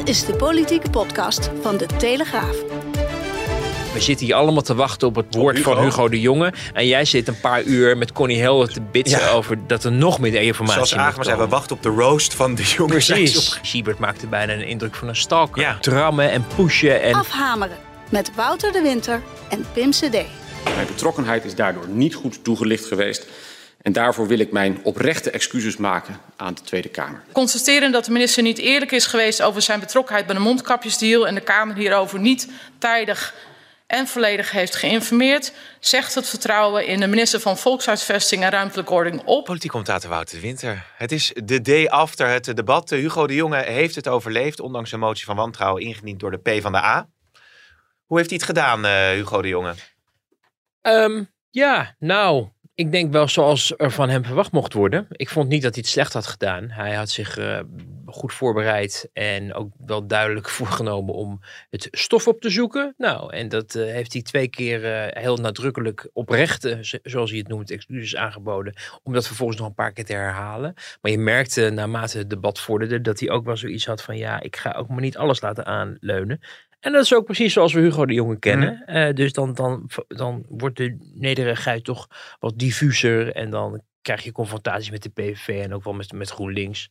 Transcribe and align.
Dit 0.00 0.08
is 0.08 0.24
de 0.24 0.34
politieke 0.34 0.90
podcast 0.90 1.50
van 1.62 1.76
de 1.76 1.86
Telegraaf. 1.86 2.56
We 3.92 4.00
zitten 4.00 4.26
hier 4.26 4.34
allemaal 4.34 4.62
te 4.62 4.74
wachten 4.74 5.08
op 5.08 5.14
het 5.14 5.34
woord 5.34 5.56
Hugo. 5.56 5.74
van 5.74 5.82
Hugo 5.84 6.08
de 6.08 6.20
Jonge. 6.20 6.52
En 6.72 6.86
jij 6.86 7.04
zit 7.04 7.28
een 7.28 7.40
paar 7.40 7.62
uur 7.62 7.96
met 7.96 8.12
Connie 8.12 8.40
Helder 8.40 8.72
te 8.72 8.80
bitsen 8.80 9.20
Ja. 9.20 9.30
over 9.30 9.66
dat 9.66 9.84
er 9.84 9.92
nog 9.92 10.18
meer 10.20 10.34
informatie 10.42 10.74
Zoals 10.74 10.92
moet 10.94 11.00
Agema 11.02 11.24
zei, 11.24 11.36
we 11.38 11.46
wachten 11.48 11.76
op 11.76 11.82
de 11.82 11.88
roast 11.88 12.34
van 12.34 12.54
de 12.54 12.62
jonge 12.62 12.90
Precies. 12.90 13.58
Siebert 13.62 13.98
maakte 13.98 14.26
bijna 14.26 14.52
een 14.52 14.66
indruk 14.66 14.94
van 14.94 15.08
een 15.08 15.16
stalker. 15.16 15.62
Ja. 15.62 15.78
Trammen 15.80 16.30
en 16.30 16.44
pushen. 16.56 17.02
En 17.02 17.14
Afhameren 17.14 17.76
met 18.08 18.30
Wouter 18.34 18.72
de 18.72 18.80
Winter 18.82 19.22
en 19.48 19.64
Pim 19.72 19.90
CD. 19.90 20.12
Mijn 20.74 20.86
betrokkenheid 20.86 21.44
is 21.44 21.54
daardoor 21.54 21.88
niet 21.88 22.14
goed 22.14 22.44
toegelicht 22.44 22.84
geweest. 22.84 23.26
En 23.82 23.92
daarvoor 23.92 24.26
wil 24.26 24.38
ik 24.38 24.52
mijn 24.52 24.80
oprechte 24.82 25.30
excuses 25.30 25.76
maken 25.76 26.20
aan 26.36 26.54
de 26.54 26.60
Tweede 26.60 26.88
Kamer. 26.88 27.22
Constateren 27.32 27.92
dat 27.92 28.04
de 28.04 28.12
minister 28.12 28.42
niet 28.42 28.58
eerlijk 28.58 28.92
is 28.92 29.06
geweest 29.06 29.42
over 29.42 29.62
zijn 29.62 29.80
betrokkenheid 29.80 30.26
bij 30.26 30.34
de 30.34 30.40
mondkapjesdeal 30.40 31.26
en 31.26 31.34
de 31.34 31.40
Kamer 31.40 31.76
hierover 31.76 32.20
niet 32.20 32.48
tijdig 32.78 33.34
en 33.90 34.06
volledig 34.06 34.50
heeft 34.50 34.76
geïnformeerd, 34.76 35.52
zegt 35.80 36.14
het 36.14 36.28
vertrouwen 36.28 36.86
in 36.86 37.00
de 37.00 37.06
minister 37.06 37.40
van 37.40 37.58
Volkshuisvesting 37.58 38.42
en 38.42 38.50
Ruimtelijke 38.50 38.92
Ordening 38.92 39.22
op. 39.24 39.44
Politiek 39.44 39.70
commentator 39.70 40.10
Wouter 40.10 40.34
de 40.34 40.40
Winter. 40.40 40.86
Het 40.96 41.12
is 41.12 41.32
de 41.44 41.60
day 41.60 41.88
after 41.88 42.28
het 42.28 42.56
debat. 42.56 42.90
Hugo 42.90 43.26
de 43.26 43.34
Jonge 43.34 43.62
heeft 43.62 43.94
het 43.94 44.08
overleefd, 44.08 44.60
ondanks 44.60 44.92
een 44.92 44.98
motie 44.98 45.24
van 45.24 45.36
wantrouwen 45.36 45.82
ingediend 45.82 46.20
door 46.20 46.30
de 46.30 46.58
P 46.58 46.62
van 46.62 46.72
de 46.72 46.78
A. 46.78 47.08
Hoe 48.04 48.18
heeft 48.18 48.30
hij 48.30 48.38
het 48.38 48.48
gedaan, 48.48 48.84
eh, 48.84 49.10
Hugo 49.10 49.42
de 49.42 49.48
Jonge? 49.48 49.74
Ehm, 50.80 51.24
ja, 51.50 51.94
nou, 51.98 52.48
ik 52.80 52.92
denk 52.92 53.12
wel 53.12 53.28
zoals 53.28 53.74
er 53.76 53.90
van 53.90 54.08
hem 54.08 54.24
verwacht 54.24 54.52
mocht 54.52 54.72
worden. 54.72 55.06
Ik 55.10 55.28
vond 55.28 55.48
niet 55.48 55.62
dat 55.62 55.74
hij 55.74 55.82
het 55.82 55.92
slecht 55.92 56.12
had 56.12 56.26
gedaan. 56.26 56.70
Hij 56.70 56.94
had 56.94 57.10
zich 57.10 57.38
eh, 57.38 57.60
goed 58.06 58.32
voorbereid 58.32 59.10
en 59.12 59.54
ook 59.54 59.72
wel 59.86 60.06
duidelijk 60.06 60.48
voorgenomen 60.58 61.14
om 61.14 61.40
het 61.70 61.88
stof 61.90 62.28
op 62.28 62.40
te 62.40 62.50
zoeken. 62.50 62.94
Nou, 62.96 63.32
en 63.32 63.48
dat 63.48 63.74
eh, 63.74 63.84
heeft 63.84 64.12
hij 64.12 64.22
twee 64.22 64.48
keer 64.48 64.84
eh, 64.84 65.22
heel 65.22 65.36
nadrukkelijk 65.36 66.10
oprechte, 66.12 66.78
zoals 67.02 67.30
hij 67.30 67.38
het 67.38 67.48
noemt, 67.48 67.70
excuses 67.70 68.16
aangeboden. 68.16 68.74
Om 69.02 69.12
dat 69.12 69.26
vervolgens 69.26 69.58
nog 69.58 69.68
een 69.68 69.74
paar 69.74 69.92
keer 69.92 70.04
te 70.04 70.12
herhalen. 70.12 70.74
Maar 71.00 71.10
je 71.10 71.18
merkte 71.18 71.70
naarmate 71.70 72.18
het 72.18 72.30
debat 72.30 72.60
vorderde 72.60 73.00
dat 73.00 73.20
hij 73.20 73.30
ook 73.30 73.44
wel 73.44 73.56
zoiets 73.56 73.86
had 73.86 74.02
van 74.02 74.16
ja, 74.16 74.40
ik 74.40 74.56
ga 74.56 74.72
ook 74.72 74.88
maar 74.88 75.00
niet 75.00 75.16
alles 75.16 75.40
laten 75.40 75.66
aanleunen. 75.66 76.40
En 76.80 76.92
dat 76.92 77.04
is 77.04 77.14
ook 77.14 77.24
precies 77.24 77.52
zoals 77.52 77.72
we 77.72 77.80
Hugo 77.80 78.06
de 78.06 78.14
Jonge 78.14 78.38
kennen. 78.38 78.82
Eh, 78.86 79.14
dus 79.14 79.32
dan, 79.32 79.54
dan, 79.54 79.90
dan 80.08 80.44
wordt 80.48 80.76
de 80.76 81.12
nederigheid 81.14 81.84
toch 81.84 82.06
wat 82.38 82.58
diffuser. 82.58 83.32
En 83.34 83.50
dan 83.50 83.82
krijg 84.02 84.22
je 84.22 84.32
confrontaties 84.32 84.90
met 84.90 85.02
de 85.02 85.08
PVV 85.08 85.48
en 85.62 85.74
ook 85.74 85.84
wel 85.84 85.92
met, 85.92 86.12
met 86.12 86.30
GroenLinks. 86.30 86.90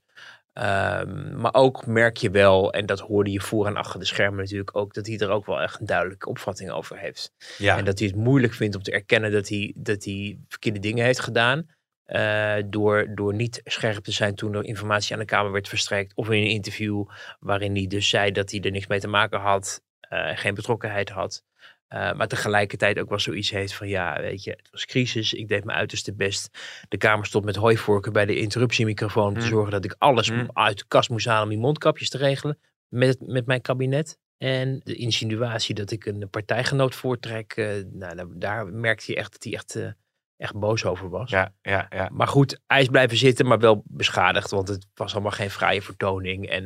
Ehm, 0.54 1.40
maar 1.42 1.54
ook 1.54 1.86
merk 1.86 2.18
je 2.18 2.30
wel, 2.30 2.74
en 2.74 2.86
dat 2.86 3.00
hoorde 3.00 3.32
je 3.32 3.42
voor 3.42 3.68
en 3.68 3.76
achter 3.76 4.00
de 4.00 4.06
schermen 4.06 4.40
natuurlijk 4.40 4.78
ook, 4.78 4.94
dat 4.94 5.08
hij 5.08 5.18
er 5.18 5.30
ook 5.30 5.46
wel 5.46 5.62
echt 5.62 5.80
een 5.80 5.86
duidelijke 5.86 6.30
opvatting 6.30 6.70
over 6.72 6.98
heeft. 6.98 7.32
Ja, 7.58 7.78
En 7.78 7.86
dat 7.86 8.00
hij 8.00 8.08
het 8.08 8.18
moeilijk 8.18 8.54
vindt 8.54 8.76
om 8.76 8.82
te 8.82 8.92
erkennen 8.92 9.32
dat 9.32 9.50
hij, 9.50 9.74
dat 9.76 10.04
hij 10.04 10.40
verkeerde 10.48 10.80
dingen 10.80 11.06
heeft 11.06 11.20
gedaan. 11.20 11.68
eh, 12.06 12.56
door, 12.66 13.08
door 13.16 13.34
niet 13.34 13.62
scherp 13.64 14.04
te 14.04 14.12
zijn 14.12 14.36
toen 14.36 14.54
er 14.54 14.64
informatie 14.66 15.14
aan 15.14 15.20
de 15.20 15.26
Kamer 15.26 15.52
werd 15.52 15.68
verstrekt. 15.68 16.16
Of 16.16 16.30
in 16.30 16.42
een 16.42 16.50
interview 16.50 17.06
waarin 17.40 17.76
hij 17.76 17.88
dus 17.88 18.10
zei 18.10 18.32
dat 18.32 18.52
hij 18.52 18.60
er 18.62 18.72
niks 18.72 18.88
mee 18.88 19.00
te 19.00 19.08
maken 19.08 19.40
had. 19.40 19.82
Eh, 20.10 20.38
geen 20.38 20.54
betrokkenheid 20.54 21.10
had. 21.10 21.44
eh, 21.88 22.14
maar 22.14 22.28
tegelijkertijd 22.28 23.00
ook 23.00 23.10
wel 23.10 23.20
zoiets 23.20 23.50
heeft 23.50 23.74
van 23.74 23.88
ja, 23.88 24.22
weet 24.22 24.44
je, 24.44 24.50
het 24.52 24.68
was 24.72 24.86
crisis. 24.86 25.34
Ik 25.34 25.48
deed 25.48 25.64
mijn 25.64 25.78
uiterste 25.78 26.14
best. 26.14 26.58
De 26.88 26.98
Kamer 26.98 27.26
stond 27.26 27.46
met 27.46 27.56
hooivorken 27.56 28.14
bij 28.14 28.26
de 28.26 28.40
interruptiemicrofoon 28.40 29.28
om 29.28 29.34
te 29.34 29.40
Mm. 29.40 29.46
zorgen 29.48 29.72
dat 29.72 29.86
ik 29.86 29.96
alles 29.98 30.30
Mm. 30.32 30.50
uit 30.54 30.78
de 30.78 30.86
kast 30.88 31.10
moest 31.10 31.26
halen 31.26 31.44
om 31.44 31.50
die 31.50 31.58
mondkapjes 31.58 32.10
te 32.10 32.18
regelen. 32.18 32.60
Met, 32.88 33.18
met 33.28 33.46
mijn 33.46 33.62
kabinet. 33.62 34.18
En 34.38 34.82
de 34.84 34.96
insinuatie 34.96 35.76
dat 35.76 35.92
ik 35.92 36.06
een 36.06 36.30
partijgenoot 36.30 36.96
voortrek, 36.96 37.54
eh, 37.54 37.70
nou, 37.92 38.28
daar, 38.36 38.68
merkte 38.68 39.12
je 39.12 39.18
echt 39.18 39.32
dat 39.32 39.44
hij 39.44 39.54
echt, 39.54 39.96
echt 40.40 40.56
boos 40.60 40.86
over 40.86 41.10
was. 41.10 41.30
ja, 41.32 41.52
ja, 41.62 41.86
ja. 41.90 42.10
Maar 42.12 42.28
goed, 42.28 42.60
hij 42.68 42.82
is 42.82 42.88
blijven 42.88 43.18
zitten, 43.18 43.46
maar 43.48 43.60
wel 43.60 43.84
beschadigd, 43.86 44.50
want 44.52 44.68
het 44.68 44.88
was 44.94 45.14
allemaal 45.14 45.32
geen 45.32 45.50
vrije 45.50 45.82
vertoning. 45.82 46.50
En 46.50 46.64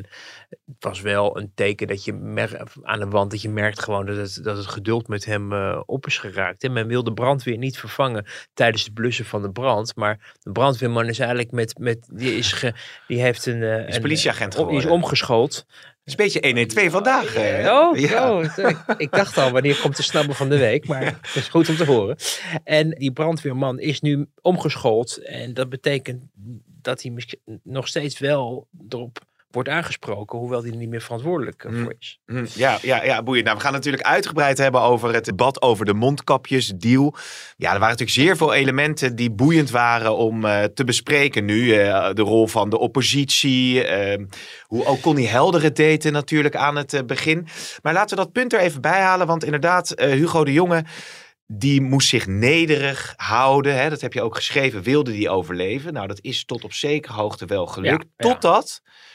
het 0.47 0.75
was 0.79 1.01
wel 1.01 1.37
een 1.37 1.51
teken 1.55 1.87
dat 1.87 2.03
je 2.05 2.13
mer- 2.13 2.63
aan 2.83 2.99
de 2.99 3.07
wand, 3.07 3.31
dat 3.31 3.41
je 3.41 3.49
merkt 3.49 3.83
gewoon 3.83 4.05
dat 4.05 4.17
het, 4.17 4.39
dat 4.43 4.57
het 4.57 4.65
geduld 4.67 5.07
met 5.07 5.25
hem 5.25 5.53
eh, 5.53 5.81
op 5.85 6.05
is 6.05 6.17
geraakt. 6.17 6.63
En 6.63 6.73
men 6.73 6.87
wil 6.87 7.03
de 7.03 7.13
brandweer 7.13 7.57
niet 7.57 7.77
vervangen 7.77 8.25
tijdens 8.53 8.83
het 8.83 8.93
blussen 8.93 9.25
van 9.25 9.41
de 9.41 9.51
brand. 9.51 9.95
Maar 9.95 10.35
de 10.39 10.51
brandweerman 10.51 11.07
is 11.07 11.19
eigenlijk 11.19 11.51
met, 11.51 11.77
met 11.77 12.07
die, 12.13 12.35
is 12.37 12.51
ge- 12.53 12.73
die 13.07 13.21
heeft 13.21 13.45
een, 13.45 13.63
eh, 13.63 13.87
is 13.87 13.95
een, 13.95 14.01
politieagent 14.01 14.53
eh, 14.55 14.59
Die 14.59 14.69
is 14.75 14.81
geworden. 14.81 15.03
omgeschoold. 15.03 15.65
Is 16.05 16.11
een 16.11 16.17
beetje 16.17 16.39
112 16.41 16.91
vandaag. 16.91 17.35
eh. 17.35 17.71
Oh, 17.73 17.97
ja. 17.97 18.31
oh, 18.33 18.43
ik, 18.43 18.77
ik 18.97 19.11
dacht 19.11 19.37
al, 19.37 19.51
wanneer 19.51 19.79
komt 19.81 19.95
de 19.97 20.03
snabber 20.03 20.35
van 20.35 20.49
de 20.49 20.57
week? 20.57 20.87
Maar 20.87 21.05
het 21.05 21.35
is 21.35 21.47
goed 21.47 21.69
om 21.69 21.75
te 21.75 21.85
horen. 21.85 22.15
En 22.63 22.89
die 22.89 23.11
brandweerman 23.11 23.79
is 23.79 24.01
nu 24.01 24.25
omgeschoold. 24.41 25.17
En 25.17 25.53
dat 25.53 25.69
betekent 25.69 26.23
dat 26.81 27.01
hij 27.01 27.11
misschien 27.11 27.39
nog 27.63 27.87
steeds 27.87 28.19
wel 28.19 28.67
erop 28.89 29.19
wordt 29.53 29.69
aangesproken. 29.69 30.39
Hoewel 30.39 30.61
hij 30.61 30.71
er 30.71 30.77
niet 30.77 30.89
meer 30.89 31.01
verantwoordelijk 31.01 31.63
eh, 31.63 31.71
Hmm. 31.71 31.83
voor 31.83 31.93
is. 31.99 32.19
Hm, 32.25 32.45
Ja, 32.55 32.77
ja, 32.81 33.03
ja, 33.03 33.23
boeiend. 33.23 33.45
Nou, 33.45 33.57
we 33.57 33.63
gaan 33.63 33.73
natuurlijk 33.73 34.03
uitgebreid 34.03 34.57
hebben 34.57 34.81
over 34.81 35.13
het 35.13 35.25
debat 35.25 35.61
over 35.61 35.85
de 35.85 35.93
mondkapjesdeal. 35.93 37.15
Ja, 37.57 37.73
er 37.73 37.79
waren 37.79 37.97
natuurlijk 37.97 38.09
zeer 38.09 38.37
veel 38.37 38.53
elementen 38.53 39.15
die 39.15 39.31
boeiend 39.31 39.69
waren 39.69 40.15
om 40.17 40.45
eh, 40.45 40.63
te 40.63 40.83
bespreken 40.83 41.45
nu. 41.45 41.73
Eh, 41.73 42.09
de 42.13 42.21
rol 42.21 42.47
van 42.47 42.69
de 42.69 42.77
oppositie, 42.79 43.83
eh, 43.83 44.25
hoe 44.63 44.85
ook 44.85 45.01
Connie 45.01 45.27
Helder 45.27 45.63
het 45.63 45.75
deed 45.75 46.05
eh, 46.05 46.11
natuurlijk 46.11 46.55
aan 46.55 46.75
het 46.75 47.03
begin. 47.07 47.47
Maar 47.81 47.93
laten 47.93 48.17
we 48.17 48.23
dat 48.23 48.31
punt 48.31 48.53
er 48.53 48.59
even 48.59 48.81
bij 48.81 49.01
halen, 49.01 49.27
want 49.27 49.43
inderdaad, 49.43 49.93
Hugo 49.95 50.43
de 50.43 50.53
Jonge... 50.53 50.83
Die 51.47 51.81
moest 51.81 52.07
zich 52.09 52.27
nederig 52.27 53.13
houden. 53.15 53.75
Hè? 53.75 53.89
Dat 53.89 54.01
heb 54.01 54.13
je 54.13 54.21
ook 54.21 54.35
geschreven. 54.35 54.81
Wilde 54.83 55.11
die 55.11 55.29
overleven? 55.29 55.93
Nou, 55.93 56.07
dat 56.07 56.19
is 56.21 56.45
tot 56.45 56.63
op 56.63 56.73
zekere 56.73 57.13
hoogte 57.13 57.45
wel 57.45 57.65
gelukt. 57.67 58.05
Ja, 58.17 58.25
ja. 58.27 58.33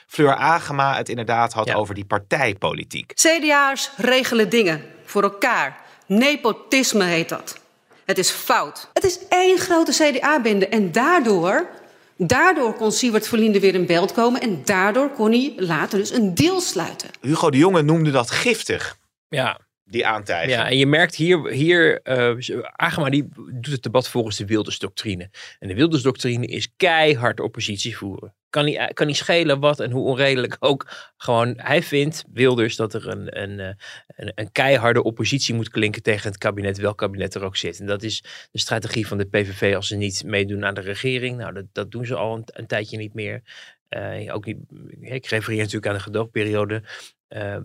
Fleur 0.09 0.35
Agema 0.35 0.97
het 0.97 1.09
inderdaad 1.09 1.53
had 1.53 1.67
Ja. 1.67 1.75
over 1.75 1.95
die 1.95 2.05
partijpolitiek. 2.05 3.13
CDA's 3.15 3.91
regelen 3.97 4.49
dingen 4.49 4.83
voor 5.05 5.23
elkaar. 5.23 5.81
Nepotisme 6.07 7.05
heet 7.05 7.29
dat. 7.29 7.61
Het 8.05 8.19
is 8.19 8.31
fout. 8.31 8.91
Het 8.93 9.05
is 9.05 9.19
één 9.29 9.59
grote 9.59 9.93
CDA-bende 9.93 10.69
en 10.69 10.93
daardoor, 10.93 11.69
daardoor 12.17 12.75
kon 12.75 12.93
Siewert 12.93 13.29
Verlinde 13.29 13.61
weer 13.61 13.75
in 13.75 13.87
beeld 13.87 14.13
komen 14.13 14.41
en 14.41 14.65
daardoor 14.65 15.11
kon 15.11 15.31
hij 15.31 15.53
later 15.57 15.99
dus 15.99 16.11
een 16.13 16.35
deal 16.35 16.61
sluiten. 16.61 17.11
Hugo 17.21 17.51
de 17.51 17.59
Jonge 17.59 17.83
noemde 17.83 18.11
dat 18.11 18.31
giftig, 18.31 18.97
Ja, 19.29 19.61
die 19.85 20.07
aantijging. 20.07 20.53
ja, 20.53 20.69
en 20.69 20.77
je 20.77 20.87
merkt 20.87 21.15
hier, 21.15 21.47
hier 21.49 22.01
eh, 22.03 22.63
Agema 22.77 23.11
die 23.11 23.29
doet 23.35 23.67
het 23.73 23.83
debat 23.83 24.09
volgens 24.09 24.37
de 24.37 24.47
Wilders-doctrine. 24.47 25.31
En 25.59 25.69
de 25.69 25.75
Wilders-doctrine 25.75 26.47
is 26.47 26.69
keihard 26.77 27.41
oppositie 27.41 27.97
voeren. 27.97 28.35
Kan 28.51 28.65
niet, 28.65 28.91
kan 28.93 29.07
niet 29.07 29.17
schelen 29.17 29.61
wat 29.61 29.81
en 29.81 29.91
hoe 29.91 30.05
onredelijk 30.05 30.57
ook. 30.69 31.13
Gewoon, 31.17 31.55
hij 31.57 31.83
vindt, 31.83 32.25
Wilders, 32.33 32.77
dat 32.77 32.95
er 32.95 33.09
een, 33.09 33.43
een, 33.43 33.61
eh, 33.61 33.75
een, 34.07 34.33
een 34.35 34.53
keiharde 34.53 35.03
oppositie 35.03 35.55
moet 35.55 35.71
klinken 35.71 36.03
tegen 36.03 36.29
het 36.29 36.39
kabinet, 36.39 36.79
welk 36.79 36.99
kabinet 36.99 37.35
er 37.35 37.45
ook 37.45 37.57
zit. 37.57 37.81
En 37.81 37.87
dat 37.87 38.03
is 38.03 38.23
de 38.51 38.59
strategie 38.59 39.07
van 39.07 39.19
de 39.19 39.27
PVV 39.27 39.75
als 39.75 39.89
ze 39.89 39.97
niet 39.97 40.25
meedoen 40.25 40.65
aan 40.65 40.75
de 40.75 40.81
regering. 40.81 41.37
Nou, 41.37 41.53
dat, 41.53 41.65
dat 41.73 41.91
doen 41.91 42.07
ze 42.07 42.15
al 42.15 42.43
een, 42.47 42.67
tijdje 42.67 42.97
niet 42.97 43.15
meer. 43.15 43.43
Eh, 43.89 44.35
ook 44.35 44.45
niet, 44.45 44.59
ik 45.01 45.27
refereer 45.27 45.59
natuurlijk 45.59 45.87
aan 45.87 45.95
de 45.95 46.01
gedoogperiode. 46.01 46.83
Eh, 47.29 47.57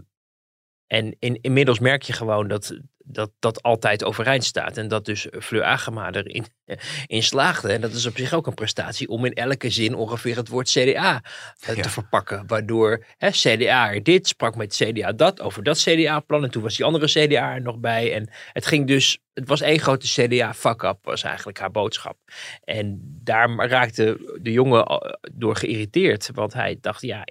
En 0.94 1.16
in, 1.20 1.38
inmiddels 1.42 1.80
merk 1.80 2.02
je 2.02 2.14
gewoon 2.14 2.48
dat 2.48 2.80
dat, 3.06 3.32
dat 3.40 3.62
altijd 3.62 4.04
overeind 4.04 4.44
staat. 4.44 4.78
En 4.78 4.88
dat 4.88 5.06
dus 5.06 5.28
Fleur 5.40 5.64
Agema 5.64 6.12
erin 6.12 6.46
in 7.08 7.24
slaagde. 7.24 7.74
En 7.74 7.82
dat 7.82 7.94
is 7.94 8.06
op 8.06 8.18
zich 8.18 8.34
ook 8.34 8.48
een 8.48 8.54
prestatie 8.54 9.08
om 9.08 9.26
in 9.26 9.34
elke 9.34 9.70
zin 9.70 9.96
ongeveer 9.96 10.36
het 10.36 10.48
woord 10.48 10.70
CDA 10.70 11.24
eh, 11.60 11.82
te 11.82 11.90
verpakken. 11.90 12.44
Waardoor 12.48 13.06
hè, 13.18 13.30
CDA 13.30 14.00
dit, 14.00 14.28
sprak 14.28 14.56
met 14.56 14.76
CDA 14.76 15.12
dat, 15.12 15.42
over 15.42 15.64
dat 15.64 15.82
CDA-plan. 15.82 16.44
En 16.44 16.52
toen 16.52 16.64
was 16.64 16.76
die 16.76 16.86
andere 16.86 17.06
CDA 17.06 17.54
er 17.54 17.62
nog 17.62 17.78
bij. 17.78 18.14
En 18.14 18.30
het 18.52 18.66
ging 18.66 18.88
dus, 18.88 19.20
het 19.34 19.48
was 19.48 19.62
één 19.62 19.80
grote 19.80 20.08
CDA-fuck-up, 20.08 20.98
was 21.02 21.24
eigenlijk 21.24 21.60
haar 21.60 21.72
boodschap. 21.72 22.18
En 22.64 23.00
daar 23.24 23.56
raakte 23.56 24.38
de 24.42 24.52
jongen 24.52 24.86
eh, 24.86 25.14
door 25.32 25.56
geïrriteerd. 25.56 26.30
Want 26.34 26.54
hij 26.54 26.78
dacht, 26.82 27.02
ja, 27.02 27.24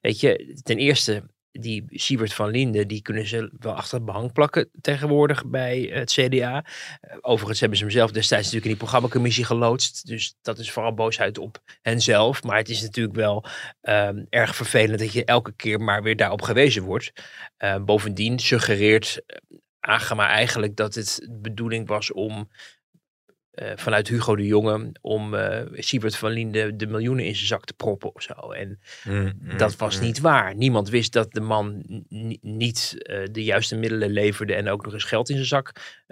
weet 0.00 0.20
je, 0.20 0.60
ten 0.62 0.76
eerste 0.76 1.32
die 1.60 1.84
Siebert 1.88 2.34
van 2.34 2.50
Linde, 2.50 2.86
die 2.86 3.02
kunnen 3.02 3.26
ze 3.26 3.50
wel 3.58 3.72
achter 3.72 3.96
het 3.96 4.04
behang 4.04 4.32
plakken 4.32 4.68
tegenwoordig 4.80 5.46
bij 5.46 5.90
het 5.92 6.12
CDA. 6.12 6.64
Eh, 7.00 7.16
overigens 7.20 7.60
hebben 7.60 7.78
ze 7.78 7.84
hem 7.84 7.92
zelf 7.92 8.10
destijds 8.10 8.44
natuurlijk 8.44 8.64
in 8.64 8.70
die 8.70 8.80
programmacommissie 8.80 9.44
geloodst. 9.44 10.06
Dus 10.06 10.34
dat 10.42 10.58
is 10.58 10.70
vooral 10.70 10.94
boosheid 10.94 11.38
op 11.38 11.62
henzelf. 11.82 12.42
Maar 12.42 12.56
het 12.56 12.68
is 12.68 12.82
natuurlijk 12.82 13.16
wel 13.16 13.44
ehm, 13.80 14.24
erg 14.28 14.56
vervelend 14.56 14.98
dat 14.98 15.12
je 15.12 15.24
elke 15.24 15.52
keer 15.52 15.80
maar 15.80 16.02
weer 16.02 16.16
daarop 16.16 16.42
gewezen 16.42 16.82
wordt. 16.82 17.12
Uh, 17.58 17.84
bovendien 17.84 18.38
suggereert 18.38 19.22
uh, 19.26 19.58
Agema 19.80 20.28
eigenlijk 20.28 20.76
dat 20.76 20.94
het 20.94 21.28
bedoeling 21.30 21.88
was 21.88 22.12
om 22.12 22.48
uh, 23.54 23.70
vanuit 23.74 24.08
Hugo 24.08 24.36
de 24.36 24.46
Jonge 24.46 24.92
om 25.00 25.34
uh, 25.34 25.60
Siebert 25.72 26.16
van 26.16 26.30
Linde 26.30 26.76
de 26.76 26.86
miljoenen 26.86 27.24
in 27.24 27.34
zijn 27.34 27.46
zak 27.46 27.64
te 27.64 27.74
proppen 27.74 28.14
of 28.14 28.22
zo. 28.22 28.32
En 28.32 28.80
mm, 29.04 29.32
mm, 29.40 29.58
dat 29.58 29.76
was 29.76 29.96
mm. 29.96 30.04
niet 30.04 30.20
waar. 30.20 30.56
Niemand 30.56 30.88
wist 30.88 31.12
dat 31.12 31.32
de 31.32 31.40
man 31.40 31.84
niet 32.40 32.94
uh, 32.96 33.24
de 33.30 33.44
juiste 33.44 33.76
middelen 33.76 34.10
leverde 34.10 34.54
en 34.54 34.68
ook 34.68 34.84
nog 34.84 34.92
eens 34.92 35.04
geld 35.04 35.28
in 35.28 35.34
zijn 35.34 35.46
zak 35.46 36.02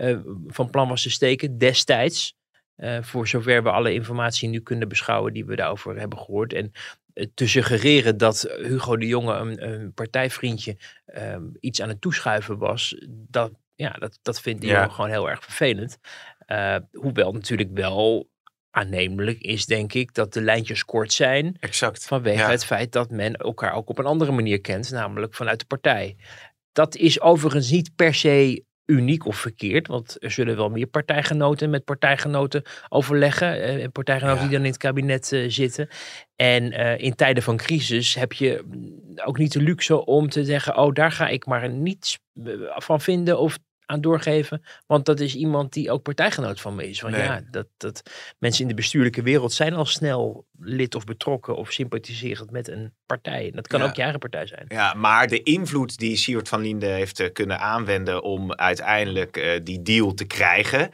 van 0.47 0.71
plan 0.71 0.89
was 0.89 1.03
te 1.03 1.11
steken 1.11 1.59
destijds. 1.59 2.37
voor 3.01 3.29
zover 3.29 3.63
we 3.63 3.71
alle 3.71 3.95
informatie 3.95 4.49
nu 4.49 4.61
kunnen 4.61 4.89
beschouwen 4.89 5.33
die 5.33 5.45
we 5.45 5.57
daarover 5.57 5.99
hebben 5.99 6.19
gehoord. 6.19 6.53
En 6.53 6.73
te 7.35 7.49
suggereren 7.49 8.17
dat 8.17 8.55
Hugo 8.63 8.97
de 8.97 9.07
Jonge 9.07 9.35
een, 9.35 9.73
een 9.73 9.93
partijvriendje 9.95 10.77
iets 11.61 11.83
aan 11.83 11.89
het 11.89 12.01
toeschuiven 12.01 12.59
was, 12.59 12.97
dat, 13.09 13.53
ja, 13.75 13.91
dat, 13.91 14.19
dat 14.23 14.41
vindt 14.41 14.63
hij 14.63 14.73
ja. 14.73 14.89
gewoon 14.89 15.11
heel 15.11 15.31
erg 15.31 15.45
vervelend. 15.45 15.99
Uh, 16.53 16.77
hoewel 16.93 17.33
natuurlijk 17.33 17.71
wel 17.73 18.31
aannemelijk 18.71 19.41
is, 19.41 19.67
denk 19.67 19.93
ik, 19.93 20.15
dat 20.15 20.33
de 20.33 20.41
lijntjes 20.41 20.85
kort 20.85 21.13
zijn. 21.13 21.57
Exact. 21.61 22.07
Vanwege 22.07 22.51
het 22.51 22.65
feit 22.65 22.93
dat 22.93 23.11
men 23.11 23.35
elkaar 23.35 23.75
ook 23.75 23.89
op 23.89 23.99
een 23.99 24.05
andere 24.05 24.33
manier 24.33 24.61
kent, 24.61 24.91
namelijk 24.91 25.35
vanuit 25.35 25.59
de 25.59 25.67
partij. 25.67 26.17
Dat 26.73 26.97
is 26.97 27.21
overigens 27.21 27.71
niet 27.71 27.95
per 27.97 28.15
se 28.15 28.65
uniek 28.87 29.27
of 29.27 29.37
verkeerd, 29.37 29.87
want 29.87 30.17
er 30.19 30.31
zullen 30.31 30.57
wel 30.57 30.71
meer 30.71 30.87
partijgenoten 30.87 31.71
met 31.71 31.85
partijgenoten 31.85 32.63
overleggen. 32.89 33.63
Eh, 33.63 33.89
partijgenoten 33.93 34.43
ja. 34.43 34.49
die 34.49 34.57
dan 34.57 34.67
in 34.67 34.73
het 34.73 34.81
kabinet 34.81 35.33
uh, 35.33 35.51
zitten. 35.51 35.89
En 36.37 36.73
uh, 36.73 36.99
in 36.99 37.15
tijden 37.15 37.43
van 37.43 37.57
crisis 37.57 38.15
heb 38.15 38.33
je 38.33 38.65
ook 39.25 39.39
niet 39.39 39.53
de 39.53 39.63
luxe 39.63 40.05
om 40.05 40.29
te 40.29 40.45
zeggen: 40.45 40.77
Oh, 40.77 40.95
daar 40.95 41.13
ga 41.13 41.29
ik 41.29 41.47
maar 41.47 41.69
niets 41.69 42.19
van 42.77 43.01
vinden 43.01 43.39
of 43.39 43.59
aan 43.87 44.01
doorgeven. 44.01 44.63
Want 44.87 45.07
dat 45.07 45.21
is 45.21 45.35
iemand 45.35 45.73
die 45.73 45.91
ook 45.91 46.03
partijgenoot 46.03 46.61
van 46.61 46.75
me 46.75 46.89
is. 46.89 47.01
Want 47.01 47.15
nee. 47.15 47.25
ja, 47.25 47.43
dat, 47.51 47.67
dat 47.77 48.03
mensen 48.39 48.63
in 48.63 48.69
de 48.69 48.75
bestuurlijke 48.75 49.23
wereld 49.23 49.53
zijn 49.53 49.75
al 49.75 49.85
snel 49.85 50.47
lid 50.59 50.95
of 50.95 51.05
betrokken 51.05 51.57
of 51.57 51.73
sympathiserend 51.73 52.51
met 52.51 52.69
een 52.69 52.93
partij. 53.07 53.47
En 53.47 53.57
dat 53.57 53.67
kan 53.67 53.81
ja. 53.81 53.87
ook 53.87 53.99
eigen 53.99 54.19
partij 54.19 54.47
zijn. 54.47 54.65
Ja, 54.69 54.95
maar 54.95 55.29
de 55.29 55.43
invloed 55.43 55.99
die 55.99 56.17
Siewert 56.17 56.49
van 56.49 56.61
Linde 56.61 56.87
heeft 56.87 57.21
uh, 57.21 57.33
kunnen 57.33 57.59
aanwenden 57.59 58.23
om 58.23 58.53
uiteindelijk 58.53 59.37
uh, 59.37 59.61
die 59.63 59.83
deal 59.83 60.15
te 60.15 60.25
krijgen 60.25 60.91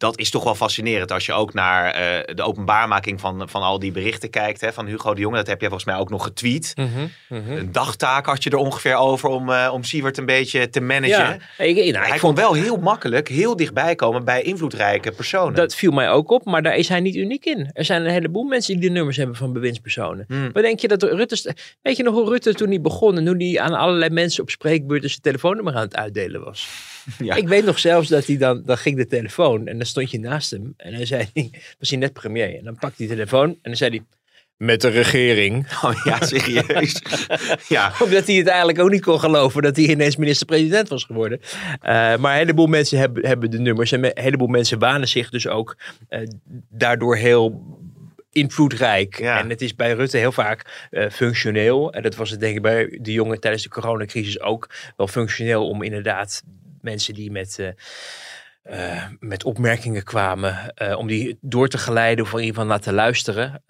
dat 0.00 0.18
is 0.18 0.30
toch 0.30 0.44
wel 0.44 0.54
fascinerend 0.54 1.12
als 1.12 1.26
je 1.26 1.32
ook 1.32 1.54
naar 1.54 1.86
uh, 1.86 2.34
de 2.34 2.42
openbaarmaking 2.42 3.20
van, 3.20 3.48
van 3.48 3.62
al 3.62 3.78
die 3.78 3.92
berichten 3.92 4.30
kijkt. 4.30 4.60
Hè, 4.60 4.72
van 4.72 4.86
Hugo 4.86 5.14
de 5.14 5.20
Jonge, 5.20 5.36
dat 5.36 5.46
heb 5.46 5.60
jij 5.60 5.68
volgens 5.68 5.90
mij 5.90 6.00
ook 6.00 6.10
nog 6.10 6.24
getweet. 6.24 6.72
Mm 6.74 6.90
-hmm, 6.94 7.10
mm 7.28 7.44
-hmm. 7.44 7.56
Een 7.56 7.72
dagtaak 7.72 8.26
had 8.26 8.42
je 8.42 8.50
er 8.50 8.56
ongeveer 8.56 8.94
over 8.94 9.28
om, 9.28 9.48
uh, 9.48 9.70
om 9.72 9.84
Siewert 9.84 10.18
een 10.18 10.26
beetje 10.26 10.68
te 10.68 10.80
managen. 10.80 11.40
Ja, 11.58 11.64
ik, 11.64 11.76
nou, 11.76 12.06
hij 12.06 12.14
ik 12.14 12.20
kon 12.20 12.34
wel 12.34 12.52
heel 12.52 12.76
makkelijk, 12.76 13.28
heel 13.28 13.56
dichtbij 13.56 13.94
komen 13.94 14.24
bij 14.24 14.42
invloedrijke 14.42 15.12
personen. 15.12 15.54
Dat 15.54 15.74
viel 15.74 15.92
mij 15.92 16.10
ook 16.10 16.30
op, 16.30 16.44
maar 16.44 16.62
daar 16.62 16.76
is 16.76 16.88
hij 16.88 17.00
niet 17.00 17.16
uniek 17.16 17.44
in. 17.44 17.70
Er 17.72 17.84
zijn 17.84 18.04
een 18.04 18.10
heleboel 18.10 18.44
mensen 18.44 18.80
die 18.80 18.88
de 18.88 18.94
nummers 18.94 19.16
hebben 19.16 19.36
van 19.36 19.52
bewindspersonen. 19.52 20.24
Mm. 20.28 20.50
Wat 20.52 20.62
denk 20.62 20.80
je 20.80 20.88
dat 20.88 21.02
Rutte... 21.02 21.54
Weet 21.82 21.96
je 21.96 22.02
nog 22.02 22.14
hoe 22.14 22.28
Rutte 22.28 22.54
toen 22.54 22.68
hij 22.68 22.80
begon 22.80 23.16
en 23.16 23.24
toen 23.24 23.40
hij 23.40 23.60
aan 23.60 23.74
allerlei 23.74 24.10
mensen 24.10 24.42
op 24.42 24.50
spreekbeurten 24.50 25.08
zijn 25.08 25.22
telefoonnummer 25.22 25.74
aan 25.74 25.80
het 25.80 25.96
uitdelen 25.96 26.44
was? 26.44 26.68
Ja. 27.18 27.34
Ik 27.34 27.48
weet 27.48 27.64
nog 27.64 27.78
zelfs 27.78 28.08
dat 28.08 28.26
hij 28.26 28.36
dan, 28.36 28.62
dan 28.64 28.76
ging 28.76 28.96
de 28.96 29.06
telefoon 29.06 29.66
en 29.66 29.76
dan 29.76 29.86
stond 29.86 30.10
je 30.10 30.18
naast 30.18 30.50
hem. 30.50 30.74
En 30.76 30.96
dan 30.96 31.06
zei 31.06 31.28
hij, 31.34 31.50
was 31.78 31.90
hij 31.90 31.98
net 31.98 32.12
premier. 32.12 32.58
En 32.58 32.64
dan 32.64 32.76
pakte 32.76 32.96
hij 32.96 33.06
de 33.06 33.12
telefoon 33.14 33.48
en 33.48 33.58
dan 33.62 33.76
zei 33.76 33.90
hij, 33.90 34.04
met 34.56 34.80
de 34.80 34.88
regering. 34.88 35.66
Oh 35.82 36.04
ja, 36.04 36.24
serieus. 36.24 37.02
ja. 37.68 37.92
Omdat 38.00 38.26
hij 38.26 38.36
het 38.36 38.46
eigenlijk 38.46 38.78
ook 38.78 38.90
niet 38.90 39.02
kon 39.02 39.20
geloven 39.20 39.62
dat 39.62 39.76
hij 39.76 39.84
ineens 39.84 40.16
minister-president 40.16 40.88
was 40.88 41.04
geworden. 41.04 41.40
Uh, 41.42 41.78
maar 42.16 42.32
een 42.32 42.38
heleboel 42.38 42.66
mensen 42.66 42.98
hebben, 42.98 43.26
hebben 43.26 43.50
de 43.50 43.58
nummers. 43.58 43.92
En 43.92 44.04
een 44.04 44.10
heleboel 44.14 44.48
mensen 44.48 44.78
wanen 44.78 45.08
zich 45.08 45.30
dus 45.30 45.48
ook 45.48 45.76
uh, 46.10 46.20
daardoor 46.68 47.16
heel 47.16 47.62
invloedrijk. 48.32 49.18
Ja. 49.18 49.38
En 49.38 49.50
het 49.50 49.60
is 49.60 49.74
bij 49.74 49.92
Rutte 49.92 50.16
heel 50.16 50.32
vaak 50.32 50.88
uh, 50.90 51.10
functioneel. 51.10 51.92
En 51.92 52.02
dat 52.02 52.16
was 52.16 52.30
het 52.30 52.40
denk 52.40 52.56
ik 52.56 52.62
bij 52.62 52.98
de 53.00 53.12
jongen 53.12 53.40
tijdens 53.40 53.62
de 53.62 53.68
coronacrisis 53.68 54.40
ook 54.40 54.70
wel 54.96 55.08
functioneel 55.08 55.68
om 55.68 55.82
inderdaad 55.82 56.42
mensen 56.82 57.14
die 57.14 57.30
met, 57.30 57.58
uh, 57.60 57.68
uh, 58.64 59.06
met 59.18 59.44
opmerkingen 59.44 60.04
kwamen, 60.04 60.74
uh, 60.82 60.98
om 60.98 61.06
die 61.06 61.38
door 61.40 61.68
te 61.68 61.78
geleiden 61.78 62.24
of 62.24 62.32
in 62.32 62.38
ieder 62.38 62.54
geval 62.54 62.68
naar 62.68 62.80
te 62.80 62.92
luisteren. 62.92 63.62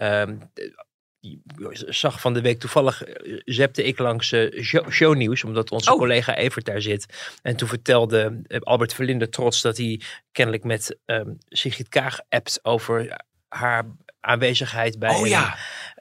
zag 1.73 2.21
van 2.21 2.35
de 2.35 2.41
week 2.41 2.61
toevallig, 2.61 3.03
zepte 3.45 3.85
ik 3.85 3.99
langs 3.99 4.35
show, 4.61 4.91
shownieuws, 4.91 5.45
omdat 5.45 5.71
onze 5.71 5.93
oh. 5.93 5.99
collega 5.99 6.37
Evert 6.37 6.67
daar 6.67 6.83
zit. 6.83 7.39
En 7.43 7.57
toen 7.57 7.69
vertelde 7.69 8.43
Albert 8.61 8.95
Verlinde 8.95 9.29
trots 9.29 9.63
dat 9.63 9.77
hij 9.77 10.01
kennelijk 10.33 10.65
met 10.65 10.99
um, 11.07 11.39
Sigrid 11.49 11.89
Kaag 11.89 12.21
appt 12.29 12.59
over 12.63 13.21
haar 13.49 13.85
aanwezigheid 14.21 14.99
bij 14.99 15.15
oh, 15.15 15.27
ja. 15.27 15.57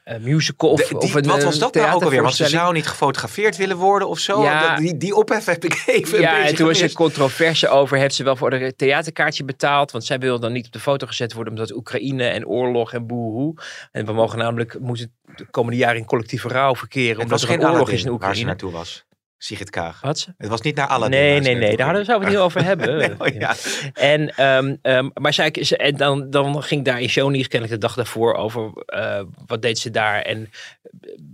Een, 0.10 0.16
een 0.16 0.22
musical 0.22 0.70
of, 0.70 0.80
de, 0.80 0.88
die, 0.88 0.98
of 0.98 1.14
een 1.14 1.26
Wat 1.26 1.44
was 1.44 1.60
dat 1.60 1.74
nou 1.74 1.94
ook 1.94 2.04
alweer? 2.04 2.22
Want 2.22 2.36
ze 2.36 2.48
zou 2.48 2.74
niet 2.74 2.88
gefotografeerd 2.88 3.58
willen 3.58 3.78
worden 3.78 4.08
of 4.08 4.20
zo? 4.20 4.44
Ja. 4.44 4.76
Die, 4.76 4.98
die 4.98 5.16
ophef 5.16 5.46
heb 5.46 5.66
ik 5.66 5.84
even 5.86 6.20
Ja, 6.20 6.46
en 6.46 6.56
toen 6.56 6.68
was 6.68 6.82
er 6.82 6.94
controverse 6.94 7.70
over. 7.70 7.98
Heeft 7.98 8.16
ze 8.16 8.24
wel 8.24 8.36
voor 8.36 8.54
een 8.54 8.74
theaterkaartje 8.76 9.44
betaald? 9.44 9.92
Want 9.92 10.06
zij 10.06 10.20
wil 10.20 10.40
dan 10.40 10.52
niet 10.52 10.66
op 10.66 10.72
de 10.72 10.80
foto 10.80 11.08
gezet 11.08 11.34
worden 11.34 11.54
omdat 11.54 11.72
Oekraïne 11.74 12.24
en 12.24 12.48
oorlog 12.48 12.94
en 12.94 13.08
boehoe. 13.08 13.54
En 13.92 14.06
we 14.06 14.12
mogen 14.12 14.38
namelijk, 14.38 14.80
moeten 14.80 15.14
de 15.36 15.46
komende 15.46 15.78
jaren 15.78 15.98
in 15.98 16.06
collectieve 16.06 16.48
rouw 16.48 16.76
verkeren. 16.76 17.16
Omdat 17.16 17.30
was 17.30 17.42
er 17.42 17.48
geen 17.48 17.62
een 17.62 17.72
oorlog 17.72 17.90
is 17.90 18.00
in 18.00 18.06
waar 18.06 18.14
Oekraïne. 18.14 18.40
ze 18.40 18.46
naartoe 18.46 18.72
was. 18.72 19.08
Sigrid 19.42 19.70
Kaag. 19.70 20.02
Wat? 20.02 20.28
Het 20.38 20.50
was 20.50 20.62
niet 20.62 20.76
naar 20.76 20.88
Aladdin. 20.88 21.20
Nee, 21.20 21.40
nee, 21.40 21.56
nee. 21.56 21.78
Daar 21.78 21.86
hadden 21.86 22.06
we 22.06 22.14
het 22.14 22.28
niet 22.28 22.38
over 22.38 22.64
hebben. 22.72 22.98
nee, 22.98 23.14
oh, 23.18 23.28
ja. 23.28 23.56
En, 23.94 24.46
um, 24.46 24.80
um, 24.82 25.12
maar 25.14 25.34
zij, 25.34 25.52
en 25.52 25.98
dan, 25.98 26.30
dan 26.30 26.64
ging 26.64 26.86
daar 26.86 27.02
in 27.02 27.10
shownieuws 27.10 27.48
kennelijk 27.48 27.82
de 27.82 27.88
dag 27.88 27.96
daarvoor 27.96 28.34
over 28.34 28.72
uh, 28.88 29.22
wat 29.46 29.62
deed 29.62 29.80
ze 29.80 29.90
daar. 29.90 30.22
En 30.22 30.50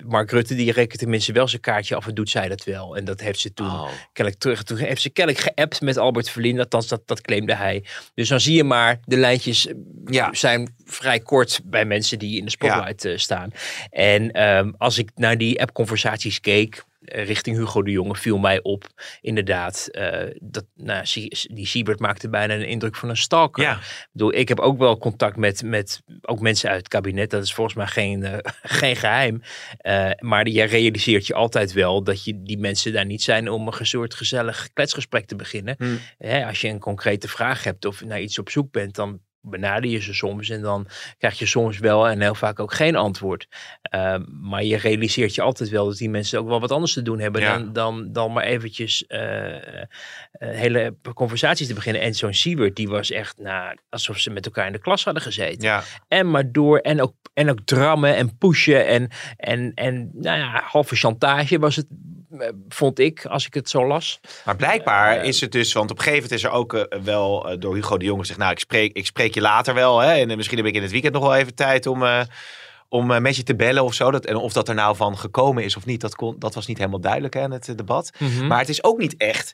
Mark 0.07 0.31
Rutte 0.31 0.55
die 0.55 0.71
rekent 0.71 0.99
tenminste 0.99 1.31
wel 1.31 1.47
zijn 1.47 1.61
kaartje 1.61 1.95
af 1.95 2.07
en 2.07 2.13
doet 2.13 2.29
zij 2.29 2.47
dat 2.47 2.63
wel. 2.63 2.97
En 2.97 3.05
dat 3.05 3.19
heeft 3.19 3.39
ze 3.39 3.53
toen 3.53 3.67
oh. 3.67 3.89
kennelijk 4.13 4.43
terug. 4.43 4.63
Toen 4.63 4.77
heeft 4.77 5.01
ze 5.01 5.09
kennelijk 5.09 5.43
geappt 5.43 5.81
met 5.81 5.97
Albert 5.97 6.29
Verlin. 6.29 6.59
Althans, 6.59 6.87
dat, 6.87 7.07
dat 7.07 7.21
claimde 7.21 7.55
hij. 7.55 7.83
Dus 8.13 8.29
dan 8.29 8.39
zie 8.39 8.55
je 8.55 8.63
maar, 8.63 8.99
de 9.05 9.17
lijntjes 9.17 9.67
ja. 10.05 10.33
zijn 10.33 10.75
vrij 10.85 11.19
kort 11.19 11.61
bij 11.63 11.85
mensen 11.85 12.19
die 12.19 12.37
in 12.37 12.45
de 12.45 12.51
spotlight 12.51 13.03
ja. 13.03 13.17
staan. 13.17 13.51
En 13.89 14.43
um, 14.43 14.75
als 14.77 14.97
ik 14.97 15.11
naar 15.15 15.37
die 15.37 15.61
app-conversaties 15.61 16.39
keek 16.39 16.83
richting 17.05 17.57
Hugo 17.57 17.83
de 17.83 17.91
Jonge 17.91 18.15
viel 18.15 18.37
mij 18.37 18.61
op. 18.61 18.87
Inderdaad, 19.21 19.89
uh, 19.91 20.19
dat, 20.41 20.65
nou, 20.75 21.03
die 21.41 21.65
Siebert 21.65 21.99
maakte 21.99 22.29
bijna 22.29 22.53
een 22.53 22.67
indruk 22.67 22.95
van 22.95 23.09
een 23.09 23.17
stalker. 23.17 23.63
Ja. 23.63 23.75
Ik, 23.75 24.07
bedoel, 24.11 24.33
ik 24.33 24.47
heb 24.47 24.59
ook 24.59 24.77
wel 24.77 24.97
contact 24.97 25.37
met, 25.37 25.63
met 25.63 26.01
ook 26.21 26.39
mensen 26.39 26.69
uit 26.69 26.77
het 26.77 26.87
kabinet. 26.87 27.29
Dat 27.29 27.43
is 27.43 27.53
volgens 27.53 27.75
mij 27.75 27.87
geen, 27.87 28.21
uh, 28.21 28.37
geen 28.79 28.95
geheim. 28.95 29.41
Uh, 29.81 30.09
maar 30.19 30.47
je 30.47 30.63
realiseert 30.63 31.27
je 31.27 31.33
altijd 31.33 31.73
wel 31.73 32.03
dat 32.03 32.23
je 32.23 32.43
die 32.43 32.57
mensen 32.57 32.93
daar 32.93 33.05
niet 33.05 33.23
zijn 33.23 33.49
om 33.49 33.67
een 33.67 33.85
soort 33.85 34.13
gezellig 34.13 34.69
kletsgesprek 34.73 35.25
te 35.25 35.35
beginnen. 35.35 35.75
Hmm. 35.77 35.99
Hè, 36.17 36.45
als 36.45 36.61
je 36.61 36.67
een 36.67 36.79
concrete 36.79 37.27
vraag 37.27 37.63
hebt 37.63 37.85
of 37.85 38.03
naar 38.03 38.21
iets 38.21 38.39
op 38.39 38.49
zoek 38.49 38.71
bent, 38.71 38.95
dan 38.95 39.19
benader 39.45 39.89
je 39.89 40.01
ze 40.01 40.13
soms 40.13 40.49
en 40.49 40.61
dan 40.61 40.87
krijg 41.17 41.39
je 41.39 41.45
soms 41.45 41.79
wel 41.79 42.07
en 42.07 42.21
heel 42.21 42.35
vaak 42.35 42.59
ook 42.59 42.73
geen 42.73 42.95
antwoord. 42.95 43.47
Uh, 43.95 44.15
maar 44.41 44.63
je 44.63 44.77
realiseert 44.77 45.35
je 45.35 45.41
altijd 45.41 45.69
wel 45.69 45.85
dat 45.85 45.97
die 45.97 46.09
mensen 46.09 46.39
ook 46.39 46.47
wel 46.47 46.59
wat 46.59 46.71
anders 46.71 46.93
te 46.93 47.01
doen 47.01 47.19
hebben 47.19 47.41
ja. 47.41 47.57
dan, 47.57 47.73
dan, 47.73 48.11
dan 48.11 48.33
maar 48.33 48.43
eventjes 48.43 49.03
uh, 49.07 49.53
uh, 49.53 49.59
hele 50.39 50.95
conversaties 51.13 51.67
te 51.67 51.73
beginnen. 51.73 52.01
En 52.01 52.13
zo'n 52.13 52.33
Siebert, 52.33 52.75
die 52.75 52.87
was 52.87 53.11
echt 53.11 53.37
nou, 53.37 53.77
alsof 53.89 54.19
ze 54.19 54.29
met 54.29 54.45
elkaar 54.45 54.65
in 54.65 54.71
de 54.71 54.79
klas 54.79 55.03
hadden 55.03 55.23
gezeten. 55.23 55.63
Ja. 55.63 55.83
En 56.07 56.31
maar 56.31 56.51
door 56.51 56.77
en 56.77 57.01
ook, 57.01 57.13
en 57.33 57.49
ook 57.49 57.59
drammen 57.65 58.15
en 58.15 58.37
pushen 58.37 58.87
en, 58.87 59.09
en, 59.37 59.71
en 59.73 60.09
nou 60.13 60.37
ja, 60.37 60.61
halve 60.65 60.95
chantage 60.95 61.59
was 61.59 61.75
het 61.75 61.87
eh, 61.89 62.14
vond 62.69 62.99
ik, 62.99 63.25
als 63.25 63.45
ik 63.45 63.53
het 63.53 63.69
zo 63.69 63.87
las. 63.87 64.19
Maar 64.45 64.55
blijkbaar 64.55 65.17
Eh, 65.17 65.27
is 65.27 65.41
het 65.41 65.51
dus, 65.51 65.73
want 65.73 65.91
op 65.91 65.97
een 65.97 66.03
gegeven 66.03 66.23
moment 66.23 66.43
is 66.43 66.49
er 66.49 66.55
ook 66.57 66.73
eh, 66.73 66.99
wel 67.03 67.49
eh, 67.49 67.57
door 67.59 67.75
Hugo 67.75 67.97
de 67.97 68.05
Jonge 68.05 68.19
gezegd, 68.19 68.39
nou 68.39 68.51
ik 68.51 68.59
spreek, 68.59 68.93
ik 68.95 69.05
spreek 69.05 69.33
je 69.33 69.41
later 69.41 69.73
wel 69.73 69.99
hè, 69.99 70.13
en 70.13 70.35
misschien 70.37 70.57
heb 70.57 70.65
ik 70.65 70.75
in 70.75 70.81
het 70.81 70.91
weekend 70.91 71.13
nog 71.13 71.23
wel 71.23 71.35
even 71.35 71.55
tijd 71.55 71.87
om, 71.87 72.03
eh, 72.03 72.21
om 72.89 73.21
met 73.21 73.35
je 73.35 73.43
te 73.43 73.55
bellen 73.55 73.83
of 73.83 73.93
zo. 73.93 74.11
Dat, 74.11 74.25
en 74.25 74.35
of 74.35 74.53
dat 74.53 74.69
er 74.69 74.75
nou 74.75 74.95
van 74.95 75.17
gekomen 75.17 75.63
is 75.63 75.75
of 75.77 75.85
niet, 75.85 76.01
dat, 76.01 76.15
kon, 76.15 76.35
dat 76.39 76.53
was 76.55 76.67
niet 76.67 76.77
helemaal 76.77 76.99
duidelijk 77.01 77.33
hè, 77.33 77.43
in 77.43 77.51
het 77.51 77.73
debat. 77.75 78.11
Mhm. 78.17 78.47
Maar 78.47 78.59
het 78.59 78.69
is 78.69 78.83
ook 78.83 78.97
niet 78.97 79.15
echt. 79.17 79.53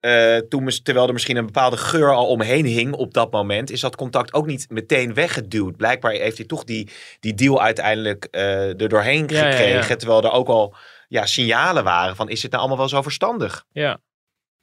eh, 0.00 0.36
toen, 0.36 0.68
terwijl 0.82 1.06
er 1.06 1.12
misschien 1.12 1.36
een 1.36 1.44
bepaalde 1.46 1.76
geur 1.76 2.12
al 2.14 2.26
omheen 2.26 2.64
hing 2.64 2.92
op 2.94 3.14
dat 3.14 3.32
moment, 3.32 3.70
is 3.70 3.80
dat 3.80 3.96
contact 3.96 4.34
ook 4.34 4.46
niet 4.46 4.66
meteen 4.70 5.14
weggeduwd. 5.14 5.76
Blijkbaar 5.76 6.12
heeft 6.12 6.36
hij 6.36 6.46
toch 6.46 6.64
die, 6.64 6.90
die 7.20 7.34
deal 7.34 7.62
uiteindelijk 7.62 8.28
eh, 8.30 8.80
er 8.80 8.88
doorheen 8.88 9.26
Ja, 9.28 9.38
ja, 9.38 9.44
ja. 9.46 9.50
gekregen. 9.50 9.98
Terwijl 9.98 10.22
er 10.24 10.32
ook 10.32 10.48
al 10.48 10.74
ja, 11.14 11.26
signalen 11.26 11.84
waren 11.84 12.16
van 12.16 12.28
is 12.28 12.42
het 12.42 12.50
nou 12.50 12.62
allemaal 12.62 12.80
wel 12.80 12.88
zo 12.88 13.02
verstandig? 13.02 13.64
Ja. 13.72 14.00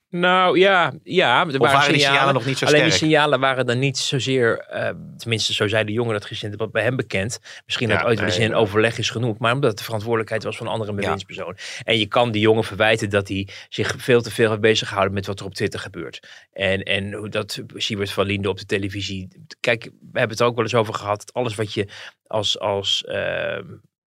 Nou 0.10 0.60
ja, 0.60 0.94
ja. 1.04 1.48
Er 1.48 1.60
Of 1.60 1.72
waren 1.72 1.94
die 1.94 2.02
signalen 2.02 2.34
nog 2.34 2.46
niet 2.46 2.58
zo 2.58 2.66
Alleen 2.66 2.78
sterk? 2.78 2.92
die 2.92 3.08
signalen 3.08 3.40
waren 3.40 3.66
dan 3.66 3.80
niet 3.80 3.98
zozeer, 3.98 4.60
eh, 4.60 4.90
tenminste 5.18 5.54
zo 5.54 5.68
zei 5.68 5.84
de 5.84 5.92
jongen 5.92 6.14
dat 6.14 6.26
gisteren 6.26 6.58
wat 6.58 6.72
bij 6.72 6.84
hem 6.84 6.96
bekend. 6.96 7.40
Misschien 7.66 7.88
Ja, 7.88 7.98
dat 7.98 8.06
ooit 8.06 8.20
wel 8.20 8.30
eens 8.30 8.54
overleg 8.54 8.98
is 8.98 9.10
genoemd, 9.10 9.40
maar 9.40 9.54
omdat 9.54 9.70
het 9.70 9.78
de 9.78 9.84
verantwoordelijkheid 9.84 10.44
was 10.44 10.58
van 10.58 10.66
een 10.66 10.72
andere 10.72 10.94
bewindspersoon. 10.94 11.58
En 11.84 11.98
je 11.98 12.06
kan 12.06 12.32
die 12.32 12.42
jongen 12.42 12.64
verwijten 12.64 13.10
dat 13.10 13.28
hij 13.28 13.48
zich 13.70 13.94
veel 13.98 14.22
te 14.22 14.32
veel 14.32 14.50
heeft 14.50 14.62
bezig 14.62 14.88
gehouden 14.88 15.14
met 15.14 15.26
wat 15.26 15.40
er 15.40 15.46
op 15.46 15.54
Twitter 15.54 15.80
gebeurt. 15.80 16.28
En, 16.54 16.84
en 16.84 17.14
hoe 17.14 17.30
dat 17.30 17.62
Siebert 17.76 18.12
van 18.12 18.26
Linde 18.26 18.50
op 18.50 18.58
de 18.58 18.66
televisie. 18.66 19.28
Kijk, 19.60 19.84
we 19.84 20.20
hebben 20.20 20.30
het 20.30 20.40
er 20.40 20.46
ook 20.46 20.56
wel 20.56 20.64
eens 20.64 20.76
over 20.76 20.94
gehad. 20.94 21.20
dat 21.20 21.34
Alles 21.34 21.56
wat 21.56 21.74
je 21.74 21.88
als, 22.28 22.60
als 22.60 23.04
eh, 23.04 23.60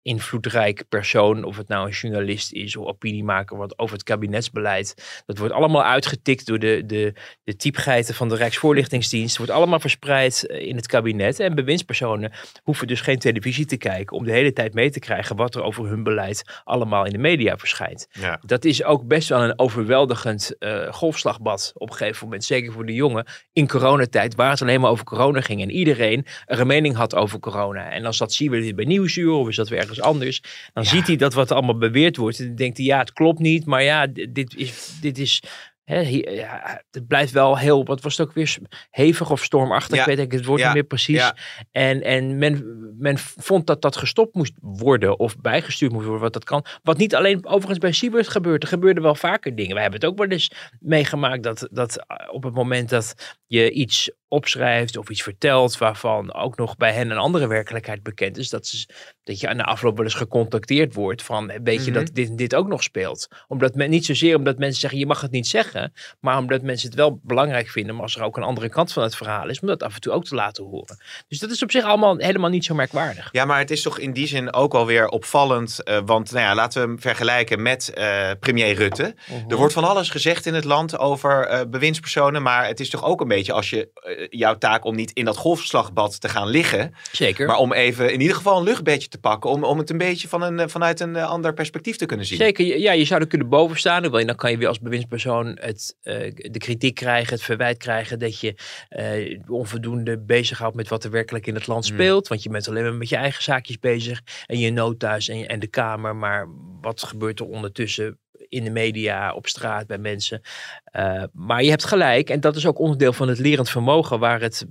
invloedrijk 0.04 0.84
persoon, 0.88 1.44
of 1.44 1.56
het 1.56 1.68
nou 1.68 1.86
een 1.86 1.92
journalist 1.92 2.52
is 2.52 2.76
of 2.76 2.86
opiniemaker, 2.86 3.56
wat 3.56 3.78
over 3.78 3.94
het 3.94 4.04
kabinetsbeleid, 4.04 5.22
dat 5.26 5.38
wordt 5.38 5.54
allemaal 5.54 5.84
uitgetikt 5.84 6.46
door 6.46 6.58
de, 6.58 6.82
de, 6.86 7.12
de 7.44 7.56
typgeiten 7.56 8.14
van 8.14 8.28
de 8.28 8.36
Rijksvoorlichtingsdienst. 8.36 9.28
Het 9.28 9.38
wordt 9.38 9.52
allemaal 9.52 9.80
verspreid 9.80 10.46
eh, 10.46 10.66
in 10.66 10.76
het 10.76 10.86
kabinet. 10.86 11.40
En 11.40 11.54
bewindspersonen 11.54 12.32
hoeven 12.62 12.86
dus 12.86 13.00
geen 13.00 13.18
televisie 13.18 13.66
te 13.66 13.76
kijken 13.76 14.16
om 14.16 14.24
de 14.24 14.32
hele 14.32 14.52
tijd 14.52 14.74
mee 14.74 14.90
te 14.90 14.98
krijgen 14.98 15.36
wat 15.36 15.54
er 15.54 15.62
over 15.62 15.86
hun 15.86 16.02
beleid 16.02 16.60
allemaal 16.64 17.04
in 17.04 17.12
de 17.12 17.18
media 17.18 17.56
verschijnt. 17.56 18.08
Ja. 18.12 18.40
Dat 18.46 18.64
is 18.64 18.84
ook 18.84 19.06
best 19.06 19.28
wel 19.28 19.42
een 19.42 19.58
overweldigend 19.58 20.58
eh, 20.58 20.92
golfslagbad 20.92 21.72
op 21.74 21.90
een 21.90 21.96
gegeven 21.96 22.24
moment. 22.24 22.44
Zeker 22.44 22.72
voor 22.72 22.86
de 22.86 22.94
jongen 22.94 23.26
in 23.52 23.68
coronatijd, 23.68 24.34
waar 24.34 24.50
het 24.50 24.62
alleen 24.62 24.80
maar 24.80 24.90
over 24.90 25.04
corona 25.04 25.40
ging. 25.40 25.62
En 25.62 25.70
iedereen 25.70 26.26
er 26.44 26.60
een 26.60 26.66
mening 26.66 26.96
had 26.96 27.14
over 27.14 27.40
corona. 27.40 27.90
En 27.90 28.02
dan 28.02 28.14
zat 28.14 28.32
Siebert 28.32 28.62
weer 28.62 28.74
bij 28.74 28.84
Nieuwsuur 28.84 29.32
of 29.32 29.48
is 29.48 29.56
dat 29.56 29.68
weer 29.68 29.78
ergens 29.78 29.93
anders. 30.00 30.42
Dan 30.72 30.84
ziet 30.84 31.06
hij 31.06 31.16
dat 31.16 31.34
wat 31.34 31.52
allemaal 31.52 31.78
beweerd 31.78 32.16
wordt. 32.16 32.38
En 32.38 32.46
dan 32.46 32.54
denkt 32.54 32.76
hij, 32.76 32.86
ja, 32.86 32.98
het 32.98 33.12
klopt 33.12 33.38
niet. 33.38 33.66
Maar 33.66 33.82
ja, 33.82 34.06
dit 34.06 34.54
is... 34.56 34.98
Dit 35.00 35.18
is 35.18 35.42
Hè, 35.84 36.02
hier- 36.02 36.34
ja, 36.34 36.82
het 36.90 37.06
blijft 37.06 37.32
wel 37.32 37.58
heel, 37.58 37.84
wat 37.84 38.00
was 38.02 38.16
het 38.16 38.26
ook 38.28 38.34
weer, 38.34 38.56
hevig 38.90 39.30
of 39.30 39.44
stormachtig, 39.44 39.94
Ja. 39.96 40.00
ik 40.00 40.06
weet 40.06 40.18
ik 40.18 40.32
het 40.32 40.44
woord 40.44 40.60
Ja. 40.60 40.64
niet 40.66 40.74
meer 40.74 40.84
precies. 40.84 41.32
En, 41.70 42.02
en 42.02 42.38
men, 42.38 42.64
men 42.98 43.18
vond 43.18 43.66
dat 43.66 43.82
dat 43.82 43.96
gestopt 43.96 44.34
moest 44.34 44.52
worden 44.60 45.18
of 45.18 45.36
bijgestuurd 45.38 45.92
moest 45.92 46.04
worden, 46.04 46.22
wat 46.22 46.32
dat 46.32 46.44
kan. 46.44 46.64
Wat 46.82 46.96
niet 46.96 47.14
alleen 47.14 47.46
overigens 47.46 47.78
bij 47.78 47.92
Siebert 47.92 48.28
gebeurt, 48.28 48.62
er 48.62 48.68
gebeurden 48.68 49.02
wel 49.02 49.14
vaker 49.14 49.54
dingen. 49.54 49.74
We 49.74 49.80
hebben 49.80 50.00
het 50.00 50.08
ook 50.10 50.18
wel 50.18 50.28
eens 50.28 50.50
meegemaakt 50.80 51.42
dat, 51.42 51.68
dat 51.70 51.96
eh, 52.06 52.32
op 52.34 52.42
het 52.42 52.54
moment 52.54 52.88
dat 52.88 53.36
je 53.46 53.70
iets 53.70 54.10
opschrijft 54.34 54.96
of 54.96 55.08
iets 55.08 55.22
vertelt 55.22 55.78
waarvan 55.78 56.34
ook 56.34 56.56
nog 56.56 56.76
bij 56.76 56.92
hen 56.92 57.10
een 57.10 57.16
andere 57.18 57.46
werkelijkheid 57.46 58.02
bekend 58.02 58.36
is, 58.38 58.50
dat, 58.50 58.66
ze, 58.66 58.86
dat 59.24 59.40
je 59.40 59.48
aan 59.48 59.56
de 59.56 59.64
afloop 59.64 59.96
wel 59.96 60.04
eens 60.04 60.14
gecontacteerd 60.14 60.94
wordt 60.94 61.22
van, 61.22 61.52
weet 61.62 61.84
je 61.84 61.90
Mhm. 61.90 62.00
dat 62.04 62.14
dit 62.14 62.28
en 62.28 62.36
dit 62.36 62.54
ook 62.54 62.68
nog 62.68 62.82
speelt? 62.82 63.28
Omdat 63.48 63.74
men, 63.74 63.90
niet 63.90 64.04
zozeer 64.04 64.36
omdat 64.36 64.58
mensen 64.58 64.80
zeggen, 64.80 64.98
je 64.98 65.06
mag 65.06 65.20
het 65.20 65.30
niet 65.30 65.46
zeggen, 65.46 65.92
maar 66.20 66.38
omdat 66.38 66.62
mensen 66.62 66.88
het 66.88 66.96
wel 66.98 67.20
belangrijk 67.22 67.68
vinden, 67.68 67.94
maar 67.94 68.02
als 68.02 68.16
er 68.16 68.22
ook 68.22 68.36
een 68.36 68.42
andere 68.42 68.68
kant 68.68 68.92
van 68.92 69.02
het 69.02 69.16
verhaal 69.16 69.48
is, 69.48 69.60
om 69.60 69.68
dat 69.68 69.82
af 69.82 69.94
en 69.94 70.00
toe 70.00 70.12
ook 70.12 70.24
te 70.24 70.34
laten 70.34 70.64
horen. 70.64 70.96
Dus 71.28 71.38
dat 71.38 71.50
is 71.50 71.62
op 71.62 71.70
zich 71.70 71.84
allemaal 71.84 72.16
helemaal 72.16 72.50
niet 72.50 72.64
zo 72.64 72.74
merkwaardig. 72.74 73.28
Ja, 73.32 73.44
maar 73.44 73.58
het 73.58 73.70
is 73.70 73.82
toch 73.82 73.98
in 73.98 74.12
die 74.12 74.26
zin 74.26 74.52
ook 74.52 74.72
wel 74.72 74.86
weer 74.86 75.08
opvallend. 75.08 75.82
eh, 75.82 75.98
want 76.04 76.32
nou 76.32 76.44
ja, 76.44 76.54
laten 76.54 76.82
we 76.82 76.88
hem 76.88 77.00
vergelijken 77.00 77.62
met 77.62 77.88
eh, 77.92 78.30
premier 78.40 78.74
Rutte. 78.74 79.14
Er 79.48 79.56
wordt 79.56 79.72
van 79.72 79.84
alles 79.84 80.10
gezegd 80.10 80.46
in 80.46 80.54
het 80.54 80.64
land 80.64 80.98
over 80.98 81.46
eh, 81.46 81.60
bewindspersonen. 81.68 82.42
Maar 82.42 82.66
het 82.66 82.80
is 82.80 82.90
toch 82.90 83.04
ook 83.04 83.20
een 83.20 83.28
beetje 83.28 83.52
als 83.52 83.70
je 83.70 83.90
eh, 83.94 84.23
jouw 84.30 84.58
taak 84.58 84.84
om 84.84 84.94
niet 84.94 85.10
in 85.10 85.24
dat 85.24 85.36
golfslagbad 85.36 86.20
te 86.20 86.28
gaan 86.28 86.48
liggen. 86.48 86.94
Zeker. 87.12 87.46
Maar 87.46 87.58
om 87.58 87.72
even 87.72 88.12
in 88.12 88.20
ieder 88.20 88.36
geval 88.36 88.58
een 88.58 88.64
luchtbedje 88.64 89.08
te 89.08 89.18
pakken. 89.18 89.50
Om, 89.50 89.64
om 89.64 89.78
het 89.78 89.90
een 89.90 89.98
beetje 89.98 90.28
van 90.28 90.42
een, 90.42 90.58
eh, 90.58 90.68
vanuit 90.68 91.00
een 91.00 91.16
eh, 91.16 91.28
ander 91.28 91.54
perspectief 91.54 91.96
te 91.96 92.06
kunnen 92.06 92.26
zien. 92.26 92.38
Zeker, 92.38 92.78
ja, 92.78 92.92
je 92.92 93.04
zou 93.04 93.20
er 93.20 93.26
kunnen 93.26 93.48
boven 93.48 93.78
staan. 93.78 94.02
Dan 94.02 94.26
dan 94.26 94.36
kan 94.36 94.50
je 94.50 94.58
weer 94.58 94.68
als 94.68 94.80
bewindspersoon 94.80 95.58
het, 95.60 95.96
eh, 96.02 96.32
de 96.34 96.58
kritiek 96.58 96.94
krijgen, 96.94 97.34
het 97.34 97.42
verwijt 97.42 97.78
krijgen 97.78 98.18
dat 98.18 98.40
je 98.40 98.54
eh, 98.88 99.40
onvoldoende 99.46 100.18
bezighoudt 100.18 100.76
met 100.76 100.88
wat 100.88 101.04
er 101.04 101.10
werkelijk 101.10 101.46
in 101.46 101.54
het 101.54 101.66
land 101.66 101.86
Hmm. 101.86 101.94
speelt. 101.94 102.28
Want 102.28 102.42
je 102.42 102.48
bent 102.48 102.68
alleen 102.68 102.82
maar 102.82 102.94
met 102.94 103.08
je 103.08 103.16
eigen 103.16 103.42
zaakjes 103.42 103.78
bezig 103.78 104.22
en 104.46 104.58
je 104.58 104.70
nood 104.70 104.98
thuis 104.98 105.28
en, 105.28 105.48
en 105.48 105.58
de 105.58 105.66
Kamer. 105.66 106.16
Maar 106.16 106.48
wat 106.80 107.02
gebeurt 107.02 107.40
er 107.40 107.46
ondertussen 107.46 108.18
in 108.54 108.64
de 108.64 108.70
media, 108.70 109.32
op 109.32 109.46
straat, 109.46 109.86
bij 109.86 109.98
mensen? 109.98 110.40
Eh, 110.84 111.22
maar 111.32 111.62
je 111.62 111.70
hebt 111.70 111.84
gelijk 111.84 112.30
en 112.30 112.40
dat 112.40 112.56
is 112.56 112.66
ook 112.66 112.78
onderdeel 112.78 113.12
van 113.12 113.28
het 113.28 113.38
lerend 113.38 113.70
vermogen 113.70 114.18
waar 114.18 114.40
het... 114.40 114.66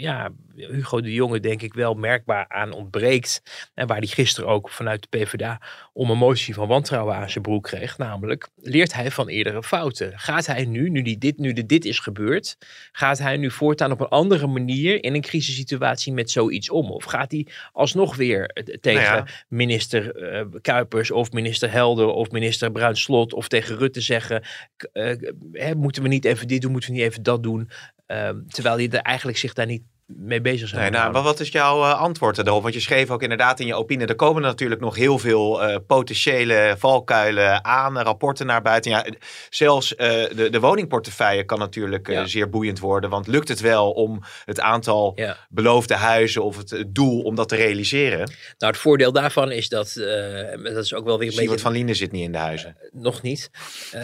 Ja, 0.00 0.30
Hugo 0.56 1.00
de 1.00 1.12
Jonge 1.12 1.40
denk 1.40 1.62
ik 1.62 1.74
wel 1.74 1.94
merkbaar 1.94 2.48
aan 2.48 2.72
ontbreekt. 2.72 3.42
En 3.74 3.86
waar 3.86 3.98
hij 3.98 4.06
gisteren 4.06 4.50
ook 4.50 4.70
vanuit 4.70 5.02
de 5.02 5.18
PvdA 5.18 5.60
om 5.92 6.10
een 6.10 6.18
motie 6.18 6.54
van 6.54 6.68
wantrouwen 6.68 7.14
aan 7.14 7.30
zijn 7.30 7.44
broek 7.44 7.62
kreeg. 7.62 7.98
Namelijk, 7.98 8.48
leert 8.56 8.94
hij 8.94 9.10
van 9.10 9.28
eerdere 9.28 9.62
fouten? 9.62 10.18
Gaat 10.18 10.46
hij 10.46 10.64
nu, 10.64 10.90
nu, 10.90 11.02
die 11.02 11.18
dit, 11.18 11.38
nu 11.38 11.52
de 11.52 11.66
dit 11.66 11.84
is 11.84 11.98
gebeurd, 11.98 12.56
gaat 12.92 13.18
hij 13.18 13.36
nu 13.36 13.50
voortaan 13.50 13.92
op 13.92 14.00
een 14.00 14.08
andere 14.08 14.46
manier 14.46 15.04
in 15.04 15.14
een 15.14 15.20
crisissituatie 15.20 16.12
met 16.12 16.30
zoiets 16.30 16.70
om? 16.70 16.90
Of 16.90 17.04
gaat 17.04 17.32
hij 17.32 17.46
alsnog 17.72 18.16
weer 18.16 18.46
eh, 18.46 18.76
tegen 18.80 19.02
Nou 19.02 19.16
ja. 19.16 19.26
minister 19.48 20.16
eh, 20.16 20.44
Kuipers 20.60 21.10
of 21.10 21.32
minister 21.32 21.70
Helder 21.70 22.06
of 22.06 22.30
minister 22.30 22.70
Bruinslot 22.70 23.32
of 23.32 23.48
tegen 23.48 23.76
Rutte 23.76 24.00
zeggen, 24.00 24.42
eh, 24.92 25.16
hè, 25.52 25.74
moeten 25.74 26.02
we 26.02 26.08
niet 26.08 26.24
even 26.24 26.48
dit 26.48 26.62
doen, 26.62 26.72
moeten 26.72 26.90
we 26.90 26.96
niet 26.96 27.06
even 27.06 27.22
dat 27.22 27.42
doen? 27.42 27.70
Ehm, 28.06 28.46
terwijl 28.46 28.76
hij 28.76 28.90
er 28.90 29.00
eigenlijk 29.00 29.38
zich 29.38 29.52
daar 29.52 29.66
niet 29.66 29.82
mee 30.06 30.40
bezig 30.40 30.68
zou 30.68 30.80
Nee, 30.80 30.90
nou, 30.90 31.12
maar 31.12 31.22
wat 31.22 31.40
is 31.40 31.48
jouw 31.48 31.82
eh, 31.82 32.00
antwoord 32.00 32.38
erop? 32.38 32.62
Want 32.62 32.74
je 32.74 32.80
schreef 32.80 33.10
ook 33.10 33.22
inderdaad 33.22 33.60
in 33.60 33.66
je 33.66 33.74
opinie, 33.74 34.06
er 34.06 34.14
komen 34.14 34.42
natuurlijk 34.42 34.80
nog 34.80 34.96
heel 34.96 35.18
veel 35.18 35.62
eh, 35.62 35.76
potentiële 35.86 36.74
valkuilen 36.78 37.64
aan, 37.64 37.98
rapporten 37.98 38.46
naar 38.46 38.62
buiten. 38.62 38.90
Ja, 38.90 39.06
zelfs 39.50 39.94
eh, 39.94 40.08
de, 40.36 40.48
de 40.50 40.60
woningportefeuille 40.60 41.44
kan 41.44 41.58
natuurlijk 41.58 42.08
Ja. 42.08 42.26
zeer 42.26 42.50
boeiend 42.50 42.78
worden. 42.78 43.10
Want 43.10 43.26
lukt 43.26 43.48
het 43.48 43.60
wel 43.60 43.90
om 43.90 44.20
het 44.44 44.60
aantal 44.60 45.12
Ja. 45.14 45.36
beloofde 45.48 45.94
huizen 45.94 46.44
of 46.44 46.56
het, 46.56 46.84
doel 46.88 47.22
om 47.22 47.34
dat 47.34 47.48
te 47.48 47.56
realiseren? 47.56 48.18
Nou, 48.58 48.72
het 48.72 48.76
voordeel 48.76 49.12
daarvan 49.12 49.50
is 49.50 49.68
dat, 49.68 49.92
dat 50.62 50.84
is 50.84 50.94
ook 50.94 51.04
wel 51.04 51.18
weer 51.18 51.28
een 51.30 51.36
beetje... 51.36 51.58
van 51.58 51.72
Lienen 51.72 51.96
zit 51.96 52.12
niet 52.12 52.24
in 52.24 52.32
de 52.32 52.38
huizen. 52.38 52.76
Nog 52.92 53.22
niet. 53.22 53.50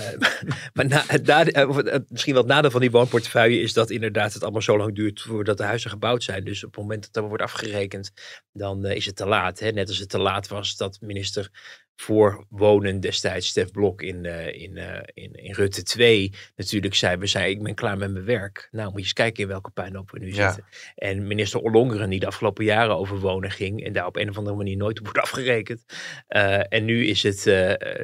Maar 0.75 0.87
na, 0.87 1.05
het- 1.07 2.05
misschien 2.09 2.33
wel 2.35 2.43
het 2.43 2.53
nadeel 2.53 2.71
van 2.71 2.81
die 2.81 2.91
woonportefeuille 2.91 3.61
is 3.61 3.73
dat 3.73 3.91
inderdaad 3.91 4.33
het 4.33 4.43
allemaal 4.43 4.63
zo 4.63 4.77
lang 4.77 4.95
duurt 4.95 5.21
voordat 5.21 5.57
de 5.57 5.65
huizen 5.65 5.90
gebouwd 5.91 6.23
zijn. 6.23 6.45
Dus 6.45 6.65
op 6.65 6.71
het 6.71 6.81
moment 6.81 7.03
dat 7.13 7.23
er 7.23 7.29
wordt 7.29 7.43
afgerekend, 7.43 8.13
dan 8.53 8.85
eh, 8.85 8.97
is 8.97 9.07
het 9.07 9.17
te 9.17 9.27
laat. 9.27 9.59
Hè? 9.59 9.71
Net 9.71 9.89
als 9.89 9.99
het 9.99 10.09
te 10.09 10.19
laat 10.19 10.49
was 10.49 10.77
dat 10.77 10.99
minister 11.01 11.51
voor 11.97 12.45
wonen 12.49 13.01
destijds, 13.01 13.47
Stef 13.47 13.71
Blok 13.71 14.03
in, 14.03 14.25
eh, 14.25 14.63
in, 14.63 14.77
eh, 14.77 15.03
in, 15.15 15.33
in 15.33 15.55
Rutte 15.55 15.83
2, 15.83 16.33
natuurlijk 16.57 16.95
zei, 16.95 17.17
we 17.17 17.27
zijn, 17.27 17.51
ik 17.51 17.63
ben 17.63 17.75
klaar 17.75 17.99
met 17.99 18.13
mijn 18.13 18.25
werk. 18.25 18.69
Nou, 18.71 18.85
moet 18.85 18.95
je 18.95 19.01
eens 19.01 19.13
kijken 19.13 19.43
in 19.43 19.49
welke 19.49 19.71
puinhoop 19.71 20.11
we 20.11 20.19
nu 20.19 20.35
Ja. 20.35 20.53
zitten. 20.53 20.71
En 20.95 21.27
minister 21.27 21.61
Ollongeren, 21.61 22.11
die 22.11 22.21
de 22.21 22.27
afgelopen 22.27 22.65
jaren 22.65 22.97
over 22.97 23.19
wonen 23.19 23.51
ging 23.51 23.85
en 23.85 23.93
daar 23.93 24.07
op 24.07 24.17
een 24.17 24.29
of 24.29 24.39
andere 24.39 24.57
manier 24.57 24.77
nooit 24.77 24.99
op 24.99 25.05
wordt 25.05 25.21
afgerekend. 25.21 25.85
En 26.69 26.85
nu 26.85 27.07
is 27.07 27.23
het, 27.23 27.45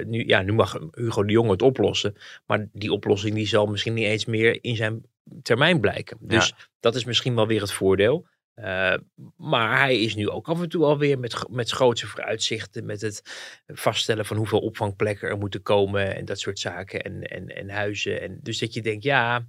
nu, 0.07 0.27
ja, 0.27 0.43
nu 0.43 0.53
mag 0.53 0.79
Hugo 0.91 1.25
de 1.25 1.33
Jonge 1.33 1.51
het 1.51 1.63
oplossen. 1.63 2.15
Maar 2.47 2.67
die 2.73 2.93
oplossing 2.93 3.35
die 3.35 3.47
zal 3.47 3.67
misschien 3.67 3.95
niet 3.95 4.07
eens 4.07 4.25
meer 4.25 4.59
in 4.65 4.77
zijn 4.77 5.03
termijn 5.43 5.81
blijken. 5.81 6.17
Dus 6.21 6.55
dat 6.87 6.95
is 6.95 7.05
misschien 7.05 7.35
wel 7.35 7.47
weer 7.47 7.61
het 7.61 7.73
voordeel. 7.73 8.27
Eh, 8.55 8.95
maar 9.37 9.79
hij 9.79 10.01
is 10.01 10.15
nu 10.15 10.31
ook 10.31 10.49
af 10.49 10.63
en 10.63 10.69
toe 10.69 10.85
alweer 10.85 11.19
met, 11.19 11.49
met 11.51 11.71
grootse 11.71 12.07
vooruitzichten. 12.07 12.87
Met 12.87 13.01
het 13.01 13.23
vaststellen 13.67 14.27
van 14.27 14.37
hoeveel 14.37 14.59
opvangplekken 14.59 15.29
er 15.29 15.39
moeten 15.39 15.63
komen. 15.63 16.17
En 16.17 16.25
dat 16.25 16.39
soort 16.39 16.59
zaken. 16.59 17.03
En, 17.03 17.23
en, 17.23 17.49
en 17.49 17.71
huizen. 17.71 18.21
En 18.21 18.39
dus 18.43 18.59
dat 18.59 18.75
je 18.75 18.83
denkt, 18.83 19.05
ja, 19.05 19.47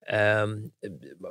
ehm, 0.00 0.58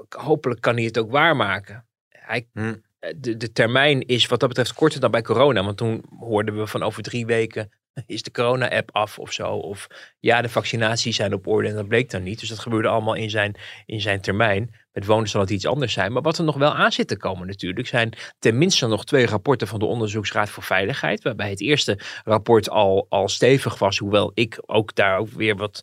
hopelijk 0.10 0.62
kan 0.62 0.76
hij 0.76 0.84
het 0.84 0.98
ook 0.98 1.12
waarmaken. 1.12 1.88
Hij, 2.10 2.48
Hmm. 2.54 2.82
de, 3.18 3.38
de 3.38 3.52
termijn 3.52 4.02
is 4.02 4.28
wat 4.28 4.40
dat 4.40 4.50
betreft 4.50 4.74
korter 4.74 5.00
dan 5.00 5.12
bij 5.12 5.22
corona. 5.22 5.64
Want 5.64 5.78
toen 5.78 6.04
hoorden 6.20 6.58
we 6.58 6.68
van 6.68 6.84
over 6.84 7.04
drie 7.04 7.26
weken 7.26 7.72
is 8.06 8.22
de 8.22 8.32
corona-app 8.32 8.90
af 8.92 9.20
of 9.20 9.32
zo. 9.32 9.54
Of 9.54 9.88
ja, 10.20 10.42
de 10.42 10.50
vaccinaties 10.50 11.16
zijn 11.16 11.34
op 11.34 11.48
orde 11.48 11.68
en 11.68 11.76
dat 11.76 11.88
bleek 11.88 12.10
dan 12.10 12.24
niet. 12.24 12.40
Dus 12.40 12.50
dat 12.50 12.60
gebeurde 12.60 12.88
allemaal 12.88 13.14
in 13.14 13.30
zijn, 13.30 13.56
in 13.86 14.02
zijn 14.02 14.22
termijn. 14.22 14.76
Met 14.92 15.06
wonen 15.06 15.30
zal 15.30 15.42
het 15.42 15.50
iets 15.50 15.66
anders 15.66 15.94
zijn. 15.94 16.12
Maar 16.12 16.22
wat 16.22 16.38
er 16.38 16.44
nog 16.44 16.58
wel 16.58 16.74
aan 16.74 16.92
zit 16.92 17.08
te 17.08 17.18
komen 17.18 17.48
natuurlijk, 17.48 17.88
zijn 17.88 18.14
tenminste 18.40 18.88
nog 18.88 19.06
twee 19.06 19.26
rapporten 19.26 19.68
van 19.68 19.80
de 19.80 19.86
Onderzoeksraad 19.86 20.50
voor 20.50 20.64
Veiligheid. 20.64 21.24
Waarbij 21.24 21.50
het 21.50 21.62
eerste 21.62 22.00
rapport 22.24 22.70
al, 22.70 23.06
al 23.10 23.30
stevig 23.30 23.80
was, 23.80 23.98
hoewel 23.98 24.32
ik 24.34 24.64
ook 24.66 24.96
daar 24.96 25.18
ook 25.18 25.30
weer 25.30 25.56
wat 25.56 25.82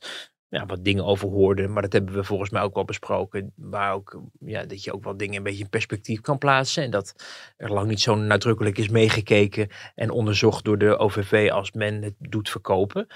ja, 0.48 0.66
wat 0.66 0.84
dingen 0.84 1.04
over 1.04 1.28
hoorde. 1.28 1.68
Maar 1.68 1.82
dat 1.82 1.92
hebben 1.92 2.14
we 2.14 2.24
volgens 2.24 2.50
mij 2.50 2.62
ook 2.62 2.74
wel 2.74 2.84
besproken. 2.84 3.52
Waar 3.56 3.92
ook, 3.92 4.20
ja, 4.40 4.64
dat 4.64 4.84
je 4.84 4.92
ook 4.92 5.04
wel 5.04 5.16
dingen 5.16 5.36
een 5.36 5.42
beetje 5.42 5.62
in 5.62 5.68
perspectief 5.68 6.20
kan 6.20 6.38
plaatsen. 6.38 6.82
En 6.82 6.90
dat 6.90 7.14
er 7.56 7.72
lang 7.72 7.88
niet 7.88 8.00
zo 8.00 8.14
nadrukkelijk 8.14 8.78
is 8.78 8.88
meegekeken 8.88 9.68
en 9.94 10.10
onderzocht 10.10 10.64
door 10.64 10.78
de 10.78 10.98
OVV 10.98 11.50
als 11.52 11.72
men 11.72 12.02
het 12.02 12.14
doet 12.18 12.50
verkopen. 12.50 13.06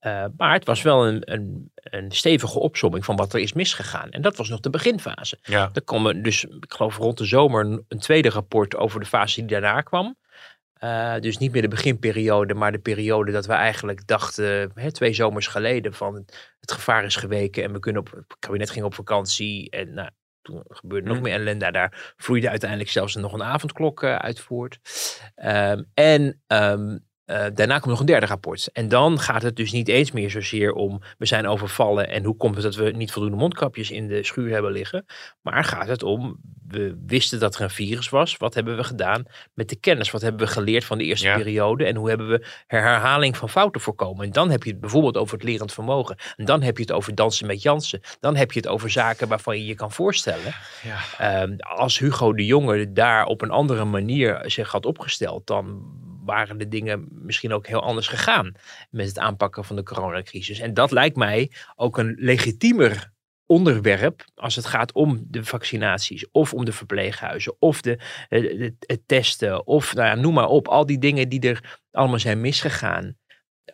Uh, 0.00 0.24
maar 0.36 0.52
het 0.52 0.66
was 0.66 0.82
wel 0.82 1.06
een, 1.06 1.32
een, 1.32 1.70
een 1.74 2.10
stevige 2.10 2.58
opsomming 2.58 3.04
van 3.04 3.16
wat 3.16 3.32
er 3.32 3.40
is 3.40 3.52
misgegaan. 3.52 4.10
En 4.10 4.22
dat 4.22 4.36
was 4.36 4.48
nog 4.48 4.60
de 4.60 4.70
beginfase. 4.70 5.38
Ja. 5.42 5.70
Er 5.72 5.84
kwam 5.84 6.22
dus, 6.22 6.44
ik 6.44 6.72
geloof 6.72 6.96
rond 6.96 7.18
de 7.18 7.24
zomer, 7.24 7.82
een 7.88 7.98
tweede 7.98 8.28
rapport 8.28 8.76
over 8.76 9.00
de 9.00 9.06
fase 9.06 9.40
die 9.40 9.48
daarna 9.48 9.80
kwam. 9.80 10.16
Uh, 10.84 11.18
dus 11.20 11.38
niet 11.38 11.52
meer 11.52 11.62
de 11.62 11.68
beginperiode, 11.68 12.54
maar 12.54 12.72
de 12.72 12.78
periode 12.78 13.32
dat 13.32 13.46
we 13.46 13.52
eigenlijk 13.52 14.06
dachten, 14.06 14.70
hè, 14.74 14.92
twee 14.92 15.12
zomers 15.12 15.46
geleden, 15.46 15.94
van 15.94 16.14
het 16.60 16.72
gevaar 16.72 17.04
is 17.04 17.16
geweken 17.16 17.62
en 17.62 17.72
we 17.72 17.78
kunnen 17.78 18.00
op, 18.02 18.10
het 18.10 18.36
kabinet 18.38 18.70
ging 18.70 18.84
op 18.84 18.94
vakantie 18.94 19.70
en 19.70 19.94
nou, 19.94 20.10
toen 20.42 20.62
gebeurde 20.68 21.08
nog 21.08 21.20
meer 21.20 21.32
ellende. 21.32 21.70
Daar 21.70 22.14
vloeide 22.16 22.48
uiteindelijk 22.50 22.90
zelfs 22.90 23.14
nog 23.14 23.32
een 23.32 23.42
avondklok 23.42 24.02
uh, 24.02 24.16
uit 24.16 24.40
voort. 24.40 24.80
Um, 25.44 25.90
en 25.94 26.42
um, 26.46 27.04
uh, 27.26 27.44
daarna 27.54 27.74
komt 27.78 27.90
nog 27.90 28.00
een 28.00 28.06
derde 28.06 28.26
rapport. 28.26 28.68
En 28.72 28.88
dan 28.88 29.20
gaat 29.20 29.42
het 29.42 29.56
dus 29.56 29.72
niet 29.72 29.88
eens 29.88 30.12
meer 30.12 30.30
zozeer 30.30 30.72
om 30.72 31.00
we 31.18 31.26
zijn 31.26 31.46
overvallen 31.46 32.08
en 32.08 32.24
hoe 32.24 32.36
komt 32.36 32.54
het 32.54 32.64
dat 32.64 32.74
we 32.74 32.90
niet 32.90 33.12
voldoende 33.12 33.36
mondkapjes 33.36 33.90
in 33.90 34.08
de 34.08 34.24
schuur 34.24 34.52
hebben 34.52 34.72
liggen. 34.72 35.04
Maar 35.40 35.64
gaat 35.64 35.88
het 35.88 36.02
om 36.02 36.36
we 36.68 37.02
wisten 37.06 37.40
dat 37.40 37.54
er 37.54 37.60
een 37.62 37.70
virus 37.70 38.08
was. 38.08 38.36
Wat 38.36 38.54
hebben 38.54 38.76
we 38.76 38.84
gedaan 38.84 39.24
met 39.54 39.68
de 39.68 39.76
kennis? 39.76 40.10
Wat 40.10 40.22
hebben 40.22 40.46
we 40.46 40.52
geleerd 40.52 40.84
van 40.84 40.98
de 40.98 41.04
eerste 41.04 41.26
Ja. 41.26 41.36
periode? 41.36 41.84
En 41.84 41.96
hoe 41.96 42.08
hebben 42.08 42.28
we 42.28 42.46
herhaling 42.66 43.36
van 43.36 43.48
fouten 43.48 43.80
voorkomen? 43.80 44.24
En 44.24 44.32
dan 44.32 44.50
heb 44.50 44.62
je 44.62 44.70
het 44.70 44.80
bijvoorbeeld 44.80 45.16
over 45.16 45.34
het 45.38 45.44
lerend 45.46 45.72
vermogen. 45.72 46.16
En 46.36 46.44
dan 46.44 46.62
heb 46.62 46.76
je 46.76 46.82
het 46.82 46.92
over 46.92 47.14
dansen 47.14 47.46
met 47.46 47.62
Jansen. 47.62 48.00
Dan 48.20 48.36
heb 48.36 48.52
je 48.52 48.60
het 48.60 48.68
over 48.68 48.90
zaken 48.90 49.28
waarvan 49.28 49.58
je 49.58 49.66
je 49.66 49.74
kan 49.74 49.92
voorstellen. 49.92 50.54
Ja. 50.82 50.98
Ehm, 51.18 51.54
als 51.58 51.98
Hugo 51.98 52.32
de 52.32 52.46
Jonge 52.46 52.92
daar 52.92 53.24
op 53.26 53.42
een 53.42 53.50
andere 53.50 53.84
manier 53.84 54.42
zich 54.46 54.70
had 54.70 54.86
opgesteld, 54.86 55.46
dan 55.46 55.82
waren 56.24 56.58
de 56.58 56.68
dingen 56.68 57.08
misschien 57.10 57.52
ook 57.52 57.66
heel 57.66 57.82
anders 57.82 58.08
gegaan 58.08 58.54
met 58.90 59.06
het 59.06 59.18
aanpakken 59.18 59.64
van 59.64 59.76
de 59.76 59.82
coronacrisis. 59.82 60.58
En 60.58 60.74
dat 60.74 60.90
lijkt 60.90 61.16
mij 61.16 61.50
ook 61.76 61.98
een 61.98 62.14
legitiemer 62.18 63.12
onderwerp 63.46 64.24
als 64.34 64.56
het 64.56 64.66
gaat 64.66 64.92
om 64.92 65.24
de 65.28 65.44
vaccinaties 65.44 66.30
of 66.30 66.54
om 66.54 66.64
de 66.64 66.72
verpleeghuizen 66.72 67.56
of 67.58 67.80
de, 67.80 67.98
eh, 68.28 68.60
het, 68.60 68.74
het 68.78 69.02
testen 69.06 69.66
of 69.66 69.94
nou 69.94 70.06
ja, 70.06 70.14
noem 70.14 70.34
maar 70.34 70.48
op, 70.48 70.68
al 70.68 70.86
die 70.86 70.98
dingen 70.98 71.28
die 71.28 71.40
er 71.40 71.80
allemaal 71.90 72.18
zijn 72.18 72.40
misgegaan. 72.40 73.16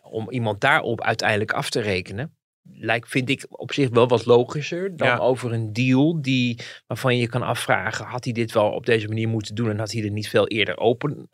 Om 0.01 0.31
iemand 0.31 0.61
daarop 0.61 1.01
uiteindelijk 1.01 1.51
af 1.51 1.69
te 1.69 1.81
rekenen, 1.81 2.38
lijkt, 2.73 3.09
vind 3.09 3.29
ik 3.29 3.45
op 3.49 3.73
zich 3.73 3.89
wel 3.89 4.07
wat 4.07 4.25
logischer 4.25 4.95
dan 4.97 5.07
Ja. 5.07 5.17
over 5.17 5.53
een 5.53 5.73
deal 5.73 6.21
die, 6.21 6.59
waarvan 6.87 7.15
je 7.15 7.21
je 7.21 7.27
kan 7.29 7.41
afvragen, 7.41 8.05
had 8.05 8.23
hij 8.23 8.33
dit 8.33 8.51
wel 8.51 8.69
op 8.71 8.85
deze 8.85 9.07
manier 9.07 9.27
moeten 9.27 9.55
doen 9.55 9.69
en 9.69 9.79
had 9.79 9.91
hij 9.91 10.03
er 10.03 10.11
niet 10.11 10.29
veel 10.29 10.47
eerder 10.47 10.77
open 10.77 11.29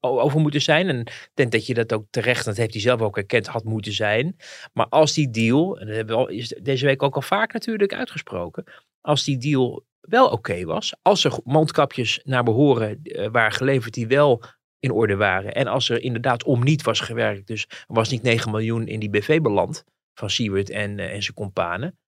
over 0.00 0.40
moeten 0.40 0.62
zijn? 0.62 0.88
En 0.88 1.00
ik 1.00 1.30
denk 1.34 1.52
dat 1.52 1.66
je 1.66 1.74
dat 1.74 1.92
ook 1.92 2.06
terecht, 2.10 2.44
dat 2.44 2.56
heeft 2.56 2.72
hij 2.72 2.82
zelf 2.82 3.00
ook 3.00 3.16
erkend, 3.16 3.46
had 3.46 3.64
moeten 3.64 3.92
zijn. 3.92 4.36
Maar 4.72 4.86
als 4.88 5.12
die 5.12 5.30
deal, 5.30 5.78
en 5.78 5.86
dat 5.86 5.96
hebben 5.96 6.16
we 6.16 6.22
al, 6.22 6.28
is 6.28 6.48
deze 6.62 6.86
week 6.86 7.02
ook 7.02 7.14
al 7.14 7.22
vaak 7.22 7.52
natuurlijk 7.52 7.94
uitgesproken, 7.94 8.64
als 9.00 9.24
die 9.24 9.38
deal 9.38 9.84
wel 10.00 10.28
oké 10.28 10.64
was, 10.64 10.94
als 11.02 11.24
er 11.24 11.38
mondkapjes 11.44 12.20
naar 12.24 12.42
behoren 12.44 13.00
eh, 13.02 13.28
waren 13.30 13.52
geleverd 13.52 13.94
die 13.94 14.06
wel 14.06 14.42
in 14.78 14.90
orde 14.90 15.16
waren 15.16 15.54
en 15.54 15.66
als 15.66 15.88
er 15.88 16.02
inderdaad 16.02 16.44
om 16.44 16.64
niet 16.64 16.82
was 16.82 17.00
gewerkt, 17.00 17.46
dus 17.46 17.66
er 17.68 17.84
was 17.86 18.08
niet 18.10 18.22
9 18.22 18.50
miljoen 18.50 18.86
in 18.86 19.00
die 19.00 19.10
BV 19.10 19.40
beland 19.40 19.84
van 20.18 20.30
Siewert 20.30 20.70
en, 20.70 20.98
eh, 20.98 21.12
en 21.12 21.22
zijn 21.22 21.34
companen, 21.34 21.98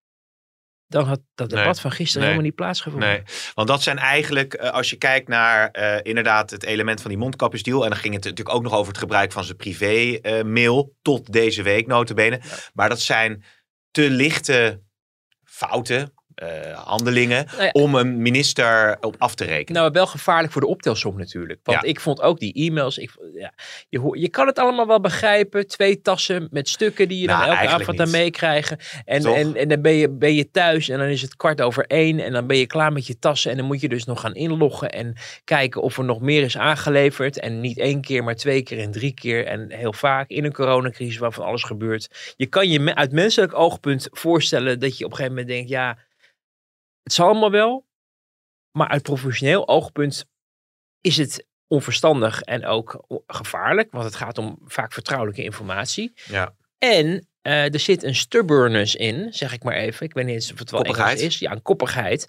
dan 0.87 1.05
had 1.05 1.21
dat 1.35 1.51
Nee. 1.51 1.61
debat 1.61 1.81
van 1.81 1.91
gisteren 1.91 2.21
Nee. 2.21 2.29
helemaal 2.31 2.51
niet 2.51 2.55
plaatsgevonden. 2.61 3.09
Nee, 3.09 3.23
want 3.55 3.69
dat 3.69 3.83
zijn 3.83 3.99
eigenlijk, 3.99 4.55
eh, 4.55 4.71
als 4.71 4.91
je 4.91 4.97
kijkt 4.97 5.29
naar 5.29 5.71
eh, 5.71 5.99
inderdaad 6.03 6.51
het 6.51 6.63
element 6.63 7.01
van 7.01 7.11
die 7.11 7.19
mondkapjesdeal. 7.19 7.83
En 7.85 7.91
dan 7.91 7.99
ging 7.99 8.15
het 8.15 8.25
natuurlijk 8.25 8.57
ook 8.57 8.63
nog 8.63 8.73
over 8.75 8.89
het 8.89 8.99
gebruik 9.01 9.33
van 9.33 9.45
zijn 9.45 9.57
privé-mail 9.57 10.95
tot 11.03 11.33
deze 11.33 11.63
week 11.63 11.87
notabene. 11.87 12.41
Maar 12.75 12.89
dat 12.89 13.01
zijn 13.01 13.45
te 13.91 14.11
lichte 14.11 14.83
fouten, 15.45 16.13
eh, 16.39 16.79
handelingen, 16.85 17.47
Nou 17.51 17.63
ja. 17.63 17.71
om 17.73 17.95
een 17.95 18.23
minister 18.23 18.97
op 19.01 19.15
af 19.19 19.35
te 19.35 19.45
rekenen. 19.45 19.81
Nou, 19.81 19.93
wel 19.93 20.07
gevaarlijk 20.07 20.53
voor 20.53 20.61
de 20.61 20.67
optelsom 20.67 21.17
natuurlijk. 21.19 21.61
Want 21.63 21.83
Ja. 21.83 21.89
ik 21.89 22.01
vond 22.01 22.21
ook 22.23 22.39
die 22.39 22.53
e-mails. 22.55 22.99
Ik, 22.99 23.11
ja, 23.35 23.53
je, 23.89 23.99
hoor- 23.99 24.19
je 24.19 24.29
kan 24.29 24.47
het 24.47 24.59
allemaal 24.59 24.87
wel 24.87 25.01
begrijpen. 25.01 25.67
Twee 25.67 26.01
tassen 26.01 26.49
met 26.51 26.69
stukken 26.69 27.09
die 27.09 27.21
je 27.21 27.27
Nou, 27.27 27.39
dan 27.39 27.49
elke 27.49 27.59
eigenlijk 27.61 27.91
avond 27.91 28.09
aan 28.15 28.21
meekrijgen. 28.21 28.79
En, 29.05 29.21
Toch? 29.21 29.37
en, 29.37 29.55
en 29.57 29.69
dan 29.69 29.83
ben 29.83 29.93
je, 29.93 30.11
ben 30.11 30.35
je 30.35 30.51
thuis 30.51 30.89
en 30.89 30.99
dan 30.99 31.07
is 31.09 31.23
het 31.23 31.37
kwart 31.37 31.61
over 31.61 31.85
één. 31.87 32.21
En 32.21 32.33
dan 32.33 32.47
ben 32.47 32.57
je 32.57 32.67
klaar 32.67 32.93
met 32.93 33.07
je 33.07 33.19
tassen. 33.19 33.51
En 33.51 33.57
dan 33.57 33.67
moet 33.67 33.81
je 33.81 33.89
dus 33.89 34.05
nog 34.05 34.21
gaan 34.21 34.35
inloggen 34.35 34.91
en 34.91 35.15
kijken 35.45 35.83
of 35.83 35.99
er 35.99 36.05
nog 36.05 36.21
meer 36.21 36.43
is 36.43 36.59
aangeleverd. 36.59 37.39
En 37.41 37.61
niet 37.61 37.79
één 37.79 38.01
keer, 38.01 38.25
maar 38.25 38.37
twee 38.37 38.63
keer 38.63 38.79
en 38.79 38.91
drie 38.91 39.13
keer. 39.15 39.47
En 39.47 39.73
heel 39.73 39.93
vaak 39.93 40.29
in 40.29 40.45
een 40.45 40.53
coronacrisis 40.53 41.19
waarvan 41.19 41.45
alles 41.45 41.63
gebeurt. 41.63 42.35
Je 42.37 42.47
kan 42.47 42.69
je 42.69 42.95
uit 42.95 43.13
menselijk 43.13 43.55
oogpunt 43.55 44.09
voorstellen 44.11 44.79
dat 44.81 44.99
je 44.99 45.05
op 45.05 45.11
een 45.11 45.17
gegeven 45.17 45.37
moment 45.37 45.55
denkt... 45.55 45.69
ja, 45.71 45.99
het 47.09 47.17
zal 47.17 47.29
allemaal 47.29 47.51
wel. 47.51 47.87
Maar 48.71 48.89
uit 48.89 49.03
professioneel 49.03 49.69
oogpunt 49.69 50.27
is 51.01 51.17
het 51.17 51.47
onverstandig 51.67 52.41
en 52.41 52.67
ook 52.67 53.05
gevaarlijk. 53.27 53.91
Want 53.91 54.05
het 54.05 54.15
gaat 54.15 54.39
om 54.39 54.59
vaak 54.65 54.93
vertrouwelijke 54.93 55.43
informatie. 55.43 56.13
Ja. 56.27 56.55
En 56.79 57.29
eh, 57.49 57.75
er 57.75 57.81
zit 57.81 58.03
een 58.03 58.15
stubbornness 58.15 58.95
in, 58.95 59.29
zeg 59.31 59.53
ik 59.53 59.63
maar 59.63 59.75
even. 59.75 60.07
Ik 60.07 60.13
weet 60.15 60.25
niet 60.25 60.35
eens 60.35 60.53
of 60.53 60.59
het 60.59 60.71
wel 60.71 60.81
Koppigheid. 60.81 61.19
Engels 61.19 61.35
is. 61.35 61.39
Ja, 61.39 61.53
een 61.53 61.63
koppigheid. 61.63 62.29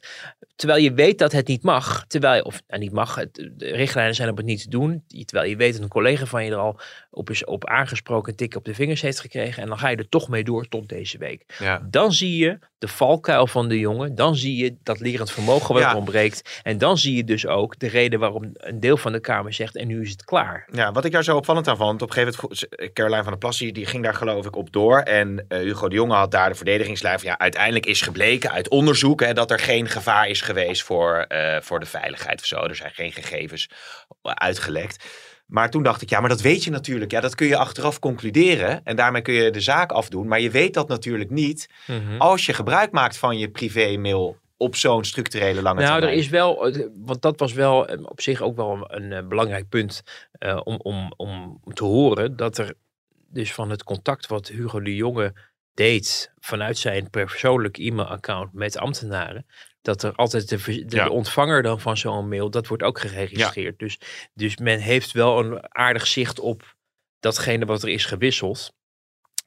Terwijl 0.56 0.84
je 0.84 0.94
weet 0.94 1.18
dat 1.20 1.32
het 1.32 1.48
niet 1.48 1.64
mag. 1.64 2.06
Terwijl 2.08 2.36
je, 2.36 2.46
of 2.46 2.62
nou, 2.68 2.82
niet 2.82 2.92
mag, 2.92 3.16
het, 3.16 3.50
de 3.58 3.72
richtlijnen 3.72 4.16
zijn 4.16 4.30
om 4.30 4.38
het 4.38 4.46
niet 4.46 4.62
te 4.62 4.70
doen. 4.70 5.04
Terwijl 5.26 5.50
je 5.50 5.56
weet 5.56 5.74
dat 5.74 5.82
een 5.82 5.88
collega 5.88 6.26
van 6.26 6.46
je 6.46 6.52
er 6.52 6.58
al 6.58 6.80
op 7.12 7.30
is 7.30 7.46
op 7.46 7.68
aangesproken, 7.68 8.36
tik 8.36 8.56
op 8.56 8.66
de 8.66 8.74
vingers 8.74 9.02
heeft 9.02 9.20
gekregen. 9.20 9.64
En 9.64 9.70
dan 9.70 9.78
ga 9.80 9.90
je 9.90 9.96
er 9.96 10.10
toch 10.10 10.30
mee 10.30 10.44
door 10.44 10.68
tot 10.68 10.90
deze 10.90 11.18
week. 11.18 11.44
Ja. 11.60 11.88
Dan 11.90 12.14
zie 12.14 12.38
je 12.38 12.60
de 12.78 12.88
valkuil 12.88 13.48
van 13.48 13.68
de 13.68 13.80
jongen. 13.80 14.16
Dan 14.16 14.36
zie 14.36 14.64
je 14.64 14.76
dat 14.84 15.00
lerend 15.00 15.32
vermogen 15.32 15.74
wat 15.74 15.84
Ja. 15.84 15.96
ontbreekt. 15.96 16.60
En 16.64 16.78
dan 16.78 16.98
zie 16.98 17.16
je 17.16 17.24
dus 17.24 17.48
ook 17.48 17.80
de 17.80 17.88
reden 17.88 18.20
waarom 18.20 18.52
een 18.54 18.80
deel 18.80 18.98
van 18.98 19.12
de 19.12 19.20
Kamer 19.20 19.54
zegt 19.54 19.76
en 19.76 19.88
nu 19.88 20.02
is 20.02 20.12
het 20.12 20.24
klaar. 20.24 20.68
Ja, 20.72 20.92
wat 20.92 21.06
ik 21.06 21.12
daar 21.12 21.24
zo 21.24 21.36
opvallend 21.36 21.68
aan 21.68 21.78
vond, 21.78 22.02
op 22.02 22.08
een 22.08 22.14
gegeven 22.14 22.40
moment, 22.42 22.94
Caroline 22.94 23.22
van 23.24 23.32
der 23.32 23.40
Plas, 23.42 23.58
die 23.58 23.72
die 23.74 23.86
ging 23.86 24.04
daar 24.04 24.14
geloof 24.14 24.46
ik 24.46 24.56
op 24.56 24.72
door. 24.72 25.00
En 25.10 25.46
eh, 25.48 25.60
Hugo 25.60 25.90
de 25.90 25.96
Jonge 25.96 26.14
had 26.14 26.32
daar 26.32 26.50
de 26.50 26.56
verdedigingslijn 26.56 27.20
van, 27.20 27.30
ja, 27.30 27.38
uiteindelijk 27.38 27.86
is 27.86 28.02
gebleken 28.02 28.52
uit 28.52 28.70
onderzoek 28.70 29.22
hè, 29.22 29.34
dat 29.34 29.52
er 29.52 29.60
geen 29.60 29.88
gevaar 29.88 30.28
is 30.28 30.42
geweest 30.42 30.84
voor, 30.84 31.16
eh, 31.16 31.62
voor 31.62 31.80
de 31.80 31.86
veiligheid 31.86 32.40
of 32.40 32.46
zo. 32.46 32.60
Er 32.60 32.76
zijn 32.76 32.92
geen 32.92 33.12
gegevens 33.12 33.70
uitgelekt. 34.22 35.06
Maar 35.46 35.70
toen 35.70 35.84
dacht 35.84 36.02
ik, 36.02 36.10
ja, 36.10 36.20
maar 36.20 36.30
dat 36.30 36.42
weet 36.42 36.64
je 36.64 36.72
natuurlijk. 36.72 37.12
Ja, 37.12 37.22
dat 37.22 37.36
kun 37.36 37.48
je 37.48 37.58
achteraf 37.58 38.00
concluderen 38.00 38.82
en 38.84 38.96
daarmee 38.96 39.22
kun 39.22 39.34
je 39.34 39.52
de 39.52 39.62
zaak 39.62 39.92
afdoen. 39.92 40.28
Maar 40.28 40.40
je 40.40 40.50
weet 40.50 40.74
dat 40.74 40.88
natuurlijk 40.88 41.30
niet 41.30 41.70
als 42.18 42.46
je 42.46 42.54
gebruik 42.54 42.92
maakt 42.92 43.18
van 43.18 43.38
je 43.38 43.50
privé-mail 43.50 44.38
op 44.60 44.76
zo'n 44.76 45.04
structurele 45.04 45.62
lange 45.62 45.82
Nou, 45.82 46.02
er 46.02 46.12
is 46.12 46.30
wel, 46.30 46.68
eh, 46.68 46.86
want 46.96 47.22
dat 47.22 47.40
was 47.40 47.54
wel 47.54 47.88
eh, 47.88 48.04
op 48.04 48.22
zich 48.22 48.42
ook 48.42 48.56
wel 48.56 48.86
een 48.88 49.12
eh, 49.12 49.28
belangrijk 49.28 49.70
punt 49.70 50.04
eh, 50.32 50.62
om, 50.64 50.80
om, 50.84 51.14
om 51.18 51.60
te 51.74 51.84
horen. 51.84 52.36
Dat 52.36 52.58
er 52.58 52.74
dus 53.32 53.54
van 53.54 53.70
het 53.70 53.84
contact 53.84 54.28
wat 54.28 54.48
Hugo 54.48 54.82
de 54.82 54.96
Jonge 54.96 55.34
deed 55.74 56.32
vanuit 56.40 56.78
zijn 56.78 57.10
persoonlijk 57.10 57.78
e-mailaccount 57.78 58.54
met 58.54 58.78
ambtenaren. 58.78 59.46
Dat 59.82 60.04
er 60.04 60.14
altijd 60.16 60.50
de, 60.50 60.60
ver- 60.60 60.88
de, 60.88 60.96
Ja. 60.96 61.04
de 61.04 61.12
ontvanger 61.12 61.64
dan 61.64 61.80
van 61.80 61.98
zo'n 61.98 62.28
mail, 62.30 62.50
dat 62.50 62.68
wordt 62.68 62.84
ook 62.84 63.00
geregistreerd. 63.00 63.80
Dus, 63.80 64.00
dus 64.34 64.58
men 64.58 64.80
heeft 64.80 65.12
wel 65.12 65.40
een 65.40 65.76
aardig 65.76 66.08
zicht 66.08 66.40
op 66.40 66.76
datgene 67.20 67.66
wat 67.66 67.84
er 67.84 67.90
is 67.90 68.06
gewisseld. 68.06 68.74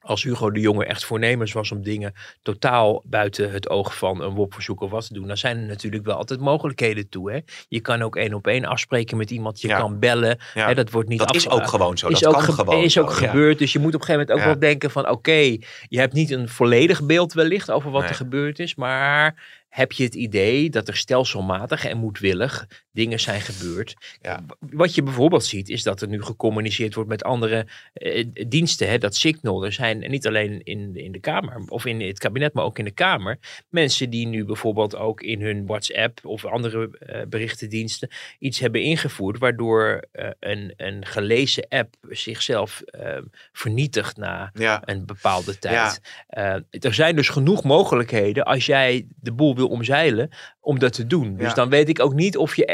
Als 0.05 0.23
Hugo 0.23 0.51
de 0.51 0.59
Jonge 0.59 0.85
echt 0.85 1.05
voornemens 1.05 1.53
was 1.53 1.71
om 1.71 1.81
dingen 1.83 2.13
totaal 2.41 3.01
buiten 3.05 3.51
het 3.51 3.69
oog 3.69 3.97
van 3.97 4.21
een 4.21 4.33
WOP-verzoek 4.33 4.81
of 4.81 4.91
wat 4.91 5.07
te 5.07 5.13
doen, 5.13 5.27
dan 5.27 5.37
zijn 5.37 5.57
er 5.57 5.67
natuurlijk 5.67 6.05
wel 6.05 6.15
altijd 6.15 6.39
mogelijkheden 6.39 7.09
toe. 7.09 7.31
Hè? 7.31 7.39
Je 7.67 7.79
kan 7.79 8.01
ook 8.01 8.15
één 8.15 8.33
op 8.33 8.47
één 8.47 8.65
afspreken 8.65 9.17
met 9.17 9.31
iemand, 9.31 9.61
je 9.61 9.67
Ja. 9.67 9.77
kan 9.79 9.99
bellen. 9.99 10.37
Ja. 10.53 10.67
Hè, 10.67 10.73
dat 10.73 10.91
wordt 10.91 11.09
niet 11.09 11.19
dat 11.19 11.35
is 11.35 11.49
ook 11.49 11.67
gewoon 11.67 11.97
zo. 11.97 12.07
is 12.07 12.19
dat 12.19 12.29
ook, 12.29 12.35
kan 12.35 12.43
ge- 12.43 12.51
gewoon 12.53 12.83
is 12.83 12.97
ook 12.97 13.11
zo, 13.13 13.21
ja. 13.23 13.27
gebeurd. 13.29 13.57
Dus 13.59 13.73
je 13.73 13.79
moet 13.79 13.93
op 13.95 13.99
een 14.01 14.05
gegeven 14.05 14.27
moment 14.27 14.45
ook 14.47 14.51
wel 14.51 14.69
denken 14.69 14.91
van 14.91 15.09
oké, 15.09 15.31
je 15.87 15.99
hebt 15.99 16.13
niet 16.13 16.31
een 16.31 16.49
volledig 16.49 17.03
beeld 17.05 17.33
wellicht 17.33 17.71
over 17.71 17.91
wat 17.91 18.01
Nee. 18.01 18.09
er 18.09 18.15
gebeurd 18.15 18.59
is, 18.59 18.75
maar 18.75 19.43
heb 19.69 19.91
je 19.91 20.03
het 20.03 20.15
idee 20.15 20.69
dat 20.69 20.87
er 20.87 20.95
stelselmatig 20.95 21.85
en 21.85 21.97
moedwillig 21.97 22.65
dingen 22.93 23.19
zijn 23.19 23.41
gebeurd. 23.41 23.95
Ja. 24.21 24.45
Wat 24.59 24.95
je 24.95 25.03
bijvoorbeeld 25.03 25.45
ziet, 25.45 25.69
is 25.69 25.83
dat 25.83 26.01
er 26.01 26.07
nu 26.07 26.23
gecommuniceerd 26.23 26.93
wordt 26.93 27.09
met 27.09 27.23
andere 27.23 27.65
eh, 27.93 28.25
diensten. 28.47 28.87
Hè, 28.89 28.97
dat 28.97 29.15
Signal, 29.15 29.65
er 29.65 29.71
zijn 29.71 29.99
niet 30.09 30.27
alleen 30.27 30.63
in, 30.63 30.95
in 30.95 31.11
de 31.11 31.19
Kamer 31.19 31.63
of 31.67 31.85
in 31.85 32.01
het 32.01 32.19
kabinet, 32.19 32.53
maar 32.53 32.63
ook 32.63 32.79
in 32.79 32.85
de 32.85 32.91
Kamer. 32.91 33.37
Mensen 33.69 34.09
die 34.09 34.27
nu 34.27 34.45
bijvoorbeeld 34.45 34.95
ook 34.95 35.21
in 35.21 35.41
hun 35.41 35.65
WhatsApp 35.65 36.25
of 36.25 36.45
andere 36.45 36.97
eh, 36.99 37.21
berichtendiensten 37.27 38.09
iets 38.39 38.59
hebben 38.59 38.81
ingevoerd, 38.81 39.39
waardoor 39.39 40.03
eh, 40.11 40.29
een, 40.39 40.73
een 40.77 41.05
gelezen 41.05 41.65
app 41.69 41.95
zichzelf 42.09 42.81
vernietigt 43.53 44.17
na 44.17 44.51
Ja. 44.53 44.81
een 44.85 45.05
bepaalde 45.05 45.59
tijd. 45.59 46.01
Er 46.69 46.93
zijn 46.93 47.15
dus 47.15 47.29
genoeg 47.29 47.63
mogelijkheden 47.63 48.43
als 48.43 48.65
jij 48.65 49.05
de 49.21 49.31
boel 49.31 49.55
wil 49.55 49.67
omzeilen 49.67 50.29
om 50.59 50.79
dat 50.79 50.93
te 50.93 51.07
doen. 51.07 51.37
Dus 51.37 51.53
dan 51.53 51.69
weet 51.69 51.89
ik 51.89 51.99
ook 51.99 52.13
niet 52.13 52.37
of 52.37 52.55
je, 52.55 52.65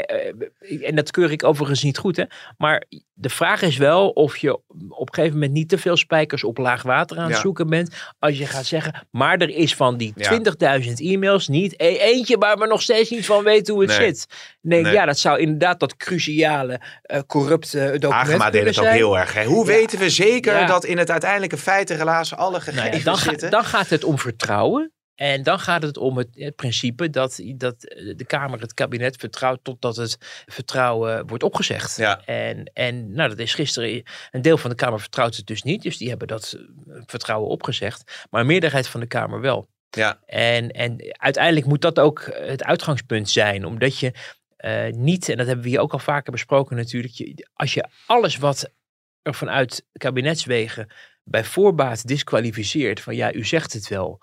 en 0.82 0.94
dat 0.94 1.10
keur 1.10 1.30
ik 1.32 1.44
overigens 1.44 1.82
niet 1.82 1.98
goed 1.98 2.16
hè, 2.16 2.24
maar 2.58 2.84
de 3.12 3.28
vraag 3.28 3.62
is 3.62 3.76
wel 3.76 4.08
of 4.10 4.36
je 4.36 4.54
op 4.88 5.08
een 5.08 5.14
gegeven 5.14 5.32
moment 5.34 5.52
niet 5.52 5.68
te 5.68 5.78
veel 5.78 5.96
spijkers 5.96 6.44
op 6.44 6.58
laag 6.58 6.82
water 6.82 7.16
aan 7.18 7.24
het 7.24 7.34
Ja. 7.34 7.40
zoeken 7.40 7.66
bent. 7.68 7.94
Als 8.18 8.38
je 8.38 8.46
gaat 8.46 8.64
zeggen, 8.66 9.06
maar 9.10 9.38
er 9.38 9.48
is 9.50 9.74
van 9.74 9.96
die 9.96 10.12
Ja. 10.16 10.28
20.000 10.28 11.00
e-mails 11.00 11.48
niet 11.48 11.74
e- 11.76 11.96
eentje 11.96 12.38
waar 12.38 12.58
we 12.58 12.66
nog 12.66 12.82
steeds 12.82 13.10
niet 13.10 13.26
van 13.26 13.44
weten 13.44 13.74
hoe 13.74 13.82
het 13.82 13.98
Nee. 13.98 14.06
zit. 14.06 14.26
Nee, 14.60 14.82
Nee. 14.82 14.92
ja, 14.92 15.04
dat 15.04 15.18
zou 15.18 15.38
inderdaad 15.38 15.80
dat 15.80 15.96
cruciale, 15.96 16.80
eh, 17.02 17.20
corrupte 17.26 17.78
document 17.78 18.12
Agema 18.28 18.50
deed 18.50 18.64
het 18.66 18.78
ook 18.78 18.84
zijn. 18.84 18.96
heel 18.96 19.18
erg. 19.18 19.34
Hè? 19.34 19.44
Hoe 19.44 19.66
Ja. 19.66 19.72
weten 19.72 19.98
we 19.98 20.10
zeker 20.10 20.66
dat 20.66 20.84
in 20.84 20.98
het 20.98 21.10
uiteindelijke 21.10 21.56
feitenrelaas 21.56 22.34
alle 22.34 22.50
Nou 22.50 22.62
gegevens 22.62 22.96
ja, 22.96 23.04
dan, 23.04 23.16
ga- 23.16 23.30
zitten? 23.30 23.50
dan 23.50 23.64
gaat 23.64 23.88
het 23.88 24.04
om 24.04 24.18
vertrouwen. 24.18 24.92
En 25.20 25.42
dan 25.42 25.58
gaat 25.58 25.82
het 25.82 25.96
om 25.96 26.16
het, 26.16 26.28
het 26.32 26.56
principe 26.56 27.10
dat, 27.10 27.40
dat 27.56 27.80
de 28.16 28.24
Kamer 28.26 28.60
het 28.60 28.74
kabinet 28.74 29.16
vertrouwt 29.16 29.58
totdat 29.62 29.96
het 29.96 30.16
vertrouwen 30.46 31.26
wordt 31.26 31.42
opgezegd. 31.42 31.96
Ja. 31.96 32.24
En, 32.24 32.70
en 32.72 33.12
nou, 33.12 33.28
dat 33.28 33.38
is 33.38 33.54
gisteren. 33.54 34.02
Een 34.30 34.42
deel 34.42 34.58
van 34.58 34.70
de 34.70 34.76
Kamer 34.76 35.00
vertrouwt 35.00 35.36
het 35.36 35.46
dus 35.46 35.62
niet. 35.62 35.82
Dus 35.82 35.96
die 35.96 36.08
hebben 36.08 36.28
dat 36.28 36.56
eh, 36.56 37.00
vertrouwen 37.06 37.48
opgezegd. 37.48 38.26
Maar 38.30 38.40
een 38.40 38.46
meerderheid 38.46 38.88
van 38.88 39.00
de 39.00 39.06
Kamer 39.06 39.40
wel. 39.40 39.68
Ja. 39.90 40.20
En, 40.26 40.70
en 40.70 41.16
uiteindelijk 41.18 41.66
moet 41.66 41.82
dat 41.82 41.98
ook 41.98 42.30
het 42.32 42.64
uitgangspunt 42.64 43.30
zijn. 43.30 43.64
Omdat 43.66 43.98
je 43.98 44.12
eh, 44.56 44.92
niet, 44.92 45.28
en 45.28 45.36
dat 45.36 45.46
hebben 45.46 45.64
we 45.64 45.70
hier 45.70 45.80
ook 45.80 45.92
al 45.92 45.98
vaker 45.98 46.32
besproken 46.32 46.76
natuurlijk. 46.76 47.14
Je, 47.14 47.48
als 47.52 47.74
je 47.74 47.88
alles 48.06 48.36
wat 48.36 48.70
er 49.22 49.34
vanuit 49.34 49.86
kabinetswegen 49.92 50.88
bij 51.24 51.44
voorbaat 51.44 52.06
disqualificeert. 52.06 53.00
Van 53.00 53.16
ja, 53.16 53.32
u 53.32 53.44
zegt 53.44 53.72
het 53.72 53.88
wel. 53.88 54.20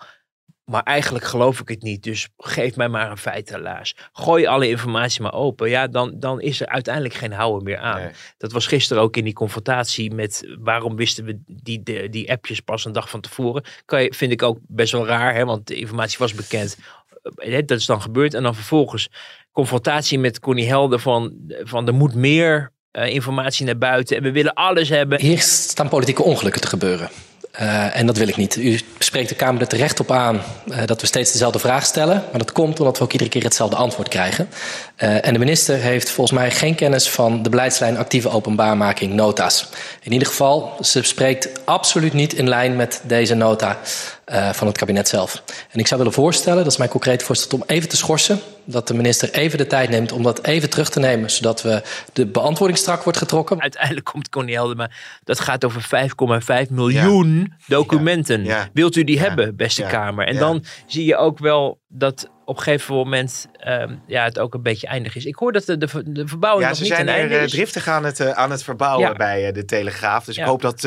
Maar 0.68 0.82
eigenlijk 0.82 1.24
geloof 1.24 1.60
ik 1.60 1.68
het 1.68 1.82
niet. 1.82 2.02
Dus 2.02 2.28
geef 2.38 2.76
mij 2.76 2.88
maar 2.88 3.10
een 3.10 3.18
feitenlaas. 3.18 3.96
Gooi 4.12 4.46
alle 4.46 4.68
informatie 4.68 5.22
maar 5.22 5.32
open. 5.32 5.68
Ja, 5.68 5.86
dan, 5.86 6.12
dan 6.16 6.40
is 6.40 6.60
er 6.60 6.68
uiteindelijk 6.68 7.14
geen 7.14 7.32
houden 7.32 7.62
meer 7.62 7.78
aan. 7.78 8.00
Nee. 8.00 8.10
Dat 8.38 8.52
was 8.52 8.66
gisteren 8.66 9.02
ook 9.02 9.16
in 9.16 9.24
die 9.24 9.32
confrontatie 9.32 10.14
met 10.14 10.56
waarom 10.58 10.96
wisten 10.96 11.24
we 11.24 11.38
die, 11.46 11.82
die, 11.82 12.08
die 12.08 12.30
appjes 12.30 12.60
pas 12.60 12.84
een 12.84 12.92
dag 12.92 13.10
van 13.10 13.20
tevoren. 13.20 13.64
Kan 13.84 14.02
je, 14.02 14.12
vind 14.16 14.32
ik 14.32 14.42
ook 14.42 14.58
best 14.62 14.92
wel 14.92 15.06
raar, 15.06 15.34
hè, 15.34 15.44
want 15.44 15.66
de 15.66 15.74
informatie 15.74 16.18
was 16.18 16.34
bekend. 16.34 16.76
Eh, 17.34 17.66
Dat 17.66 17.78
is 17.78 17.86
dan 17.86 18.02
gebeurd. 18.02 18.34
En 18.34 18.42
dan 18.42 18.54
vervolgens 18.54 19.08
confrontatie 19.52 20.18
met 20.18 20.40
Connie 20.40 20.68
Helder 20.68 20.98
van, 20.98 21.32
van 21.48 21.86
er 21.86 21.94
moet 21.94 22.14
meer 22.14 22.72
eh, 22.90 23.14
informatie 23.14 23.66
naar 23.66 23.78
buiten. 23.78 24.16
En 24.16 24.22
we 24.22 24.32
willen 24.32 24.54
alles 24.54 24.88
hebben. 24.88 25.20
Hier 25.20 25.40
staan 25.40 25.88
politieke 25.88 26.22
ongelukken 26.22 26.60
te 26.60 26.68
gebeuren. 26.68 27.08
Uh, 27.60 27.96
en 27.96 28.06
dat 28.06 28.16
wil 28.16 28.28
ik 28.28 28.36
niet. 28.36 28.56
U 28.56 28.80
spreekt 28.98 29.28
de 29.28 29.34
Kamer 29.34 29.60
er 29.60 29.68
terecht 29.68 30.00
op 30.00 30.10
aan 30.10 30.40
uh, 30.66 30.76
dat 30.84 31.00
we 31.00 31.06
steeds 31.06 31.32
dezelfde 31.32 31.58
vraag 31.58 31.84
stellen. 31.84 32.24
Maar 32.30 32.38
dat 32.38 32.52
komt 32.52 32.78
omdat 32.78 32.98
we 32.98 33.04
ook 33.04 33.12
iedere 33.12 33.30
keer 33.30 33.42
hetzelfde 33.42 33.76
antwoord 33.76 34.08
krijgen. 34.08 34.48
Uh, 34.98 35.26
en 35.26 35.32
de 35.32 35.38
minister 35.38 35.76
heeft 35.76 36.10
volgens 36.10 36.38
mij 36.38 36.50
geen 36.50 36.74
kennis 36.74 37.08
van 37.08 37.42
de 37.42 37.50
beleidslijn 37.50 37.98
actieve 37.98 38.30
openbaarmaking 38.30 39.12
nota's. 39.12 39.68
In 40.02 40.12
ieder 40.12 40.28
geval, 40.28 40.76
ze 40.80 41.02
spreekt 41.02 41.48
absoluut 41.64 42.12
niet 42.12 42.32
in 42.32 42.48
lijn 42.48 42.76
met 42.76 43.00
deze 43.04 43.34
nota 43.34 43.78
uh, 44.32 44.52
van 44.52 44.66
het 44.66 44.78
kabinet 44.78 45.08
zelf. 45.08 45.42
En 45.70 45.78
ik 45.78 45.86
zou 45.86 46.00
willen 46.00 46.14
voorstellen, 46.14 46.62
dat 46.62 46.72
is 46.72 46.78
mijn 46.78 46.90
concrete 46.90 47.24
voorstel, 47.24 47.58
om 47.58 47.64
even 47.66 47.88
te 47.88 47.96
schorsen. 47.96 48.40
Dat 48.64 48.88
de 48.88 48.94
minister 48.94 49.30
even 49.32 49.58
de 49.58 49.66
tijd 49.66 49.90
neemt 49.90 50.12
om 50.12 50.22
dat 50.22 50.44
even 50.44 50.70
terug 50.70 50.88
te 50.90 51.00
nemen. 51.00 51.30
Zodat 51.30 51.62
we 51.62 51.82
de 52.12 52.26
beantwoording 52.26 52.78
strak 52.78 53.02
wordt 53.02 53.18
getrokken. 53.18 53.60
Uiteindelijk 53.60 54.06
komt 54.06 54.28
Connie 54.28 54.54
Helder, 54.54 54.76
maar 54.76 55.20
dat 55.24 55.40
gaat 55.40 55.64
over 55.64 55.82
5,5 56.66 56.70
miljoen 56.70 57.38
ja. 57.38 57.56
documenten. 57.66 58.44
Ja. 58.44 58.56
Ja. 58.56 58.68
Wilt 58.72 58.96
u 58.96 59.04
die 59.04 59.20
hebben, 59.20 59.56
beste 59.56 59.82
Ja. 59.82 59.88
Kamer? 59.88 60.26
En 60.26 60.34
Ja. 60.34 60.40
dan 60.40 60.64
zie 60.86 61.04
je 61.04 61.16
ook 61.16 61.38
wel 61.38 61.80
dat 61.90 62.28
op 62.44 62.56
een 62.56 62.62
gegeven 62.62 62.94
moment 62.94 63.46
um, 63.66 64.02
ja, 64.06 64.24
het 64.24 64.38
ook 64.38 64.54
een 64.54 64.62
beetje 64.62 64.86
eindig 64.86 65.16
is. 65.16 65.24
Ik 65.24 65.34
hoor 65.36 65.52
dat 65.52 65.64
de, 65.64 65.78
de, 65.78 65.88
de 66.12 66.26
verbouwing 66.26 66.62
Ja, 66.62 66.68
nog 66.68 66.76
ze 66.76 66.82
niet 66.82 66.92
zijn 66.92 67.06
ten 67.06 67.14
er 67.14 67.20
einde 67.20 67.36
eh, 67.36 67.44
driftig 67.44 67.88
aan 67.88 68.04
het, 68.04 68.20
eh, 68.20 68.30
aan 68.30 68.50
het 68.50 68.62
verbouwen 68.62 69.08
Ja. 69.08 69.14
bij 69.14 69.46
eh, 69.46 69.52
de 69.54 69.64
Telegraaf. 69.64 70.24
Dus 70.24 70.36
Ja. 70.36 70.42
ik 70.42 70.48
hoop 70.48 70.62
dat 70.62 70.80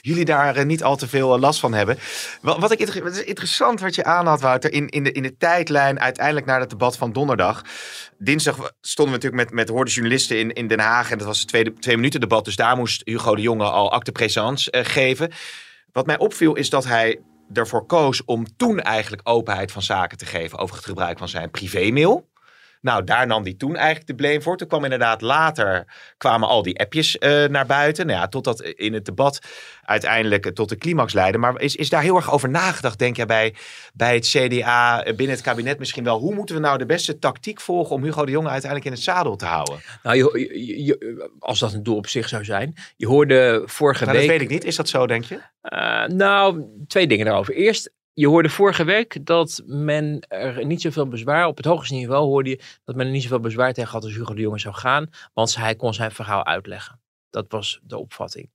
jullie 0.00 0.24
daar 0.24 0.66
niet 0.66 0.82
al 0.82 0.96
te 0.96 1.08
veel 1.08 1.38
last 1.38 1.60
van 1.60 1.74
hebben. 1.74 1.98
Wat, 2.40 2.58
wat 2.58 2.70
ik 2.72 2.78
inter- 2.78 3.02
wat 3.02 3.12
is 3.12 3.24
interessant 3.24 3.80
wat 3.80 3.94
je 3.94 4.04
aanhad, 4.04 4.40
Wouter, 4.40 4.72
in, 4.72 4.88
in, 4.88 5.04
de, 5.04 5.12
in 5.12 5.22
de 5.22 5.36
tijdlijn 5.36 6.00
uiteindelijk 6.00 6.46
naar 6.46 6.60
het 6.60 6.70
debat 6.70 6.96
van 6.96 7.12
donderdag. 7.12 7.62
Dinsdag 8.18 8.56
stonden 8.80 9.14
we 9.14 9.20
natuurlijk 9.20 9.50
met, 9.50 9.52
met 9.66 9.68
hoorde 9.68 9.90
journalisten 9.90 10.38
in, 10.38 10.52
in 10.52 10.66
Den 10.66 10.80
Haag. 10.80 11.10
En 11.10 11.18
dat 11.18 11.26
was 11.26 11.38
het 11.38 11.48
tweede, 11.48 11.72
twee 11.72 11.96
minuten 11.96 12.20
debat. 12.20 12.44
Dus 12.44 12.56
daar 12.56 12.76
moest 12.76 13.02
Hugo 13.04 13.34
de 13.34 13.42
Jonge 13.42 13.64
al 13.64 13.92
acte 13.92 14.12
présence 14.12 14.72
geven. 14.84 15.30
Wat 15.92 16.06
mij 16.06 16.18
opviel 16.18 16.54
is 16.54 16.70
dat 16.70 16.84
hij 16.84 17.20
ervoor 17.52 17.86
koos 17.86 18.24
om 18.24 18.56
toen 18.56 18.80
eigenlijk 18.80 19.28
openheid 19.28 19.72
van 19.72 19.82
zaken 19.82 20.18
te 20.18 20.26
geven 20.26 20.58
over 20.58 20.76
het 20.76 20.84
gebruik 20.84 21.18
van 21.18 21.28
zijn 21.28 21.50
privémail. 21.50 22.29
Nou, 22.80 23.04
daar 23.04 23.26
nam 23.26 23.42
hij 23.42 23.54
toen 23.54 23.76
eigenlijk 23.76 24.06
de 24.06 24.14
blame 24.14 24.40
voor. 24.40 24.56
Toen 24.56 24.68
kwam 24.68 24.84
inderdaad 24.84 25.20
later, 25.20 25.84
kwamen 26.16 26.48
al 26.48 26.62
die 26.62 26.78
appjes 26.78 27.18
eh, 27.18 27.44
naar 27.44 27.66
buiten. 27.66 28.06
Nou 28.06 28.18
ja, 28.18 28.28
totdat 28.28 28.62
in 28.62 28.92
het 28.92 29.04
debat 29.04 29.38
uiteindelijk 29.82 30.46
eh, 30.46 30.52
tot 30.52 30.68
de 30.68 30.76
climax 30.76 31.12
leidde. 31.12 31.38
Maar 31.38 31.60
is, 31.60 31.76
is 31.76 31.88
daar 31.88 32.02
heel 32.02 32.16
erg 32.16 32.32
over 32.32 32.48
nagedacht, 32.48 32.98
denk 32.98 33.16
jij, 33.16 33.26
bij, 33.26 33.54
bij 33.94 34.14
het 34.14 34.26
CDA, 34.28 35.02
eh, 35.04 35.16
binnen 35.16 35.36
het 35.36 35.44
kabinet 35.44 35.78
misschien 35.78 36.04
wel. 36.04 36.18
Hoe 36.18 36.34
moeten 36.34 36.54
we 36.54 36.60
nou 36.60 36.78
de 36.78 36.86
beste 36.86 37.18
tactiek 37.18 37.60
volgen 37.60 37.94
om 37.96 38.02
Hugo 38.04 38.24
de 38.24 38.30
Jonge 38.32 38.48
uiteindelijk 38.48 38.90
in 38.90 38.96
het 38.96 39.04
zadel 39.04 39.36
te 39.36 39.46
houden? 39.46 39.80
Nou, 40.02 40.16
je, 40.16 40.48
je- 40.66 40.84
je- 40.84 41.30
als 41.38 41.58
dat 41.58 41.72
een 41.72 41.82
doel 41.82 41.96
op 41.96 42.06
zich 42.06 42.28
zou 42.28 42.44
zijn. 42.44 42.74
Je 42.96 43.06
hoorde 43.06 43.62
vorige 43.66 44.04
Nou, 44.04 44.16
week... 44.16 44.26
dat 44.26 44.36
weet 44.36 44.46
ik 44.46 44.52
niet. 44.52 44.64
Is 44.64 44.76
dat 44.76 44.88
zo, 44.88 45.06
denk 45.06 45.24
je? 45.24 45.38
Eh, 45.62 46.04
nou, 46.06 46.64
twee 46.86 47.06
dingen 47.06 47.26
daarover. 47.26 47.54
Eerst, 47.54 47.92
je 48.12 48.26
hoorde 48.26 48.48
vorige 48.48 48.84
week 48.84 49.26
dat 49.26 49.62
men 49.66 50.20
er 50.28 50.66
niet 50.66 50.80
zoveel 50.80 51.08
bezwaar, 51.08 51.46
op 51.46 51.56
het 51.56 51.66
hoogste 51.66 51.94
niveau 51.94 52.26
hoorde 52.26 52.50
je 52.50 52.60
dat 52.84 52.96
men 52.96 53.06
er 53.06 53.12
niet 53.12 53.22
zoveel 53.22 53.40
bezwaar 53.40 53.72
tegen 53.72 53.92
had 53.92 54.04
als 54.04 54.14
Hugo 54.14 54.34
de 54.34 54.40
Jonge 54.40 54.58
zou 54.58 54.74
gaan, 54.74 55.10
want 55.34 55.56
hij 55.56 55.74
kon 55.76 55.94
zijn 55.94 56.10
verhaal 56.10 56.46
uitleggen. 56.46 57.00
Dat 57.30 57.46
was 57.48 57.80
de 57.82 57.98
opvatting. 57.98 58.50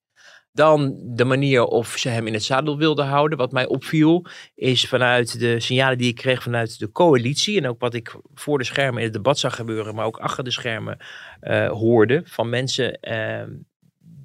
Dan 0.52 0.96
de 1.04 1.26
manier 1.26 1.64
of 1.64 1.98
ze 1.98 2.10
hem 2.10 2.28
in 2.28 2.34
het 2.34 2.44
zadel 2.44 2.78
wilden 2.78 3.06
houden. 3.06 3.38
Wat 3.38 3.52
mij 3.52 3.66
opviel 3.66 4.26
is 4.56 4.88
vanuit 4.88 5.40
de 5.40 5.60
signalen 5.60 5.98
die 5.98 6.10
ik 6.10 6.16
kreeg 6.16 6.44
vanuit 6.44 6.80
de 6.80 6.92
coalitie. 6.92 7.58
En 7.58 7.68
ook 7.68 7.80
wat 7.80 7.94
ik 7.94 8.16
voor 8.34 8.58
de 8.58 8.64
schermen 8.64 8.98
in 8.98 9.04
het 9.04 9.14
debat 9.14 9.40
zag 9.40 9.56
gebeuren, 9.56 9.96
maar 9.96 10.06
ook 10.06 10.18
achter 10.18 10.44
de 10.44 10.52
schermen 10.52 10.98
eh, 11.40 11.70
hoorde 11.70 12.22
van 12.26 12.50
mensen. 12.50 13.00
eh, 13.00 13.44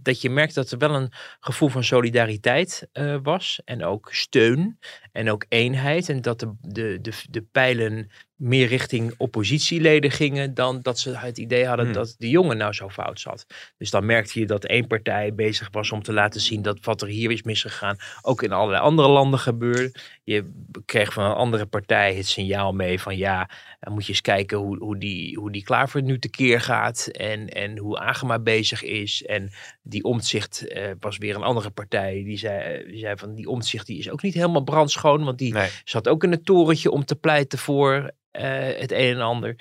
dat 0.02 0.20
je 0.20 0.30
merkt 0.30 0.54
dat 0.54 0.70
er 0.70 0.78
wel 0.78 0.94
een 0.94 1.12
gevoel 1.40 1.68
van 1.68 1.84
solidariteit 1.84 2.88
eh, 2.92 3.16
was. 3.22 3.60
En 3.64 3.84
ook 3.84 4.08
steun. 4.12 4.78
En 5.12 5.30
ook 5.30 5.44
eenheid. 5.48 6.08
En 6.08 6.22
dat 6.22 6.40
de, 6.40 6.54
de, 6.60 6.98
de, 7.00 7.12
de 7.30 7.42
pijlen 7.42 8.10
meer 8.40 8.66
richting 8.66 9.14
oppositieleden 9.16 10.10
gingen. 10.10 10.54
dan 10.54 10.80
dat 10.80 10.98
ze 10.98 11.16
het 11.16 11.38
idee 11.38 11.66
hadden 11.66 11.84
Hmm. 11.84 11.94
dat 11.94 12.14
de 12.18 12.28
jongen 12.28 12.56
nou 12.56 12.72
zo 12.72 12.88
fout 12.88 13.20
zat. 13.20 13.46
Dus 13.78 13.90
dan 13.90 14.06
merkte 14.06 14.40
je 14.40 14.46
dat 14.46 14.64
één 14.64 14.86
partij 14.86 15.34
bezig 15.34 15.68
was 15.72 15.92
om 15.92 16.02
te 16.02 16.12
laten 16.12 16.40
zien 16.40 16.62
dat 16.62 16.78
wat 16.80 17.02
er 17.02 17.08
hier 17.08 17.30
is 17.30 17.42
misgegaan. 17.42 17.96
ook 18.22 18.42
in 18.42 18.52
allerlei 18.52 18.82
andere 18.82 19.08
landen 19.08 19.38
gebeurde. 19.38 19.94
Je 20.30 20.50
kreeg 20.84 21.12
van 21.12 21.24
een 21.24 21.34
andere 21.34 21.66
partij 21.66 22.14
het 22.14 22.26
signaal 22.26 22.72
mee 22.72 23.00
van 23.00 23.16
ja. 23.16 23.50
dan 23.80 23.92
moet 23.92 24.02
je 24.04 24.08
eens 24.08 24.20
kijken 24.20 24.58
hoe, 24.58 24.78
hoe, 24.78 24.98
die, 24.98 25.38
hoe 25.38 25.52
die 25.52 25.62
Klaver 25.62 26.02
nu 26.02 26.18
tekeer 26.18 26.60
gaat. 26.60 27.06
En, 27.06 27.48
en 27.48 27.78
hoe 27.78 27.98
Agema 27.98 28.38
bezig 28.38 28.82
is. 28.82 29.24
En 29.24 29.50
die 29.82 30.04
omzicht 30.04 30.68
eh, 30.68 30.90
was 31.00 31.18
weer 31.18 31.34
een 31.34 31.42
andere 31.42 31.70
partij. 31.70 32.22
Die 32.24 32.38
zei, 32.38 32.84
die 32.86 32.98
zei 32.98 33.16
van 33.16 33.34
die 33.34 33.48
omzicht 33.48 33.86
die 33.86 33.98
is 33.98 34.10
ook 34.10 34.22
niet 34.22 34.34
helemaal 34.34 34.62
brandschoon. 34.64 35.24
Want 35.24 35.38
die 35.38 35.52
Nee. 35.52 35.68
zat 35.84 36.08
ook 36.08 36.24
in 36.24 36.30
het 36.30 36.44
torentje 36.44 36.90
om 36.90 37.04
te 37.04 37.16
pleiten 37.16 37.58
voor 37.58 38.10
eh, 38.30 38.42
het 38.78 38.92
een 38.92 39.14
en 39.14 39.20
ander. 39.20 39.56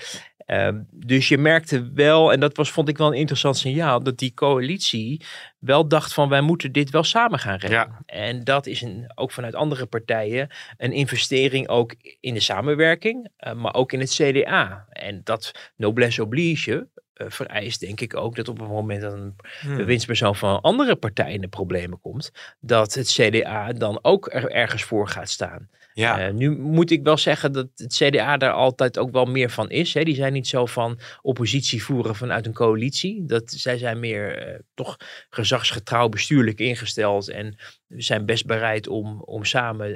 Ehm, 0.50 0.80
dus 0.92 1.28
je 1.28 1.38
merkte 1.38 1.92
wel, 1.94 2.32
en 2.32 2.40
dat 2.40 2.58
was, 2.58 2.72
vond 2.72 2.90
ik 2.90 2.98
wel 2.98 3.08
een 3.08 3.18
interessant 3.18 3.58
signaal, 3.58 4.04
dat 4.04 4.18
die 4.18 4.34
coalitie 4.34 5.26
wel 5.60 5.88
dacht 5.88 6.14
van 6.14 6.30
wij 6.30 6.42
moeten 6.42 6.72
dit 6.72 6.90
wel 6.90 7.04
samen 7.04 7.40
gaan 7.40 7.58
redden. 7.58 7.80
Ja. 7.80 8.02
En 8.06 8.44
dat 8.44 8.66
is 8.66 8.82
een, 8.82 9.12
ook 9.16 9.32
vanuit 9.32 9.56
andere 9.56 9.86
partijen 9.86 10.50
een 10.78 10.92
investering 10.92 11.68
ook 11.68 11.96
in 12.20 12.34
de 12.34 12.40
samenwerking, 12.40 13.30
eh, 13.38 13.54
maar 13.54 13.74
ook 13.74 13.92
in 13.94 14.00
het 14.00 14.10
CDA. 14.10 14.86
En 14.90 15.22
dat 15.24 15.72
noblesse 15.76 16.24
oblige, 16.24 16.88
uh, 17.16 17.28
vereist, 17.30 17.80
denk 17.80 18.02
ik 18.02 18.16
ook, 18.16 18.36
dat 18.36 18.48
op 18.48 18.60
het 18.60 18.68
moment 18.68 19.02
dat 19.02 19.14
een 19.14 19.36
Hmm. 19.62 19.78
bewindspersoon 19.78 20.36
van 20.36 20.50
een 20.50 20.62
andere 20.62 20.96
partij 20.96 21.34
in 21.34 21.42
de 21.42 21.48
problemen 21.48 22.00
komt, 22.02 22.32
dat 22.60 22.94
het 22.94 23.08
CDA 23.08 23.74
dan 23.74 24.00
ook 24.02 24.34
er 24.34 24.52
ergens 24.52 24.84
voor 24.84 25.08
gaat 25.08 25.30
staan. 25.30 25.70
Ja. 25.94 26.28
Uh, 26.28 26.34
nu 26.34 26.58
moet 26.58 26.92
ik 26.92 27.04
wel 27.04 27.18
zeggen 27.18 27.52
dat 27.52 27.68
het 27.76 27.94
CDA 27.94 28.38
daar 28.38 28.52
altijd 28.52 28.98
ook 28.98 29.12
wel 29.12 29.26
meer 29.26 29.50
van 29.50 29.70
is. 29.70 29.94
Hè. 29.94 30.04
Die 30.04 30.16
zijn 30.16 30.34
niet 30.34 30.48
zo 30.48 30.66
van 30.66 31.00
oppositie 31.22 31.84
voeren 31.84 32.16
vanuit 32.16 32.46
een 32.46 32.54
coalitie. 32.54 33.26
Dat, 33.26 33.52
zij 33.52 33.78
zijn 33.78 34.00
meer 34.00 34.48
uh, 34.48 34.60
toch 34.74 34.98
gezagsgetrouw 35.30 36.10
bestuurlijk 36.10 36.60
ingesteld 36.60 37.30
en 37.30 37.56
zijn 37.88 38.26
best 38.26 38.46
bereid 38.46 38.88
om, 38.88 39.22
om 39.22 39.46
samen 39.46 39.90
uh, 39.90 39.96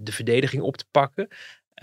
de 0.00 0.12
verdediging 0.12 0.62
op 0.62 0.76
te 0.76 0.86
pakken. 0.90 1.28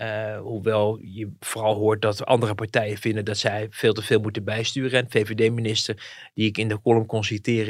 Uh, 0.02 0.38
hoewel 0.38 0.98
je 1.02 1.30
vooral 1.40 1.74
hoort 1.74 2.02
dat 2.02 2.24
andere 2.24 2.54
partijen 2.54 2.96
vinden 2.98 3.24
dat 3.24 3.38
zij 3.38 3.66
veel 3.70 3.92
te 3.92 4.02
veel 4.02 4.20
moeten 4.20 4.44
bijsturen. 4.44 5.00
En 5.00 5.10
VVD-minister, 5.10 6.28
die 6.34 6.46
ik 6.46 6.58
in 6.58 6.68
de 6.68 6.80
column 6.80 7.06
kon 7.06 7.22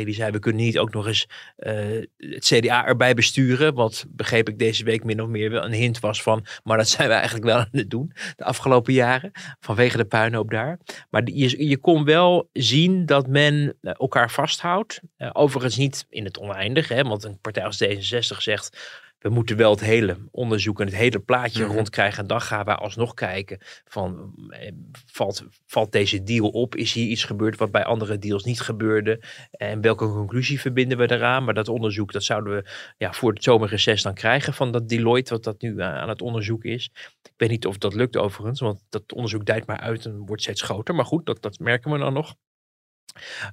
die 0.04 0.14
zei: 0.14 0.30
We 0.30 0.38
kunnen 0.38 0.62
niet 0.62 0.78
ook 0.78 0.92
nog 0.92 1.06
eens 1.06 1.28
uh, 1.58 1.72
het 2.16 2.44
CDA 2.44 2.86
erbij 2.86 3.14
besturen. 3.14 3.74
Wat 3.74 4.06
begreep 4.08 4.48
ik 4.48 4.58
deze 4.58 4.84
week 4.84 5.04
min 5.04 5.22
of 5.22 5.28
meer 5.28 5.50
wel 5.50 5.64
een 5.64 5.72
hint 5.72 6.00
was 6.00 6.22
van. 6.22 6.46
Maar 6.64 6.76
dat 6.76 6.88
zijn 6.88 7.08
we 7.08 7.14
eigenlijk 7.14 7.44
wel 7.44 7.56
aan 7.56 7.68
het 7.72 7.90
doen 7.90 8.12
de 8.36 8.44
afgelopen 8.44 8.92
jaren. 8.92 9.30
Vanwege 9.60 9.96
de 9.96 10.04
puinhoop 10.04 10.50
daar. 10.50 10.78
Maar 11.10 11.22
je, 11.24 11.68
je 11.68 11.78
kon 11.78 12.04
wel 12.04 12.48
zien 12.52 13.06
dat 13.06 13.26
men 13.26 13.76
elkaar 13.82 14.30
vasthoudt. 14.30 15.00
Overigens 15.32 15.76
niet 15.76 16.06
in 16.10 16.24
het 16.24 16.38
oneindige, 16.38 16.94
hè, 16.94 17.02
want 17.02 17.24
een 17.24 17.40
partij 17.40 17.64
als 17.64 17.84
D66 17.84 18.36
zegt 18.36 19.04
we 19.18 19.28
moeten 19.28 19.56
wel 19.56 19.70
het 19.70 19.80
hele 19.80 20.16
onderzoek 20.30 20.80
en 20.80 20.86
het 20.86 20.94
hele 20.94 21.18
plaatje 21.18 21.50
Mhm. 21.50 21.60
mm-hmm. 21.60 21.76
rondkrijgen. 21.76 22.18
En 22.22 22.26
dan 22.26 22.40
gaan 22.40 22.64
we 22.64 22.74
alsnog 22.74 23.14
kijken 23.14 23.58
van, 23.84 24.34
eh, 24.48 24.72
valt, 25.06 25.44
valt 25.66 25.92
deze 25.92 26.22
deal 26.22 26.48
op? 26.48 26.74
Is 26.74 26.92
hier 26.92 27.06
iets 27.06 27.24
gebeurd 27.24 27.56
wat 27.56 27.70
bij 27.70 27.84
andere 27.84 28.18
deals 28.18 28.44
niet 28.44 28.60
gebeurde? 28.60 29.22
En 29.50 29.80
welke 29.80 30.06
conclusie 30.06 30.60
verbinden 30.60 30.98
we 30.98 31.10
eraan? 31.10 31.44
Maar 31.44 31.54
dat 31.54 31.68
onderzoek, 31.68 32.12
dat 32.12 32.24
zouden 32.24 32.54
we 32.54 32.70
ja, 32.96 33.12
voor 33.12 33.32
het 33.32 33.42
zomerreces 33.42 34.02
dan 34.02 34.14
krijgen 34.14 34.52
van 34.54 34.72
dat 34.72 34.88
Deloitte, 34.88 35.32
wat 35.32 35.44
dat 35.44 35.60
nu 35.60 35.72
uh, 35.72 35.84
aan 35.84 36.08
het 36.08 36.22
onderzoek 36.22 36.64
is. 36.64 36.90
Ik 37.22 37.32
weet 37.36 37.50
niet 37.50 37.66
of 37.66 37.78
dat 37.78 37.94
lukt 37.94 38.16
overigens, 38.16 38.60
want 38.60 38.82
dat 38.88 39.12
onderzoek 39.12 39.44
dijt 39.44 39.66
maar 39.66 39.80
uit 39.80 40.04
en 40.04 40.26
wordt 40.26 40.42
steeds 40.42 40.62
groter. 40.62 40.94
Maar 40.94 41.04
goed, 41.04 41.26
dat, 41.26 41.42
dat 41.42 41.58
merken 41.58 41.90
we 41.90 41.98
dan 41.98 42.12
nog. 42.12 42.34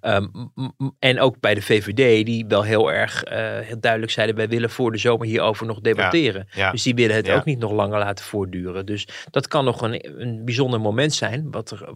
Um, 0.02 0.52
en 1.00 1.20
ook 1.20 1.40
bij 1.40 1.54
de 1.54 1.62
VVD, 1.62 2.26
die 2.26 2.46
wel 2.48 2.64
heel 2.64 2.92
erg 2.92 3.26
uh, 3.26 3.32
heel 3.60 3.80
duidelijk 3.80 4.12
zeiden: 4.12 4.36
wij 4.36 4.48
willen 4.48 4.70
voor 4.70 4.92
de 4.92 4.98
zomer 4.98 5.28
hierover 5.28 5.66
nog 5.66 5.80
debatteren. 5.80 6.48
Ja, 6.52 6.66
ja, 6.66 6.72
dus 6.72 6.84
die 6.84 6.96
willen 6.96 7.16
het 7.16 7.26
ja. 7.26 7.36
ook 7.36 7.46
niet 7.46 7.60
nog 7.60 7.72
langer 7.72 8.00
laten 8.00 8.26
voortduren. 8.26 8.86
Dus 8.86 9.08
dat 9.32 9.48
kan 9.48 9.66
nog 9.66 9.82
een, 9.82 10.22
een 10.22 10.46
bijzonder 10.46 10.82
moment 10.82 11.14
zijn, 11.14 11.52
wat 11.52 11.72
er, 11.72 11.90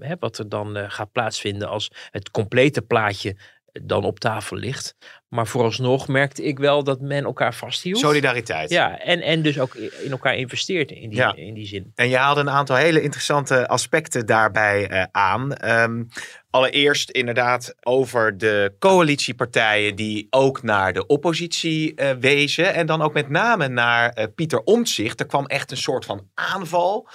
uh, 0.00 0.12
wat 0.20 0.38
er 0.38 0.48
dan 0.48 0.76
uh, 0.76 0.84
gaat 0.88 1.12
plaatsvinden 1.12 1.68
als 1.68 1.90
het 2.10 2.30
complete 2.30 2.82
plaatje 2.82 3.36
dan 3.82 4.04
op 4.04 4.20
tafel 4.20 4.56
ligt. 4.56 4.96
Maar 5.28 5.46
vooralsnog 5.46 6.08
merkte 6.08 6.42
ik 6.42 6.58
wel 6.58 6.84
dat 6.84 7.00
men 7.00 7.24
elkaar 7.24 7.54
vasthield. 7.54 7.98
Solidariteit. 7.98 8.70
Ja, 8.70 8.98
en, 8.98 9.20
en 9.20 9.42
dus 9.42 9.58
ook 9.60 9.74
in 9.74 10.10
elkaar 10.10 10.36
investeert 10.36 10.90
in 10.90 11.08
die, 11.08 11.18
Ja. 11.18 11.34
in 11.34 11.54
die 11.54 11.66
zin. 11.66 11.92
En 11.94 12.08
je 12.08 12.16
haalde 12.16 12.40
een 12.40 12.50
aantal 12.50 12.76
hele 12.76 13.00
interessante 13.00 13.68
aspecten 13.68 14.26
daarbij 14.26 14.90
uh, 14.90 15.04
aan. 15.10 15.70
Um, 15.70 16.08
allereerst 16.50 17.10
inderdaad 17.10 17.74
over 17.80 18.38
de 18.38 18.74
coalitiepartijen 18.78 19.96
die 19.96 20.26
ook 20.30 20.62
naar 20.62 20.92
de 20.92 21.06
oppositie 21.06 21.92
uh, 22.00 22.10
wezen. 22.10 22.74
En 22.74 22.86
dan 22.86 23.02
ook 23.02 23.12
met 23.12 23.28
name 23.28 23.68
naar 23.68 24.18
uh, 24.18 24.24
Pieter 24.34 24.60
Omtzigt. 24.60 25.20
Er 25.20 25.26
kwam 25.26 25.46
echt 25.46 25.70
een 25.70 25.76
soort 25.76 26.04
van 26.04 26.28
aanval 26.34 27.08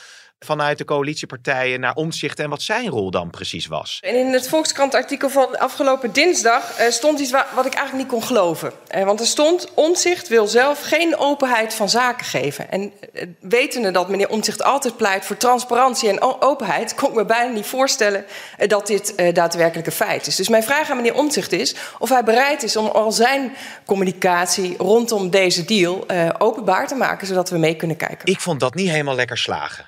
vanuit 0.43 0.77
de 0.77 0.85
coalitiepartijen 0.85 1.79
naar 1.79 1.95
omzicht 1.95 2.39
en 2.39 2.49
wat 2.49 2.61
zijn 2.61 2.87
rol 2.87 3.11
dan 3.11 3.29
precies 3.29 3.67
was. 3.67 3.97
En 4.01 4.15
in 4.15 4.33
het 4.33 4.47
Volkskrant 4.47 4.95
artikel 4.95 5.29
van 5.29 5.59
afgelopen 5.59 6.13
dinsdag 6.13 6.79
uh, 6.79 6.89
stond 6.89 7.19
iets 7.19 7.31
wa 7.31 7.47
wat 7.55 7.65
ik 7.65 7.73
eigenlijk 7.73 8.03
niet 8.03 8.19
kon 8.19 8.27
geloven. 8.27 8.71
Uh, 8.95 9.03
want 9.03 9.19
er 9.19 9.25
stond, 9.25 9.73
Omzicht 9.73 10.27
wil 10.27 10.47
zelf 10.47 10.81
geen 10.81 11.17
openheid 11.17 11.73
van 11.73 11.89
zaken 11.89 12.25
geven. 12.25 12.71
En 12.71 12.81
uh, 13.13 13.23
wetende 13.39 13.91
dat 13.91 14.09
meneer 14.09 14.29
Omzicht 14.29 14.63
altijd 14.63 14.97
pleit 14.97 15.25
voor 15.25 15.37
transparantie 15.37 16.09
en 16.09 16.41
openheid, 16.41 16.95
kon 16.95 17.09
ik 17.09 17.15
me 17.15 17.25
bijna 17.25 17.53
niet 17.53 17.65
voorstellen 17.65 18.25
dat 18.67 18.87
dit 18.87 19.35
daadwerkelijk 19.35 19.87
een 19.87 19.93
feit 19.93 20.27
is. 20.27 20.35
Dus 20.35 20.49
mijn 20.49 20.63
vraag 20.63 20.89
aan 20.89 20.95
meneer 20.95 21.15
Omzicht 21.15 21.51
is 21.51 21.75
of 21.99 22.09
hij 22.09 22.23
bereid 22.23 22.63
is 22.63 22.75
om 22.75 22.87
al 22.87 23.11
zijn 23.11 23.55
communicatie 23.85 24.77
rondom 24.77 25.29
deze 25.29 25.65
deal 25.65 26.05
openbaar 26.37 26.87
te 26.87 26.95
maken, 26.95 27.27
zodat 27.27 27.49
we 27.49 27.57
mee 27.57 27.75
kunnen 27.75 27.97
kijken. 27.97 28.27
Ik 28.27 28.39
vond 28.39 28.59
dat 28.59 28.73
niet 28.73 28.89
helemaal 28.89 29.15
lekker 29.15 29.37
slagen, 29.37 29.85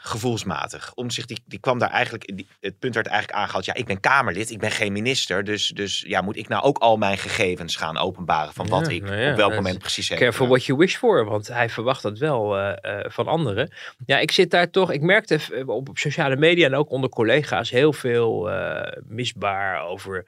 gevoelsmatig. 0.51 0.93
Omzicht 0.93 1.27
die, 1.27 1.39
die 1.45 1.59
kwam 1.59 1.79
daar 1.79 1.89
eigenlijk, 1.89 2.31
die, 2.35 2.47
het 2.59 2.79
punt 2.79 2.95
werd 2.95 3.07
eigenlijk 3.07 3.39
aangehaald, 3.39 3.65
ja, 3.65 3.73
ik 3.73 3.85
ben 3.85 3.99
Kamerlid, 3.99 4.49
ik 4.49 4.59
ben 4.59 4.71
geen 4.71 4.93
minister, 4.93 5.43
dus, 5.43 5.67
dus 5.67 6.03
ja, 6.07 6.21
moet 6.21 6.37
ik 6.37 6.47
nou 6.47 6.63
ook 6.63 6.77
al 6.77 6.97
mijn 6.97 7.17
gegevens 7.17 7.75
gaan 7.75 7.97
openbaren 7.97 8.53
van 8.53 8.67
wat 8.67 8.87
Ja, 8.87 8.91
ik 8.93 9.03
nou 9.03 9.15
ja, 9.15 9.31
op 9.31 9.37
welk 9.37 9.53
moment 9.53 9.75
is 9.75 9.81
precies 9.81 10.09
heb. 10.09 10.17
Careful 10.17 10.47
what 10.47 10.65
you 10.65 10.77
wish 10.77 10.95
for, 10.95 11.25
want 11.25 11.47
hij 11.47 11.69
verwacht 11.69 12.01
dat 12.01 12.17
wel 12.17 12.57
uh, 12.57 12.73
uh, 12.81 12.99
van 13.07 13.27
anderen. 13.27 13.73
Ja, 14.05 14.19
ik 14.19 14.31
zit 14.31 14.51
daar 14.51 14.69
toch, 14.69 14.91
ik 14.91 15.01
merkte 15.01 15.39
op, 15.65 15.89
op 15.89 15.97
sociale 15.97 16.35
media 16.35 16.65
en 16.65 16.75
ook 16.75 16.89
onder 16.89 17.09
collega's 17.09 17.69
heel 17.69 17.93
veel 17.93 18.51
uh, 18.51 18.81
misbaar 19.03 19.85
over 19.85 20.25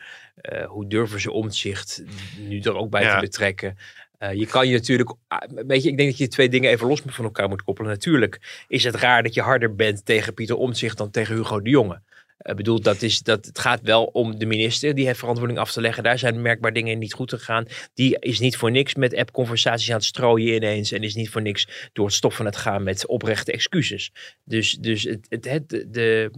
hoe 0.68 0.88
durven 0.88 1.22
ze 1.22 1.32
omzicht 1.32 2.04
nu 2.38 2.60
er 2.60 2.76
ook 2.76 2.90
bij 2.90 3.02
Ja. 3.02 3.14
te 3.16 3.20
betrekken. 3.20 3.78
Uh, 4.20 4.34
je 4.34 4.46
kan 4.46 4.68
je 4.68 4.74
natuurlijk, 4.74 5.14
weet 5.50 5.84
je, 5.84 5.90
ik 5.90 5.98
denk 5.98 6.10
dat 6.10 6.18
je 6.18 6.28
twee 6.28 6.50
dingen 6.50 6.70
even 6.70 6.88
los 6.88 7.02
van 7.06 7.26
elkaar 7.26 7.50
moet 7.50 7.64
koppelen. 7.64 7.92
Natuurlijk 7.92 8.64
is 8.68 8.84
het 8.84 8.96
raar 8.96 9.24
dat 9.24 9.34
je 9.34 9.42
harder 9.42 9.76
bent 9.76 10.06
tegen 10.06 10.34
Pieter 10.34 10.56
Omtzigt 10.56 10.98
dan 10.98 11.12
tegen 11.12 11.36
Hugo 11.36 11.62
de 11.62 11.70
Jonge. 11.70 12.02
Ik 12.38 12.56
bedoel, 12.56 12.82
dat 12.82 13.02
is, 13.02 13.20
dat, 13.20 13.46
het 13.46 13.60
gaat 13.60 13.82
wel 13.82 14.04
om 14.04 14.40
de 14.40 14.46
minister. 14.46 14.96
Die 14.96 15.06
heeft 15.06 15.20
verantwoording 15.20 15.60
af 15.60 15.72
te 15.72 15.82
leggen. 15.82 16.04
Daar 16.04 16.20
zijn 16.20 16.42
merkbaar 16.42 16.74
dingen 16.74 17.00
niet 17.00 17.14
goed 17.14 17.30
gegaan. 17.30 17.66
Die 17.94 18.20
is 18.20 18.40
niet 18.40 18.58
voor 18.58 18.72
niks 18.72 18.96
met 18.96 19.16
app-conversaties 19.16 19.90
aan 19.90 19.96
het 19.96 20.06
strooien 20.06 20.56
ineens. 20.56 20.92
En 20.92 21.02
is 21.02 21.16
niet 21.16 21.30
voor 21.30 21.42
niks 21.42 21.90
door 21.94 22.06
het 22.06 22.16
stof 22.16 22.40
aan 22.40 22.46
het 22.46 22.56
gaan 22.56 22.84
met 22.84 23.08
oprechte 23.08 23.52
excuses. 23.52 24.12
Dus, 24.44 24.72
dus 24.72 25.04
het, 25.04 25.26
het, 25.30 25.46
het, 25.46 25.70
de, 25.70 25.90
de, 25.90 26.32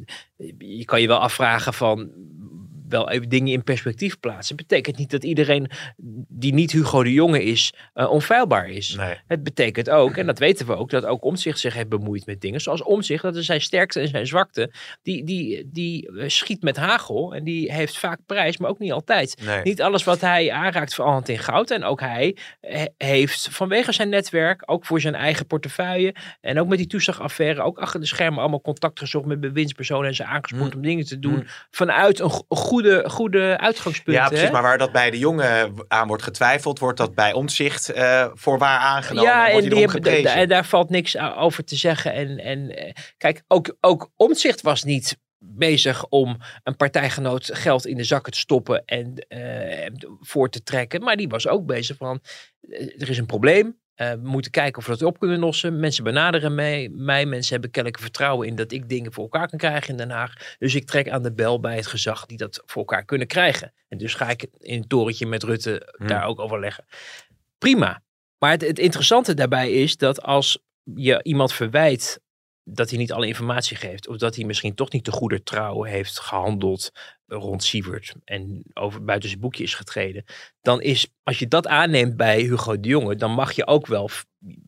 je 0.57 0.85
kan 0.85 1.01
je 1.01 1.07
wel 1.07 1.19
afvragen 1.19 1.73
van 1.73 2.11
wel 2.89 3.09
even 3.09 3.29
dingen 3.29 3.53
in 3.53 3.63
perspectief 3.63 4.19
plaatsen. 4.19 4.57
Het 4.57 4.67
betekent 4.67 4.97
niet 4.97 5.11
dat 5.11 5.23
iedereen 5.23 5.69
die 6.27 6.53
niet 6.53 6.71
Hugo 6.71 7.03
de 7.03 7.13
Jonge 7.13 7.43
is, 7.43 7.73
uh, 7.95 8.11
onfeilbaar 8.11 8.69
is. 8.69 8.95
Nee. 8.95 9.15
Het 9.27 9.43
betekent 9.43 9.89
ook, 9.89 10.17
en 10.17 10.25
dat 10.25 10.39
weten 10.39 10.65
we 10.65 10.75
ook, 10.75 10.89
dat 10.89 11.05
ook 11.05 11.23
Omzicht 11.23 11.59
zich 11.59 11.73
heeft 11.73 11.89
bemoeid 11.89 12.25
met 12.25 12.41
dingen. 12.41 12.61
Zoals 12.61 12.83
Omzicht, 12.83 13.23
dat 13.23 13.35
is 13.35 13.45
zijn 13.45 13.61
sterkte 13.61 13.99
en 13.99 14.07
zijn 14.07 14.27
zwakte. 14.27 14.73
Die, 15.01 15.23
die, 15.23 15.69
die 15.71 16.11
uh, 16.11 16.23
schiet 16.27 16.61
met 16.61 16.77
hagel 16.77 17.35
en 17.35 17.43
die 17.43 17.73
heeft 17.73 17.97
vaak 17.97 18.19
prijs, 18.25 18.57
maar 18.57 18.69
ook 18.69 18.79
niet 18.79 18.91
altijd. 18.91 19.41
Nee. 19.45 19.61
Niet 19.63 19.81
alles 19.81 20.03
wat 20.03 20.21
hij 20.21 20.51
aanraakt 20.51 20.93
verandert 20.93 21.29
in 21.29 21.39
goud. 21.39 21.71
En 21.71 21.83
ook 21.83 21.99
hij 21.99 22.37
he 22.61 22.85
heeft 22.97 23.47
vanwege 23.51 23.91
zijn 23.91 24.09
netwerk, 24.09 24.63
ook 24.65 24.85
voor 24.85 25.01
zijn 25.01 25.15
eigen 25.15 25.45
portefeuille 25.47 26.15
en 26.41 26.59
ook 26.59 26.67
met 26.67 26.77
die 26.77 26.87
toeslagaffaire, 26.87 27.61
ook 27.61 27.79
achter 27.79 27.99
de 27.99 28.05
schermen 28.05 28.39
allemaal 28.39 28.61
contact 28.61 28.99
gezocht 28.99 29.25
met 29.25 29.39
bewindspersonen 29.39 30.07
en 30.07 30.15
ze 30.15 30.23
aangespoord 30.23 30.69
Mm. 30.69 30.75
om 30.75 30.81
dingen 30.81 31.05
te 31.05 31.19
doen 31.19 31.33
Mm. 31.33 31.43
vanuit 31.71 32.19
een 32.19 32.29
goede, 32.29 32.78
goede 33.05 33.57
uitgangspunt. 33.57 34.17
Ja, 34.17 34.27
precies. 34.27 34.45
hè? 34.45 34.51
Maar 34.51 34.61
waar 34.61 34.77
dat 34.77 34.91
bij 34.91 35.11
de 35.11 35.17
jongen 35.17 35.73
aan 35.87 36.07
wordt 36.07 36.23
getwijfeld, 36.23 36.79
wordt 36.79 36.97
dat 36.97 37.15
bij 37.15 37.33
omzicht 37.33 37.95
uh, 37.95 38.27
voor 38.33 38.57
waar 38.57 38.79
aangenomen. 38.79 39.29
Ja, 39.29 39.49
en 39.49 39.63
en, 39.63 39.69
die 39.69 39.79
hebben, 39.79 40.49
daar 40.49 40.65
valt 40.65 40.89
niks 40.89 41.17
over 41.17 41.63
te 41.63 41.75
zeggen. 41.75 42.13
En, 42.13 42.37
en 42.37 42.75
eh, 42.75 42.93
kijk, 43.17 43.43
ook, 43.47 43.75
ook 43.79 44.11
Omtzigt 44.15 44.61
was 44.61 44.83
niet 44.83 45.17
bezig 45.39 46.05
om 46.07 46.37
een 46.63 46.75
partijgenoot 46.75 47.49
geld 47.53 47.85
in 47.85 47.97
de 47.97 48.03
zakken 48.03 48.31
te 48.31 48.39
stoppen 48.39 48.85
en 48.85 49.25
uh, 49.29 50.07
voor 50.19 50.49
te 50.49 50.63
trekken. 50.63 51.03
Maar 51.03 51.15
die 51.15 51.27
was 51.27 51.47
ook 51.47 51.65
bezig 51.65 51.97
van, 51.97 52.19
er 52.97 53.09
is 53.09 53.17
een 53.17 53.25
probleem. 53.25 53.78
Uh, 54.01 54.11
we 54.11 54.19
moeten 54.23 54.51
kijken 54.51 54.77
of 54.77 54.85
we 54.85 54.91
dat 54.91 55.03
op 55.03 55.19
kunnen 55.19 55.39
lossen. 55.39 55.79
Mensen 55.79 56.03
benaderen 56.03 56.55
mij, 56.55 56.89
mij. 56.91 57.25
Mensen 57.25 57.51
hebben 57.51 57.71
kennelijk 57.71 58.01
vertrouwen 58.01 58.47
in 58.47 58.55
dat 58.55 58.71
ik 58.71 58.89
dingen 58.89 59.13
voor 59.13 59.23
elkaar 59.23 59.49
kan 59.49 59.59
krijgen 59.59 59.89
in 59.89 59.97
Den 59.97 60.09
Haag. 60.09 60.55
Dus 60.59 60.75
ik 60.75 60.85
trek 60.85 61.09
aan 61.09 61.23
de 61.23 61.33
bel 61.33 61.59
bij 61.59 61.75
het 61.75 61.87
gezag 61.87 62.25
die 62.25 62.37
dat 62.37 62.63
voor 62.65 62.81
elkaar 62.81 63.05
kunnen 63.05 63.27
krijgen. 63.27 63.73
En 63.87 63.97
dus 63.97 64.13
ga 64.13 64.29
ik 64.29 64.47
in 64.57 64.79
het 64.79 64.89
torentje 64.89 65.25
met 65.25 65.43
Rutte 65.43 65.93
Hmm. 65.97 66.07
daar 66.07 66.25
ook 66.25 66.39
overleggen. 66.39 66.85
Prima. 67.57 68.01
Maar 68.37 68.51
het, 68.51 68.61
het 68.61 68.79
interessante 68.79 69.33
daarbij 69.33 69.71
is 69.71 69.97
dat 69.97 70.21
als 70.21 70.63
je 70.83 71.23
iemand 71.23 71.53
verwijt 71.53 72.19
dat 72.63 72.89
hij 72.89 72.99
niet 72.99 73.11
alle 73.11 73.27
informatie 73.27 73.77
geeft. 73.77 74.07
Of 74.07 74.17
dat 74.17 74.35
hij 74.35 74.45
misschien 74.45 74.75
toch 74.75 74.91
niet 74.91 75.05
de 75.05 75.11
goede 75.11 75.43
trouw 75.43 75.83
heeft 75.83 76.19
gehandeld 76.19 76.91
rond 77.29 77.63
Sievert. 77.63 78.13
En 78.25 78.63
over 78.73 79.03
buiten 79.03 79.29
zijn 79.29 79.41
boekje 79.41 79.63
is 79.63 79.73
getreden. 79.75 80.25
Dan 80.61 80.81
is, 80.81 81.07
als 81.23 81.39
je 81.39 81.47
dat 81.47 81.67
aanneemt 81.67 82.17
bij 82.17 82.39
Hugo 82.41 82.79
de 82.79 82.87
Jonge. 82.87 83.15
Dan 83.15 83.31
mag 83.31 83.51
je 83.51 83.67
ook 83.67 83.87
wel, 83.87 84.09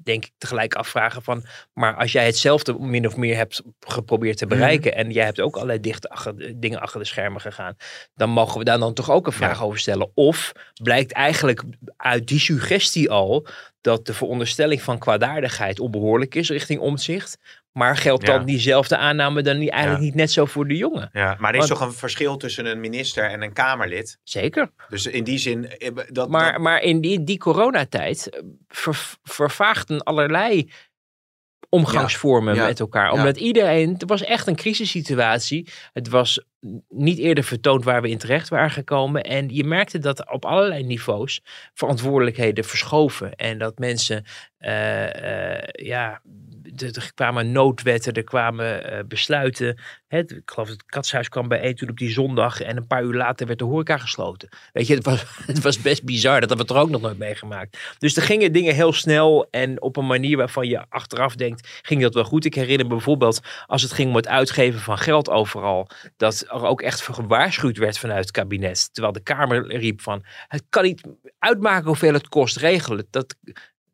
denk 0.03 0.25
ik, 0.25 0.31
tegelijk 0.37 0.73
afvragen 0.73 1.23
van. 1.23 1.43
Maar 1.73 1.95
als 1.95 2.11
jij 2.11 2.25
hetzelfde 2.25 2.79
min 2.79 3.07
of 3.07 3.15
meer 3.17 3.35
hebt 3.35 3.61
geprobeerd 3.79 4.37
te 4.37 4.47
bereiken. 4.47 4.95
En 4.95 5.11
jij 5.11 5.25
hebt 5.25 5.39
ook 5.39 5.55
allerlei 5.55 5.79
dichte 5.79 6.09
achter, 6.09 6.59
dingen 6.59 6.81
achter 6.81 6.99
de 6.99 7.05
schermen 7.05 7.41
gegaan. 7.41 7.75
Dan 8.15 8.29
mogen 8.29 8.57
we 8.57 8.63
daar 8.63 8.79
dan 8.79 8.93
toch 8.93 9.11
ook 9.11 9.27
een 9.27 9.33
vraag 9.33 9.59
Ja. 9.59 9.65
over 9.65 9.79
stellen. 9.79 10.11
Of 10.13 10.51
blijkt 10.83 11.11
eigenlijk 11.11 11.63
uit 11.97 12.27
die 12.27 12.39
suggestie 12.39 13.09
al 13.11 13.47
dat 13.81 14.05
de 14.05 14.13
veronderstelling 14.13 14.81
van 14.81 14.99
kwaadaardigheid 14.99 15.79
onbehoorlijk 15.79 16.35
is 16.35 16.49
richting 16.49 16.79
omzicht. 16.79 17.37
Maar 17.71 17.97
geldt 17.97 18.25
dan 18.25 18.39
Ja. 18.39 18.45
diezelfde 18.45 18.97
aanname 18.97 19.41
dan 19.41 19.57
niet, 19.57 19.69
eigenlijk 19.69 20.01
Ja. 20.01 20.07
niet 20.07 20.17
net 20.17 20.31
zo 20.31 20.45
voor 20.45 20.67
de 20.67 20.77
jongen? 20.77 21.09
Ja, 21.13 21.35
maar 21.39 21.53
er 21.53 21.59
is 21.61 21.67
Want- 21.67 21.79
toch 21.79 21.89
een 21.89 21.95
verschil 21.95 22.37
tussen 22.37 22.65
een 22.65 22.79
minister 22.79 23.29
en 23.29 23.41
een 23.41 23.53
Kamerlid. 23.53 24.19
Zeker. 24.23 24.71
Dus 24.89 25.05
in 25.05 25.23
die 25.23 25.37
zin, 25.37 25.69
eh, 25.69 25.89
dat, 26.07 26.29
Maar, 26.29 26.51
dat- 26.51 26.61
maar 26.61 26.81
in 26.81 27.01
die, 27.01 27.23
die 27.23 27.37
coronatijd 27.37 28.29
eh, 28.29 28.41
ver, 28.67 28.99
vervaagden 29.23 30.03
allerlei 30.03 30.71
omgangsvormen 31.69 32.55
Ja, 32.55 32.65
met 32.65 32.79
elkaar. 32.79 33.11
Omdat 33.11 33.37
iedereen, 33.37 33.93
het 33.93 34.03
was 34.09 34.23
echt 34.23 34.47
een 34.47 34.55
crisissituatie. 34.55 35.67
Het 35.93 36.09
was 36.09 36.43
niet 36.89 37.17
eerder 37.17 37.43
vertoond 37.43 37.83
waar 37.83 38.01
we 38.01 38.09
in 38.09 38.17
terecht 38.17 38.49
waren 38.49 38.71
gekomen. 38.71 39.23
En 39.23 39.49
je 39.49 39.63
merkte 39.63 39.99
dat 39.99 40.31
op 40.31 40.45
allerlei 40.45 40.83
niveaus 40.83 41.41
verantwoordelijkheden 41.73 42.63
verschoven. 42.63 43.35
En 43.35 43.57
dat 43.57 43.79
mensen, 43.79 44.25
eh, 44.57 45.61
ja, 45.71 46.21
er 46.77 47.11
kwamen 47.13 47.51
noodwetten, 47.51 48.13
er 48.13 48.23
kwamen 48.23 48.91
eh, 48.91 49.03
besluiten. 49.07 49.77
Ik 50.07 50.41
geloof 50.45 50.67
dat 50.67 50.77
het 50.77 50.85
katshuis 50.85 51.29
kwam 51.29 51.47
bijeen 51.47 51.75
toen 51.75 51.89
op 51.89 51.97
die 51.97 52.11
zondag. 52.11 52.61
En 52.61 52.77
een 52.77 52.87
paar 52.87 53.03
uur 53.03 53.13
later 53.13 53.47
werd 53.47 53.59
de 53.59 53.65
horeca 53.65 53.97
gesloten. 53.97 54.49
Weet 54.73 54.87
je, 54.87 54.95
het 54.95 55.05
was, 55.05 55.23
het 55.45 55.61
was 55.61 55.81
best 55.81 56.03
bizar. 56.03 56.39
Dat 56.39 56.49
hebben 56.49 56.67
we 56.67 56.73
er 56.73 56.79
ook 56.79 56.89
nog 56.89 57.01
nooit 57.01 57.17
meegemaakt. 57.17 57.77
Dus 57.97 58.15
er 58.15 58.23
gingen 58.23 58.51
dingen 58.51 58.75
heel 58.75 58.93
snel 58.93 59.47
en 59.49 59.81
op 59.81 59.97
een 59.97 60.07
manier 60.07 60.37
waarvan 60.37 60.67
je 60.67 60.85
achteraf 60.89 61.35
denkt, 61.35 61.81
ging 61.81 62.01
dat 62.01 62.13
wel 62.13 62.23
goed. 62.23 62.45
Ik 62.45 62.55
herinner 62.55 62.85
me 62.85 62.93
bijvoorbeeld 62.93 63.39
als 63.65 63.81
het 63.81 63.91
ging 63.91 64.09
om 64.09 64.15
het 64.15 64.27
uitgeven 64.27 64.79
van 64.79 64.97
geld 64.97 65.29
overal, 65.29 65.87
dat 66.17 66.45
er 66.47 66.65
ook 66.65 66.81
echt 66.81 67.01
gewaarschuwd 67.01 67.77
werd 67.77 67.97
vanuit 67.97 68.19
het 68.19 68.31
kabinet. 68.31 68.89
Terwijl 68.93 69.13
de 69.13 69.23
Kamer 69.23 69.77
riep 69.77 70.01
van, 70.01 70.23
het 70.47 70.63
kan 70.69 70.83
niet 70.83 71.01
uitmaken 71.39 71.87
hoeveel 71.87 72.13
het 72.13 72.27
kost, 72.27 72.57
regelen. 72.57 73.07
Dat 73.09 73.35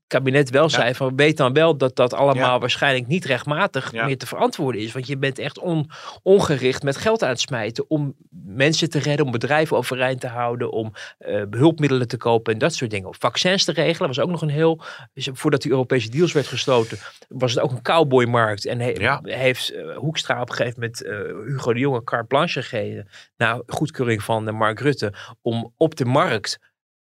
kabinet 0.07 0.49
wel 0.49 0.69
zei 0.69 0.93
van 0.95 1.15
weet 1.15 1.37
dan 1.37 1.53
wel 1.53 1.77
dat 1.77 1.95
dat 1.95 2.13
allemaal 2.13 2.53
Ja. 2.53 2.59
waarschijnlijk 2.59 3.07
niet 3.07 3.25
rechtmatig 3.25 3.91
Ja. 3.91 4.05
meer 4.05 4.17
te 4.17 4.27
verantwoorden 4.27 4.81
is. 4.81 4.91
Want 4.91 5.07
je 5.07 5.17
bent 5.17 5.39
echt 5.39 5.59
on, 5.59 5.89
ongericht 6.23 6.83
met 6.83 6.97
geld 6.97 7.23
aan 7.23 7.29
het 7.29 7.39
smijten 7.39 7.89
om 7.89 8.15
mensen 8.45 8.89
te 8.89 8.99
redden, 8.99 9.25
om 9.25 9.31
bedrijven 9.31 9.77
overeind 9.77 10.19
te 10.21 10.27
houden, 10.27 10.71
om 10.71 10.93
eh, 11.17 11.41
hulpmiddelen 11.49 12.07
te 12.07 12.17
kopen 12.17 12.53
en 12.53 12.59
dat 12.59 12.73
soort 12.73 12.91
dingen. 12.91 13.15
Vaccins 13.19 13.63
te 13.65 13.71
regelen 13.71 14.07
was 14.07 14.19
ook 14.19 14.29
nog 14.29 14.41
een 14.41 14.49
heel, 14.49 14.81
voordat 15.15 15.61
die 15.61 15.71
Europese 15.71 16.09
deals 16.09 16.31
werd 16.33 16.47
gesloten, 16.47 16.97
was 17.27 17.53
het 17.53 17.63
ook 17.63 17.71
een 17.71 17.81
cowboymarkt. 17.81 18.65
En 18.65 18.79
he- 18.79 19.19
heeft 19.23 19.69
eh, 19.73 19.95
Hoekstra 19.97 20.41
op 20.41 20.49
een 20.49 20.55
gegeven 20.55 20.79
moment 20.79 21.03
eh, 21.03 21.15
Hugo 21.47 21.73
de 21.73 21.79
Jonge 21.79 22.03
carte 22.03 22.27
blanche 22.27 22.61
gegeven, 22.61 23.07
na 23.37 23.61
goedkeuring 23.67 24.23
van 24.23 24.55
Mark 24.55 24.79
Rutte, 24.79 25.13
om 25.41 25.73
op 25.77 25.95
de 25.95 26.05
markt 26.05 26.59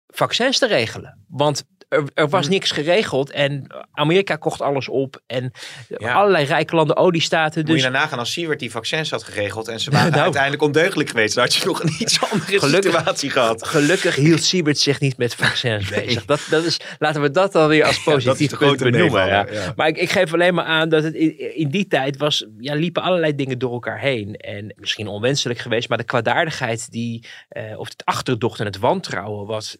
vaccins 0.07 0.59
te 0.59 0.67
regelen. 0.67 1.25
Want 1.27 1.65
er, 1.87 2.03
er 2.13 2.29
was 2.29 2.45
Hm. 2.45 2.51
niks 2.51 2.71
geregeld 2.71 3.31
en 3.31 3.67
Amerika 3.91 4.35
kocht 4.35 4.61
alles 4.61 4.87
op 4.89 5.21
en 5.27 5.51
Ja. 5.97 6.13
allerlei 6.13 6.45
rijke 6.45 6.75
landen, 6.75 6.95
oliestaten. 6.97 7.61
moet 7.65 7.71
Dus 7.73 7.83
je 7.83 7.89
nagaan 7.89 8.19
als 8.19 8.31
Siewert 8.31 8.59
die 8.59 8.71
vaccins 8.71 9.09
had 9.11 9.23
geregeld 9.23 9.67
en 9.67 9.79
ze 9.79 9.91
waren 9.91 10.11
Nou. 10.17 10.21
uiteindelijk 10.23 10.61
ondeugelijk 10.63 11.09
geweest. 11.09 11.35
Dan 11.35 11.43
had 11.43 11.53
je 11.55 11.65
nog 11.65 11.83
een 11.83 11.95
iets 11.99 12.21
andere 12.31 12.59
Gelukkig- 12.59 12.91
situatie 12.93 13.29
gehad. 13.29 13.67
gelukkig 13.67 14.15
hield 14.15 14.43
Siebert 14.43 14.77
zich 14.79 14.99
niet 14.99 15.17
met 15.17 15.35
vaccins 15.35 15.89
bezig. 15.89 16.25
Dat, 16.25 16.47
dat 16.49 16.63
is, 16.63 16.79
laten 16.99 17.21
we 17.21 17.31
dat 17.31 17.55
alweer 17.55 17.85
als 17.85 18.03
dat 18.03 18.17
is 18.17 18.23
positief 18.23 18.49
de 18.49 18.57
punt 18.57 18.77
benoemen. 18.79 19.25
Ja. 19.27 19.47
ja. 19.51 19.73
Maar 19.75 19.87
ik, 19.87 19.97
ik 19.97 20.09
geef 20.09 20.33
alleen 20.33 20.53
maar 20.53 20.65
aan 20.65 20.89
dat 20.89 21.03
het 21.03 21.13
in, 21.13 21.55
in 21.55 21.69
die 21.69 21.87
tijd 21.87 22.17
was, 22.17 22.45
ja, 22.57 22.73
liepen 22.75 23.01
allerlei 23.01 23.35
dingen 23.35 23.59
door 23.59 23.71
elkaar 23.73 23.99
heen. 23.99 24.35
En 24.35 24.73
misschien 24.75 25.07
onwenselijk 25.07 25.59
geweest, 25.59 25.89
maar 25.89 25.97
de 25.97 26.03
kwaadaardigheid 26.03 26.91
die, 26.91 27.25
eh, 27.49 27.79
of 27.79 27.87
het 27.89 28.05
achterdocht 28.05 28.59
en 28.59 28.65
het 28.65 28.77
wantrouwen 28.77 29.45
wat 29.45 29.77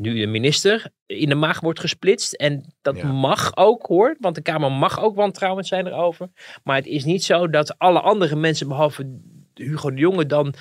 nu 0.00 0.18
de 0.20 0.26
minister 0.26 0.86
in 1.06 1.28
de 1.28 1.34
maag 1.34 1.60
wordt 1.60 1.80
gesplitst. 1.80 2.32
En 2.32 2.74
dat 2.82 2.96
Ja. 2.96 3.06
mag 3.06 3.56
ook 3.56 3.86
hoor, 3.86 4.16
want 4.20 4.34
de 4.34 4.42
Kamer 4.42 4.72
mag 4.72 5.00
ook 5.02 5.14
wantrouwend 5.16 5.66
zijn 5.66 5.86
erover. 5.86 6.28
Maar 6.64 6.76
het 6.76 6.86
is 6.86 7.04
niet 7.04 7.24
zo 7.24 7.50
dat 7.50 7.78
alle 7.78 8.00
andere 8.00 8.36
mensen, 8.36 8.68
behalve 8.68 9.20
Hugo 9.54 9.90
de 9.90 10.00
Jonge, 10.00 10.26
dan 10.26 10.54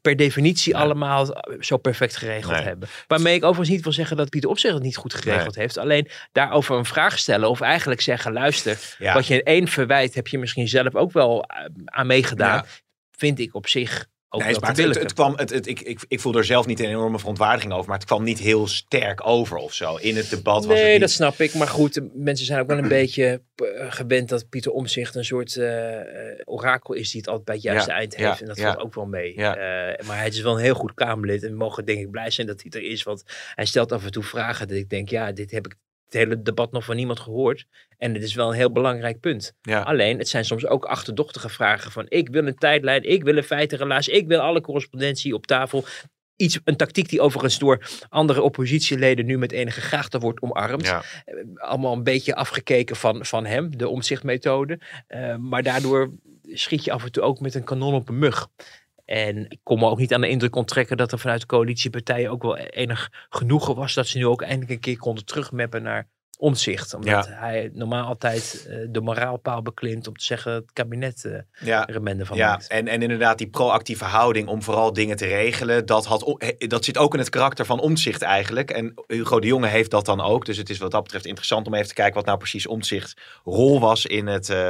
per 0.00 0.16
definitie 0.16 0.76
allemaal 0.76 1.26
zo 1.60 1.76
perfect 1.76 2.16
geregeld 2.16 2.54
Nee. 2.54 2.62
hebben. 2.64 2.88
Waarmee 3.06 3.34
ik 3.34 3.42
overigens 3.42 3.68
niet 3.68 3.82
wil 3.82 3.92
zeggen 3.92 4.16
dat 4.16 4.28
Pieter 4.28 4.50
Opzicht 4.50 4.74
het 4.74 4.82
niet 4.82 4.96
goed 4.96 5.14
geregeld 5.14 5.54
heeft. 5.54 5.76
Alleen 5.78 6.08
daarover 6.32 6.76
een 6.76 6.84
vraag 6.84 7.18
stellen 7.18 7.50
of 7.50 7.60
eigenlijk 7.60 8.00
zeggen, 8.00 8.32
luister, 8.32 8.94
Ja. 8.98 9.14
wat 9.14 9.26
je 9.26 9.34
in 9.34 9.42
één 9.42 9.68
verwijt 9.68 10.14
heb 10.14 10.26
je 10.28 10.38
misschien 10.38 10.68
zelf 10.68 10.94
ook 10.94 11.12
wel 11.12 11.42
eh, 11.42 11.64
aan 11.84 12.06
meegedaan. 12.06 12.64
Vind 13.10 13.38
ik 13.38 13.54
op 13.54 13.66
zich 13.68 14.06
ook 14.30 14.42
Nee, 14.42 14.60
maar 14.60 14.76
het, 14.76 14.94
het, 14.94 15.12
kwam, 15.12 15.36
het, 15.36 15.50
het, 15.50 15.66
ik, 15.66 15.80
ik, 15.80 16.04
ik 16.08 16.20
voel 16.20 16.34
er 16.34 16.44
zelf 16.44 16.66
niet 16.66 16.80
een 16.80 16.88
enorme 16.88 17.18
verontwaardiging 17.18 17.72
over, 17.72 17.88
maar 17.88 17.98
het 17.98 18.06
kwam 18.06 18.22
niet 18.22 18.38
heel 18.38 18.66
sterk 18.66 19.26
over 19.26 19.56
of 19.56 19.74
zo. 19.74 19.96
In 19.96 20.16
het 20.16 20.30
debat 20.30 20.64
was 20.64 20.74
het 20.74 20.82
Nee, 20.82 20.92
niet... 20.92 21.00
dat 21.00 21.10
snap 21.10 21.40
ik. 21.40 21.54
Maar 21.54 21.68
goed, 21.68 22.00
mensen 22.14 22.46
zijn 22.46 22.60
ook 22.60 22.66
wel 22.66 22.78
een 22.78 22.88
beetje 22.88 23.42
eh, 23.54 23.92
gewend 23.92 24.28
dat 24.28 24.48
Pieter 24.48 24.72
Omzicht 24.72 25.14
een 25.14 25.24
soort 25.24 25.56
eh, 25.56 26.00
eh, 26.00 26.38
orakel 26.44 26.94
is 26.94 27.10
die 27.10 27.20
het 27.20 27.28
altijd 27.28 27.46
bij 27.46 27.54
het 27.54 27.64
juiste 27.64 27.90
Ja, 27.90 27.96
eind 27.96 28.16
ja, 28.16 28.28
heeft. 28.28 28.40
en 28.40 28.46
dat 28.46 28.56
ja. 28.56 28.72
valt 28.72 28.84
ook 28.84 28.94
wel 28.94 29.06
mee. 29.06 29.36
Maar 29.36 30.16
hij 30.16 30.28
is 30.28 30.40
wel 30.40 30.54
een 30.54 30.62
heel 30.62 30.74
goed 30.74 30.94
Kamerlid. 30.94 31.42
En 31.42 31.50
we 31.50 31.56
mogen 31.56 31.84
denk 31.84 31.98
ik 31.98 32.10
blij 32.10 32.30
zijn 32.30 32.46
dat 32.46 32.62
hij 32.62 32.80
er 32.80 32.90
is. 32.90 33.02
Want 33.02 33.22
hij 33.54 33.64
stelt 33.64 33.92
af 33.92 34.04
en 34.04 34.10
toe 34.10 34.22
vragen 34.22 34.68
dat 34.68 34.76
ik 34.76 34.90
denk, 34.90 35.08
ja, 35.08 35.32
dit 35.32 35.50
heb 35.50 35.66
ik 35.66 35.74
het 36.08 36.16
hele 36.16 36.42
debat 36.42 36.72
nog 36.72 36.84
van 36.84 36.96
niemand 36.96 37.20
gehoord. 37.20 37.66
En 37.98 38.14
het 38.14 38.22
is 38.22 38.34
wel 38.34 38.48
een 38.48 38.56
heel 38.56 38.72
belangrijk 38.72 39.20
punt. 39.20 39.54
Ja. 39.62 39.80
Alleen, 39.80 40.18
het 40.18 40.28
zijn 40.28 40.44
soms 40.44 40.66
ook 40.66 40.84
achterdochtige 40.84 41.48
vragen 41.48 41.92
van 41.92 42.06
ik 42.08 42.28
wil 42.28 42.46
een 42.46 42.58
tijdlijn, 42.58 43.02
ik 43.02 43.22
wil 43.22 43.36
een 43.36 43.42
feitenrelaas, 43.42 44.08
ik 44.08 44.26
wil 44.26 44.40
alle 44.40 44.60
correspondentie 44.60 45.34
op 45.34 45.46
tafel. 45.46 45.84
Iets, 46.36 46.58
een 46.64 46.76
tactiek 46.76 47.08
die 47.08 47.20
overigens 47.20 47.58
door 47.58 47.88
andere 48.08 48.42
oppositieleden 48.42 49.26
nu 49.26 49.38
met 49.38 49.52
enige 49.52 49.80
graagte 49.80 50.18
wordt 50.18 50.42
omarmd. 50.42 50.86
Ja. 50.86 51.02
Eh, 51.24 51.34
allemaal 51.54 51.92
een 51.92 52.02
beetje 52.02 52.34
afgekeken 52.34 52.96
van, 52.96 53.24
van 53.24 53.46
hem, 53.46 53.76
de 53.76 53.88
omzichtmethode. 53.88 54.80
Eh, 55.06 55.36
maar 55.36 55.62
daardoor 55.62 56.12
schiet 56.42 56.84
je 56.84 56.92
af 56.92 57.04
en 57.04 57.12
toe 57.12 57.22
ook 57.22 57.40
met 57.40 57.54
een 57.54 57.64
kanon 57.64 57.94
op 57.94 58.08
een 58.08 58.18
mug. 58.18 58.48
En 59.08 59.44
ik 59.48 59.58
kon 59.62 59.78
me 59.78 59.88
ook 59.88 59.98
niet 59.98 60.14
aan 60.14 60.20
de 60.20 60.28
indruk 60.28 60.56
onttrekken 60.56 60.96
dat 60.96 61.12
er 61.12 61.18
vanuit 61.18 61.40
de 61.40 61.46
coalitiepartijen 61.46 62.30
ook 62.30 62.42
wel 62.42 62.56
enig 62.56 63.10
genoegen 63.28 63.74
was 63.74 63.94
dat 63.94 64.06
ze 64.06 64.18
nu 64.18 64.26
ook 64.26 64.42
eindelijk 64.42 64.70
een 64.70 64.80
keer 64.80 64.98
konden 64.98 65.24
terugmappen 65.24 65.82
naar 65.82 66.08
omzicht. 66.38 66.94
Omdat 66.94 67.28
hij 67.28 67.70
normaal 67.72 68.06
altijd 68.06 68.66
eh, 68.68 68.76
de 68.90 69.00
moraalpaal 69.00 69.62
beklimt 69.62 70.06
om 70.06 70.16
te 70.16 70.24
zeggen 70.24 70.52
dat 70.52 70.62
het 70.62 70.72
kabinet 70.72 71.24
eh 71.24 71.66
Ja. 71.66 71.86
er 71.86 71.96
een 71.96 72.04
bende 72.04 72.26
van 72.26 72.36
Ja, 72.36 72.50
maakt. 72.50 72.66
en, 72.68 72.88
en 72.88 73.02
inderdaad 73.02 73.38
die 73.38 73.48
proactieve 73.48 74.04
houding 74.04 74.48
om 74.48 74.62
vooral 74.62 74.92
dingen 74.92 75.16
te 75.16 75.26
regelen, 75.26 75.86
dat, 75.86 76.06
had, 76.06 76.38
eh, 76.38 76.68
dat 76.68 76.84
zit 76.84 76.98
ook 76.98 77.12
in 77.12 77.18
het 77.18 77.28
karakter 77.28 77.64
van 77.64 77.80
omzicht 77.80 78.22
eigenlijk. 78.22 78.70
En 78.70 78.94
Hugo 79.06 79.40
de 79.40 79.46
Jonge 79.46 79.66
heeft 79.66 79.90
dat 79.90 80.06
dan 80.06 80.20
ook. 80.20 80.44
Dus 80.44 80.56
het 80.56 80.70
is 80.70 80.78
wat 80.78 80.90
dat 80.90 81.02
betreft 81.02 81.26
interessant 81.26 81.66
om 81.66 81.74
even 81.74 81.88
te 81.88 81.94
kijken 81.94 82.14
wat 82.14 82.24
nou 82.26 82.38
precies 82.38 82.66
omzicht 82.66 83.20
rol 83.44 83.80
was 83.80 84.06
in, 84.06 84.26
het, 84.26 84.50
eh, 84.50 84.68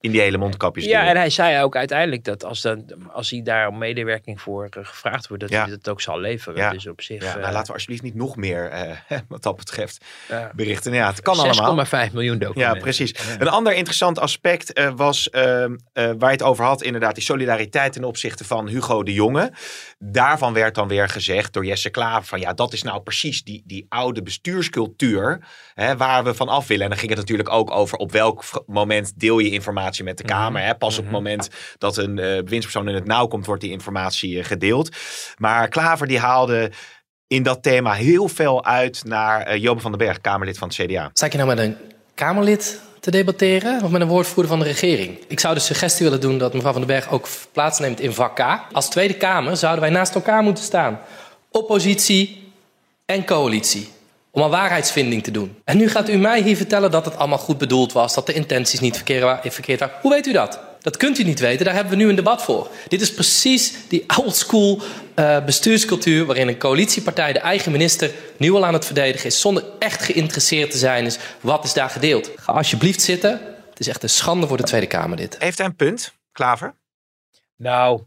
in 0.00 0.10
die 0.10 0.20
hele 0.20 0.38
mondkapjes. 0.38 0.84
Ja, 0.84 1.06
en 1.06 1.16
hij 1.16 1.30
zei 1.30 1.62
ook 1.62 1.76
uiteindelijk 1.76 2.24
dat 2.24 2.44
als, 2.44 2.60
dan, 2.60 2.84
als 3.12 3.30
hij 3.30 3.42
daar 3.42 3.68
om 3.68 3.78
medewerking 3.78 4.40
voor 4.40 4.66
eh, 4.70 4.84
gevraagd 4.84 5.28
wordt, 5.28 5.42
dat 5.42 5.52
Ja. 5.52 5.62
hij 5.62 5.70
dat 5.70 5.88
ook 5.88 6.00
zal 6.00 6.20
leveren. 6.20 6.58
Ja. 6.58 6.70
Dus 6.70 6.86
op 6.86 7.00
zich. 7.02 7.22
Ja, 7.22 7.28
eh, 7.28 7.40
nou, 7.40 7.52
laten 7.52 7.66
we 7.66 7.72
alsjeblieft 7.72 8.02
niet 8.02 8.14
nog 8.14 8.36
meer, 8.36 8.68
eh, 8.68 8.96
wat 9.28 9.42
dat 9.42 9.56
betreft, 9.56 10.04
berichten. 10.54 10.92
Ja, 10.92 11.06
het 11.08 11.20
kan 11.20 11.38
allemaal. 11.38 11.86
6,5 11.86 12.12
miljoen 12.12 12.38
documenten. 12.38 12.74
Ja, 12.74 12.80
precies. 12.82 13.14
Een 13.38 13.48
ander 13.48 13.72
interessant 13.74 14.18
aspect 14.18 14.72
eh, 14.72 14.90
was 14.96 15.30
ehm, 15.30 15.76
eh, 15.92 16.04
waar 16.04 16.30
je 16.30 16.36
het 16.36 16.42
over 16.42 16.64
had, 16.64 16.82
inderdaad, 16.82 17.14
die 17.14 17.24
solidariteit 17.24 17.92
ten 17.92 18.04
opzichte 18.04 18.44
van 18.44 18.68
Hugo 18.68 19.02
de 19.02 19.12
Jonge. 19.12 19.52
Daarvan 19.98 20.52
werd 20.52 20.74
dan 20.74 20.88
weer 20.88 21.08
gezegd 21.08 21.52
door 21.52 21.64
Jesse 21.64 21.90
Klaver 21.90 22.28
van 22.28 22.40
ja, 22.40 22.52
dat 22.52 22.72
is 22.72 22.82
nou 22.82 23.00
precies 23.00 23.44
die, 23.44 23.62
die 23.66 23.86
oude 23.88 24.22
bestuurscultuur 24.22 25.40
hè, 25.74 25.96
waar 25.96 26.24
we 26.24 26.34
van 26.34 26.48
af 26.48 26.66
willen. 26.66 26.82
En 26.84 26.90
dan 26.90 26.98
ging 26.98 27.10
het 27.10 27.20
natuurlijk 27.20 27.50
ook 27.50 27.70
over 27.70 27.98
op 27.98 28.12
welk 28.12 28.44
moment 28.66 29.12
deel 29.20 29.38
je 29.38 29.50
informatie 29.50 29.88
met 29.98 30.18
de 30.18 30.24
Kamer. 30.24 30.62
Hè? 30.62 30.74
Pas 30.74 30.98
op 30.98 31.04
het 31.04 31.12
moment 31.12 31.48
dat 31.78 31.96
een 31.96 32.18
eh 32.18 32.42
bewindspersoon 32.42 32.88
in 32.88 32.94
het 32.94 33.06
nauw 33.06 33.26
komt, 33.26 33.46
wordt 33.46 33.62
die 33.62 33.70
informatie 33.70 34.38
eh, 34.38 34.44
gedeeld. 34.44 34.96
Maar 35.38 35.68
Klaver 35.68 36.06
die 36.06 36.18
haalde 36.18 36.70
in 37.26 37.42
dat 37.42 37.62
thema 37.62 37.92
heel 37.92 38.28
veel 38.28 38.64
uit 38.64 39.04
naar 39.04 39.56
Jobe 39.56 39.80
van 39.80 39.90
den 39.90 40.06
Berg, 40.06 40.20
Kamerlid 40.20 40.58
van 40.58 40.68
het 40.68 40.76
CDA. 40.76 41.10
Ik 41.24 41.32
je 41.32 41.38
nou 41.38 41.48
met 41.48 41.58
een 41.58 41.76
Kamerlid 42.14 42.80
te 43.00 43.10
debatteren 43.10 43.82
of 43.82 43.90
met 43.90 44.00
een 44.00 44.08
woordvoerder 44.08 44.48
van 44.48 44.58
de 44.58 44.64
regering? 44.64 45.18
Ik 45.28 45.40
zou 45.40 45.54
de 45.54 45.60
suggestie 45.60 46.04
willen 46.04 46.20
doen 46.20 46.38
dat 46.38 46.54
mevrouw 46.54 46.72
Van 46.72 46.80
den 46.80 46.90
Berg 46.90 47.10
ook 47.10 47.28
plaatsneemt 47.52 48.00
in 48.00 48.12
vak 48.12 48.36
K. 48.36 48.72
Als 48.72 48.88
Tweede 48.88 49.14
Kamer 49.14 49.56
zouden 49.56 49.80
wij 49.80 49.90
naast 49.90 50.14
elkaar 50.14 50.42
moeten 50.42 50.64
staan. 50.64 51.00
Oppositie 51.50 52.52
en 53.06 53.24
coalitie. 53.24 53.88
Om 54.30 54.42
een 54.42 54.50
waarheidsvinding 54.50 55.22
te 55.22 55.30
doen. 55.30 55.56
En 55.64 55.76
nu 55.76 55.88
gaat 55.88 56.08
u 56.08 56.16
mij 56.16 56.42
hier 56.42 56.56
vertellen 56.56 56.90
dat 56.90 57.04
het 57.04 57.16
allemaal 57.16 57.38
goed 57.38 57.58
bedoeld 57.58 57.92
was. 57.92 58.14
Dat 58.14 58.26
de 58.26 58.32
intenties 58.32 58.80
niet 58.80 58.96
verkeerd 58.96 59.52
verkeerd 59.54 59.80
waren. 59.80 59.94
Hoe 60.00 60.10
weet 60.12 60.26
u 60.26 60.32
dat? 60.32 60.60
Dat 60.80 60.96
kunt 60.96 61.18
u 61.18 61.22
niet 61.22 61.40
weten, 61.40 61.64
daar 61.64 61.74
hebben 61.74 61.92
we 61.92 61.98
nu 61.98 62.08
een 62.08 62.14
debat 62.14 62.42
voor. 62.42 62.68
Dit 62.88 63.00
is 63.00 63.14
precies 63.14 63.74
die 63.88 64.04
oldschool 64.16 64.80
eh 65.14 65.44
bestuurscultuur... 65.44 66.26
waarin 66.26 66.48
een 66.48 66.58
coalitiepartij 66.58 67.32
de 67.32 67.38
eigen 67.38 67.72
minister 67.72 68.10
nu 68.36 68.52
al 68.52 68.66
aan 68.66 68.74
het 68.74 68.84
verdedigen 68.84 69.26
is... 69.26 69.40
zonder 69.40 69.64
echt 69.78 70.02
geïnteresseerd 70.02 70.70
te 70.70 70.78
zijn 70.78 71.04
is 71.04 71.18
wat 71.40 71.64
is 71.64 71.72
daar 71.72 71.90
gedeeld. 71.90 72.30
Ga 72.36 72.52
alsjeblieft 72.52 73.02
zitten. 73.02 73.30
Het 73.70 73.80
is 73.80 73.88
echt 73.88 74.02
een 74.02 74.08
schande 74.08 74.46
voor 74.46 74.56
de 74.56 74.62
Tweede 74.62 74.86
Kamer 74.86 75.16
dit. 75.16 75.36
Heeft 75.38 75.58
hij 75.58 75.66
een 75.66 75.76
punt, 75.76 76.12
Klaver? 76.32 76.74
Nou, 77.56 78.02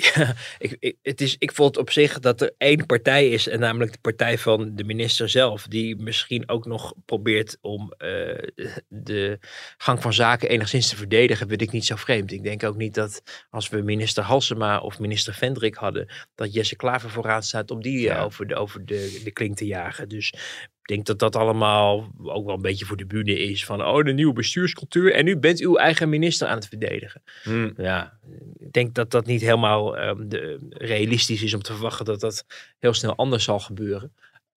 Ja, 0.00 0.34
ik, 0.58 0.76
ik, 0.78 0.96
het 1.02 1.20
is, 1.20 1.36
ik 1.38 1.52
vond 1.52 1.76
op 1.76 1.90
zich 1.90 2.18
dat 2.18 2.40
er 2.40 2.54
één 2.58 2.86
partij 2.86 3.28
is, 3.28 3.48
en 3.48 3.60
namelijk 3.60 3.92
de 3.92 3.98
partij 4.00 4.38
van 4.38 4.74
de 4.74 4.84
minister 4.84 5.28
zelf, 5.28 5.66
die 5.66 5.96
misschien 5.96 6.48
ook 6.48 6.66
nog 6.66 6.94
probeert 7.04 7.58
om 7.60 7.92
uh, 7.98 8.38
de 8.88 9.38
gang 9.76 10.02
van 10.02 10.12
zaken 10.12 10.48
enigszins 10.48 10.88
te 10.88 10.96
verdedigen, 10.96 11.48
vind 11.48 11.62
ik 11.62 11.72
niet 11.72 11.86
zo 11.86 11.96
vreemd. 11.96 12.32
Ik 12.32 12.42
denk 12.42 12.64
ook 12.64 12.76
niet 12.76 12.94
dat 12.94 13.22
als 13.50 13.68
we 13.68 13.82
minister 13.82 14.22
Halsema 14.22 14.78
of 14.78 14.98
minister 14.98 15.34
Vendrik 15.34 15.74
hadden, 15.74 16.12
dat 16.34 16.52
Jesse 16.52 16.76
Klaver 16.76 17.10
vooraan 17.10 17.42
staat 17.42 17.70
om 17.70 17.82
die 17.82 18.00
ja. 18.00 18.22
over, 18.22 18.46
de, 18.46 18.54
over 18.54 18.86
de, 18.86 19.20
de 19.24 19.30
klink 19.30 19.56
te 19.56 19.66
jagen. 19.66 20.08
Dus 20.08 20.32
denk 20.90 21.06
dat 21.06 21.18
dat 21.18 21.36
allemaal 21.36 22.12
ook 22.22 22.46
wel 22.46 22.54
een 22.54 22.62
beetje 22.62 22.84
voor 22.84 22.96
de 22.96 23.06
bühne 23.06 23.38
is. 23.38 23.64
Van, 23.64 23.84
oh, 23.84 24.04
de 24.04 24.12
nieuwe 24.12 24.32
bestuurscultuur. 24.32 25.12
En 25.12 25.24
nu 25.24 25.36
bent 25.36 25.60
uw 25.60 25.76
eigen 25.76 26.08
minister 26.08 26.48
aan 26.48 26.56
het 26.56 26.68
verdedigen. 26.68 27.22
Hmm. 27.42 27.72
Ja, 27.76 28.18
ik 28.58 28.72
denk 28.72 28.94
dat 28.94 29.10
dat 29.10 29.26
niet 29.26 29.40
helemaal 29.40 29.98
um, 29.98 30.28
de, 30.28 30.68
realistisch 30.68 31.42
is 31.42 31.54
om 31.54 31.62
te 31.62 31.72
verwachten 31.72 32.04
dat 32.04 32.20
dat 32.20 32.44
heel 32.78 32.94
snel 32.94 33.16
anders 33.16 33.44
zal 33.44 33.60
gebeuren. 33.60 34.12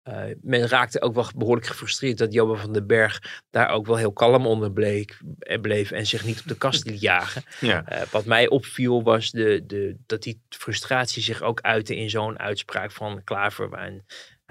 Uh, 0.08 0.24
men 0.42 0.68
raakte 0.68 1.02
ook 1.02 1.14
wel 1.14 1.28
behoorlijk 1.36 1.68
gefrustreerd 1.68 2.18
dat 2.18 2.34
Johan 2.34 2.58
van 2.58 2.74
den 2.74 2.88
Berg 2.88 3.42
daar 3.50 3.70
ook 3.70 3.86
wel 3.86 3.96
heel 3.96 4.14
kalm 4.14 4.46
onder 4.46 4.72
bleek, 4.72 5.20
en 5.40 5.62
bleef 5.62 5.92
en 5.92 6.06
zich 6.06 6.26
niet 6.26 6.40
op 6.40 6.48
de 6.48 6.58
kast 6.58 6.86
liet 6.86 7.02
jagen. 7.02 7.44
Ja. 7.60 7.92
Uh, 7.92 8.02
wat 8.12 8.26
mij 8.26 8.50
opviel 8.50 9.04
was 9.04 9.32
de, 9.32 9.64
de, 9.68 9.96
dat 10.06 10.24
die 10.24 10.42
frustratie 10.50 11.24
zich 11.24 11.42
ook 11.42 11.62
uitte 11.62 11.96
in 11.96 12.10
zo'n 12.10 12.40
uitspraak 12.40 12.92
van 12.92 13.24
Klaver, 13.24 13.70
waarin 13.70 14.04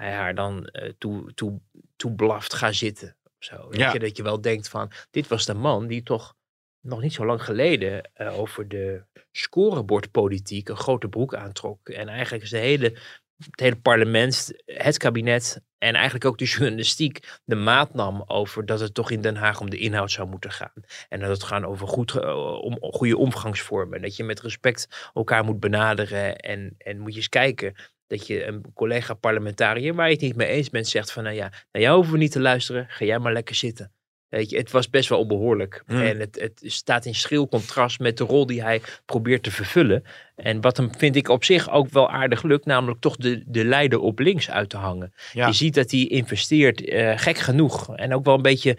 hij 0.03 0.13
haar 0.13 0.35
dan 0.35 0.69
uh, 0.71 0.91
toe, 0.97 1.33
toe, 1.33 1.59
toe 1.95 2.11
blaft, 2.11 2.53
ga 2.53 2.71
zitten. 2.71 3.15
Zo. 3.39 3.67
Ja. 3.71 3.93
Je, 3.93 3.99
dat 3.99 4.17
je 4.17 4.23
wel 4.23 4.41
denkt 4.41 4.69
van, 4.69 4.91
dit 5.11 5.27
was 5.27 5.45
de 5.45 5.53
man 5.53 5.87
die 5.87 6.03
toch 6.03 6.35
nog 6.81 7.01
niet 7.01 7.13
zo 7.13 7.25
lang 7.25 7.43
geleden 7.43 8.09
uh, 8.17 8.39
over 8.39 8.67
de 8.67 9.03
scorebordpolitiek 9.31 10.69
een 10.69 10.77
grote 10.77 11.07
broek 11.07 11.35
aantrok. 11.35 11.89
En 11.89 12.07
eigenlijk 12.07 12.43
is 12.43 12.49
de 12.49 12.57
hele, 12.57 12.97
het 13.37 13.59
hele 13.59 13.75
parlement, 13.75 14.51
het 14.65 14.97
kabinet 14.97 15.61
en 15.77 15.93
eigenlijk 15.93 16.25
ook 16.25 16.37
de 16.37 16.45
journalistiek 16.45 17.39
de 17.45 17.55
maat 17.55 17.93
nam 17.93 18.23
over 18.27 18.65
dat 18.65 18.79
het 18.79 18.93
toch 18.93 19.11
in 19.11 19.21
Den 19.21 19.35
Haag 19.35 19.59
om 19.59 19.69
de 19.69 19.77
inhoud 19.77 20.11
zou 20.11 20.27
moeten 20.27 20.51
gaan. 20.51 20.83
En 21.09 21.19
dat 21.19 21.29
het 21.29 21.43
gaan 21.43 21.65
over 21.65 21.87
goed, 21.87 22.13
uh, 22.13 22.61
om, 22.61 22.77
goede 22.81 23.17
omgangsvormen. 23.17 24.01
Dat 24.01 24.15
je 24.15 24.23
met 24.23 24.41
respect 24.41 25.09
elkaar 25.13 25.43
moet 25.43 25.59
benaderen 25.59 26.37
en, 26.37 26.75
en 26.77 26.99
moet 26.99 27.11
je 27.11 27.17
eens 27.17 27.29
kijken 27.29 27.75
dat 28.07 28.27
je 28.27 28.45
een 28.45 28.65
collega 28.73 29.13
parlementariër 29.13 29.95
waar 29.95 30.07
je 30.07 30.13
het 30.13 30.21
niet 30.21 30.35
mee 30.35 30.47
eens 30.47 30.69
bent 30.69 30.87
zegt 30.87 31.11
van 31.11 31.23
nou 31.23 31.35
ja, 31.35 31.51
naar 31.71 31.81
jou 31.81 31.95
hoeven 31.95 32.13
we 32.13 32.19
niet 32.19 32.31
te 32.31 32.39
luisteren, 32.39 32.85
ga 32.89 33.05
jij 33.05 33.19
maar 33.19 33.33
lekker 33.33 33.55
zitten. 33.55 33.91
Weet 34.33 34.49
je, 34.49 34.57
het 34.57 34.71
was 34.71 34.89
best 34.89 35.09
wel 35.09 35.19
onbehoorlijk. 35.19 35.83
Hmm. 35.85 36.01
En 36.01 36.19
het, 36.19 36.39
het 36.39 36.61
staat 36.63 37.05
in 37.05 37.15
schril 37.15 37.47
contrast 37.47 37.99
met 37.99 38.17
de 38.17 38.23
rol 38.23 38.45
die 38.45 38.61
hij 38.61 38.81
probeert 39.05 39.43
te 39.43 39.51
vervullen. 39.51 40.03
En 40.35 40.61
wat 40.61 40.77
hem, 40.77 40.89
vind 40.97 41.15
ik, 41.15 41.27
op 41.27 41.43
zich 41.43 41.71
ook 41.71 41.89
wel 41.89 42.09
aardig 42.09 42.43
lukt, 42.43 42.65
namelijk 42.65 42.99
toch 42.99 43.15
de, 43.15 43.43
de 43.45 43.65
leider 43.65 43.99
op 43.99 44.19
links 44.19 44.49
uit 44.49 44.69
te 44.69 44.77
hangen. 44.77 45.13
Ja. 45.33 45.47
Je 45.47 45.53
ziet 45.53 45.73
dat 45.73 45.91
hij 45.91 45.99
investeert, 45.99 46.81
uh, 46.81 47.17
gek 47.17 47.37
genoeg. 47.37 47.95
En 47.95 48.13
ook 48.13 48.25
wel 48.25 48.35
een 48.35 48.41
beetje, 48.41 48.77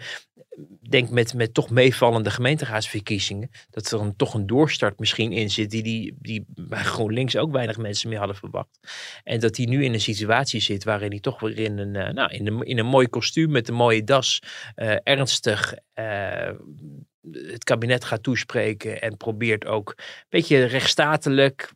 denk 0.89 1.09
met, 1.09 1.33
met 1.33 1.53
toch 1.53 1.69
meevallende 1.69 2.29
gemeenteraadsverkiezingen, 2.29 3.49
dat 3.69 3.91
er 3.91 3.99
een, 3.99 4.15
toch 4.15 4.33
een 4.33 4.47
doorstart 4.47 4.99
misschien 4.99 5.31
in 5.31 5.49
zit 5.49 5.69
die, 5.69 5.83
die, 5.83 6.15
die 6.19 6.45
bij 6.47 6.83
GroenLinks 6.83 7.37
ook 7.37 7.51
weinig 7.51 7.77
mensen 7.77 8.09
meer 8.09 8.17
hadden 8.17 8.35
verwacht. 8.35 8.79
En 9.23 9.39
dat 9.39 9.57
hij 9.57 9.65
nu 9.65 9.83
in 9.83 9.93
een 9.93 10.01
situatie 10.01 10.59
zit 10.59 10.83
waarin 10.83 11.09
hij 11.09 11.19
toch 11.19 11.39
weer 11.39 11.57
in 11.57 11.77
een, 11.77 11.95
uh, 11.95 12.09
nou, 12.09 12.33
in 12.33 12.47
een, 12.47 12.61
in 12.61 12.77
een 12.77 12.85
mooi 12.85 13.07
kostuum 13.07 13.51
met 13.51 13.67
een 13.67 13.75
mooie 13.75 14.03
das, 14.03 14.41
uh, 14.75 14.95
ernstig 15.03 15.73
uh, 15.95 16.51
het 17.31 17.63
kabinet 17.63 18.03
gaat 18.03 18.23
toespreken 18.23 19.01
en 19.01 19.17
probeert 19.17 19.65
ook 19.65 19.93
een 19.97 20.25
beetje 20.29 20.63
rechtsstatelijk, 20.65 21.73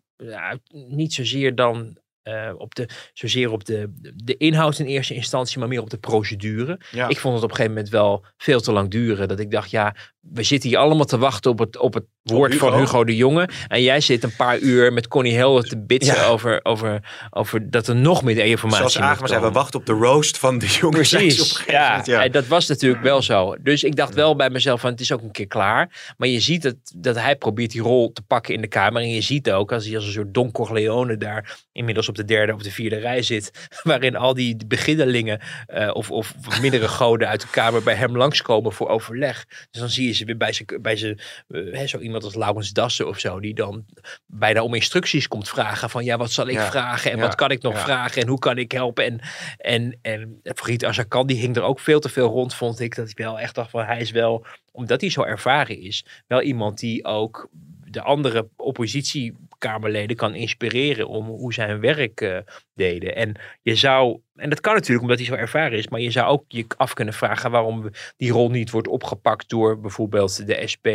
niet 0.88 1.14
zozeer 1.14 1.56
dan 1.56 1.98
uh, 2.30 2.54
op 2.58 2.76
de, 2.76 2.90
zozeer 3.14 3.52
op 3.52 3.66
de, 3.66 3.94
de 4.16 4.38
inhoud 4.38 4.80
in 4.80 4.86
eerste 4.86 5.14
instantie, 5.14 5.60
maar 5.60 5.68
meer 5.68 5.82
op 5.82 5.90
de 5.90 5.98
procedure. 5.98 6.80
Ja. 6.92 7.08
Ik 7.08 7.20
vond 7.20 7.34
het 7.34 7.44
op 7.44 7.50
een 7.50 7.56
gegeven 7.56 7.76
moment 7.76 7.92
wel 7.94 8.26
veel 8.38 8.60
te 8.60 8.72
lang 8.72 8.90
duren. 8.90 9.28
Dat 9.28 9.40
ik 9.40 9.52
dacht, 9.52 9.70
ja, 9.70 9.96
we 10.34 10.44
zitten 10.44 10.70
hier 10.70 10.78
allemaal 10.78 11.06
te 11.06 11.18
wachten 11.18 11.52
op 11.52 11.60
het, 11.60 11.78
op 11.78 11.94
het 11.94 12.04
woord 12.24 12.52
Hugo. 12.52 12.70
van 12.70 12.80
Hugo 12.80 13.04
de 13.04 13.16
Jonge. 13.16 13.50
En 13.68 13.82
jij 13.82 14.00
zit 14.02 14.24
een 14.24 14.36
paar 14.36 14.60
uur 14.60 14.94
met 14.94 15.08
Connie 15.08 15.36
Helder 15.36 15.64
te 15.64 15.78
bitsen 15.78 16.16
Ja. 16.16 16.26
over, 16.26 16.60
over, 16.64 17.00
over 17.30 17.70
dat 17.70 17.88
er 17.88 17.96
nog 17.96 18.24
meer 18.24 18.38
informatie 18.38 18.78
Zoals 18.78 18.96
moet 18.98 19.06
Agema 19.06 19.28
zei, 19.28 19.42
we 19.42 19.52
wachten 19.52 19.80
op 19.80 19.86
de 19.86 19.92
roast 19.92 20.38
van 20.38 20.58
de 20.60 20.88
Precies, 20.90 21.52
gegeven 21.52 21.74
ja. 22.06 22.24
En 22.24 22.32
dat 22.32 22.48
was 22.48 22.68
natuurlijk 22.68 23.04
wel 23.04 23.22
zo. 23.22 23.56
Dus 23.62 23.84
ik 23.84 23.96
dacht 23.96 24.14
wel 24.14 24.36
bij 24.36 24.50
mezelf 24.50 24.80
van 24.82 24.92
het 24.92 25.00
is 25.00 25.12
ook 25.12 25.22
een 25.22 25.32
keer 25.32 25.48
klaar. 25.48 26.14
Maar 26.18 26.28
je 26.28 26.40
ziet 26.40 26.62
dat, 26.62 26.76
dat 26.96 27.16
hij 27.16 27.36
probeert 27.36 27.72
die 27.72 27.82
rol 27.82 28.12
te 28.12 28.22
pakken 28.22 28.54
in 28.54 28.62
de 28.62 28.68
Kamer. 28.68 29.02
En 29.02 29.10
je 29.10 29.22
ziet 29.22 29.52
ook 29.52 29.72
als 29.72 29.86
hij 29.86 29.96
als 29.96 30.06
een 30.06 30.12
soort 30.12 30.34
Don 30.34 30.52
Corleone 30.52 31.18
daar 31.18 31.58
inmiddels 31.72 32.10
op 32.10 32.16
de 32.16 32.26
derde 32.26 32.54
of 32.54 32.62
de 32.62 32.72
vierde 32.72 32.98
rij 32.98 33.22
zit. 33.22 33.52
Waarin 33.84 34.16
al 34.16 34.34
die 34.34 34.58
beginnelingen 34.68 35.40
uh, 35.74 35.90
of, 35.94 36.12
of 36.12 36.34
mindere 36.62 36.88
goden 36.88 37.28
uit 37.28 37.42
de 37.42 37.48
Kamer 37.52 37.84
bij 37.84 37.96
hem 37.96 38.18
langskomen 38.18 38.74
voor 38.74 38.88
overleg. 38.90 39.46
Dus 39.72 39.80
dan 39.80 39.90
zie 39.90 40.08
je 40.08 40.14
ze 40.20 40.26
weer 40.26 40.38
bij 40.38 40.54
zijn, 40.54 40.82
bij 40.82 40.96
zijn 40.96 41.20
uh, 41.48 41.76
hè, 41.78 41.88
zo 41.88 41.98
iemand 42.00 42.24
als 42.24 42.36
Laurens 42.36 42.72
Dassen 42.74 43.08
of 43.08 43.20
zo. 43.20 43.40
Die 43.40 43.54
dan 43.54 43.86
bijna 44.26 44.64
om 44.64 44.74
instructies 44.74 45.28
komt 45.28 45.50
vragen 45.50 45.90
van 45.90 46.04
ja 46.04 46.18
wat 46.18 46.32
zal 46.32 46.48
ik 46.48 46.54
Ja. 46.54 46.70
vragen 46.70 47.12
en 47.12 47.18
Ja. 47.18 47.24
wat 47.24 47.36
kan 47.36 47.52
ik 47.52 47.62
nog 47.62 47.74
Ja. 47.74 47.80
vragen 47.84 48.22
en 48.22 48.28
hoe 48.28 48.40
kan 48.40 48.58
ik 48.58 48.72
helpen. 48.72 49.06
En, 49.06 49.20
en, 49.58 50.00
en 50.02 50.42
Fried 50.56 50.86
Azarkan 50.86 51.28
die 51.28 51.38
hing 51.38 51.56
er 51.56 51.62
ook 51.64 51.80
veel 51.80 52.00
te 52.00 52.10
veel 52.10 52.28
rond 52.28 52.54
vond 52.54 52.80
ik. 52.80 52.96
Dat 52.96 53.10
ik 53.10 53.18
wel 53.18 53.40
echt 53.40 53.56
dacht 53.56 53.70
van 53.70 53.86
hij 53.86 54.00
is 54.00 54.12
wel, 54.12 54.46
omdat 54.72 55.02
hij 55.02 55.10
zo 55.10 55.22
ervaren 55.24 55.80
is, 55.82 56.06
wel 56.28 56.42
iemand 56.42 56.80
die 56.80 57.06
ook 57.06 57.50
de 57.92 58.02
andere 58.02 58.50
oppositiekamerleden 58.56 60.16
kan 60.16 60.36
inspireren 60.36 61.08
om 61.08 61.26
hoe 61.26 61.54
zij 61.54 61.68
hun 61.68 61.80
werk 61.80 62.22
uh, 62.22 62.38
deden. 62.74 63.16
En 63.16 63.36
je 63.62 63.76
zou, 63.76 64.20
en 64.36 64.50
dat 64.50 64.60
kan 64.60 64.74
natuurlijk 64.74 65.02
omdat 65.02 65.18
hij 65.18 65.28
zo 65.28 65.34
ervaren 65.34 65.78
is, 65.78 65.88
maar 65.88 66.00
je 66.00 66.12
zou 66.12 66.28
ook 66.28 66.44
je 66.48 66.66
af 66.78 66.94
kunnen 66.94 67.14
vragen 67.14 67.52
waarom 67.52 67.90
die 68.18 68.32
rol 68.32 68.50
niet 68.50 68.72
wordt 68.72 68.88
opgepakt 68.88 69.50
door 69.50 69.80
bijvoorbeeld 69.80 70.48
de 70.48 70.68
SP, 70.74 70.88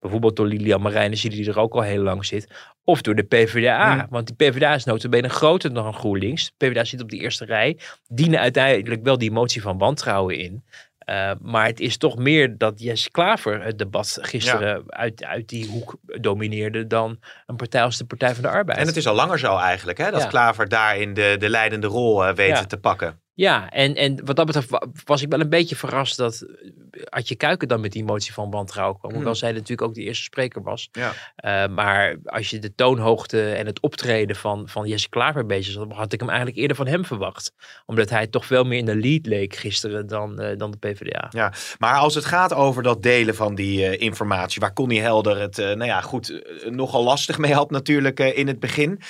bijvoorbeeld 0.00 0.36
door 0.36 0.46
Lilian 0.46 0.82
Marijnissen 0.82 1.30
die 1.30 1.48
er 1.48 1.58
ook 1.58 1.74
al 1.74 1.82
heel 1.82 2.02
lang 2.02 2.26
zit, 2.26 2.48
of 2.84 3.02
door 3.02 3.14
de 3.14 3.22
PvdA. 3.22 3.92
Hmm. 3.92 4.06
Want 4.10 4.26
die 4.26 4.36
PvdA 4.36 4.74
is 4.74 4.84
notabene 4.84 5.28
groter 5.28 5.74
dan 5.74 5.94
GroenLinks. 5.94 6.52
De 6.56 6.66
PvdA 6.66 6.84
zit 6.84 7.02
op 7.02 7.10
die 7.10 7.20
eerste 7.20 7.44
rij, 7.44 7.78
dienen 8.08 8.40
uiteindelijk 8.40 9.02
wel 9.02 9.18
die 9.18 9.30
motie 9.30 9.62
van 9.62 9.78
wantrouwen 9.78 10.38
in. 10.38 10.64
Uh, 11.06 11.30
maar 11.40 11.66
het 11.66 11.80
is 11.80 11.96
toch 11.96 12.16
meer 12.16 12.58
dat 12.58 12.80
Jesse 12.80 13.10
Klaver 13.10 13.62
het 13.62 13.78
debat 13.78 14.18
gisteren 14.20 14.68
ja. 14.68 14.82
uit, 14.86 15.24
uit 15.24 15.48
die 15.48 15.68
hoek 15.68 15.96
domineerde 16.20 16.86
dan 16.86 17.18
een 17.46 17.56
partij 17.56 17.82
als 17.82 17.96
de 17.96 18.04
Partij 18.04 18.34
van 18.34 18.42
de 18.42 18.48
Arbeid. 18.48 18.78
En 18.78 18.86
het 18.86 18.96
is 18.96 19.06
al 19.06 19.14
langer 19.14 19.38
zo 19.38 19.56
eigenlijk, 19.56 19.98
hè, 19.98 20.10
dat 20.10 20.22
Ja. 20.22 20.28
Klaver 20.28 20.68
daarin 20.68 21.14
de, 21.14 21.36
de 21.38 21.48
leidende 21.48 21.86
rol 21.86 22.28
uh, 22.28 22.34
weet 22.34 22.48
Ja. 22.48 22.64
te 22.64 22.76
pakken. 22.76 23.20
Ja, 23.40 23.70
en, 23.70 23.94
en 23.94 24.24
wat 24.24 24.36
dat 24.36 24.46
betreft 24.46 24.70
wa- 24.70 24.86
was 25.04 25.22
ik 25.22 25.28
wel 25.28 25.40
een 25.40 25.48
beetje 25.48 25.76
verrast 25.76 26.16
dat 26.16 26.40
eh, 26.42 27.02
Adje 27.08 27.34
Kuiken 27.34 27.68
dan 27.68 27.80
met 27.80 27.92
die 27.92 28.04
motie 28.04 28.32
van 28.32 28.50
wantrouwen 28.50 28.98
kwam. 28.98 29.10
Hoewel 29.10 29.30
Hmm. 29.30 29.40
zij 29.40 29.52
natuurlijk 29.52 29.82
ook 29.82 29.94
de 29.94 30.02
eerste 30.02 30.22
spreker 30.22 30.62
was. 30.62 30.88
Ja. 30.92 31.12
Uh, 31.44 31.74
maar 31.74 32.16
als 32.24 32.50
je 32.50 32.58
de 32.58 32.74
toonhoogte 32.74 33.52
en 33.52 33.66
het 33.66 33.80
optreden 33.80 34.36
van, 34.36 34.68
van 34.68 34.86
Jesse 34.86 35.08
Klaver 35.08 35.46
bezig 35.46 35.72
zat, 35.72 35.92
had 35.92 36.12
ik 36.12 36.20
hem 36.20 36.28
eigenlijk 36.28 36.58
eerder 36.58 36.76
van 36.76 36.86
hem 36.86 37.04
verwacht. 37.04 37.52
Omdat 37.86 38.10
hij 38.10 38.26
toch 38.26 38.46
veel 38.46 38.64
meer 38.64 38.78
in 38.78 38.84
de 38.84 38.96
lead 38.96 39.26
leek 39.26 39.56
gisteren 39.56 40.06
dan, 40.06 40.42
uh, 40.42 40.56
dan 40.56 40.70
de 40.70 40.76
PvdA. 40.78 41.26
Ja, 41.30 41.52
maar 41.78 41.94
als 41.98 42.14
het 42.14 42.24
gaat 42.24 42.54
over 42.54 42.82
dat 42.82 43.02
delen 43.02 43.34
van 43.34 43.54
die 43.54 43.78
uh, 43.80 44.00
informatie, 44.00 44.60
waar 44.60 44.72
Connie 44.72 45.00
Helder 45.00 45.40
het, 45.40 45.56
nou 45.56 45.84
ja, 45.84 46.00
goed, 46.00 46.42
nogal 46.70 47.02
lastig 47.04 47.38
mee 47.38 47.54
had 47.54 47.70
natuurlijk 47.70 48.20
in 48.20 48.46
het 48.46 48.60
begin. 48.60 49.00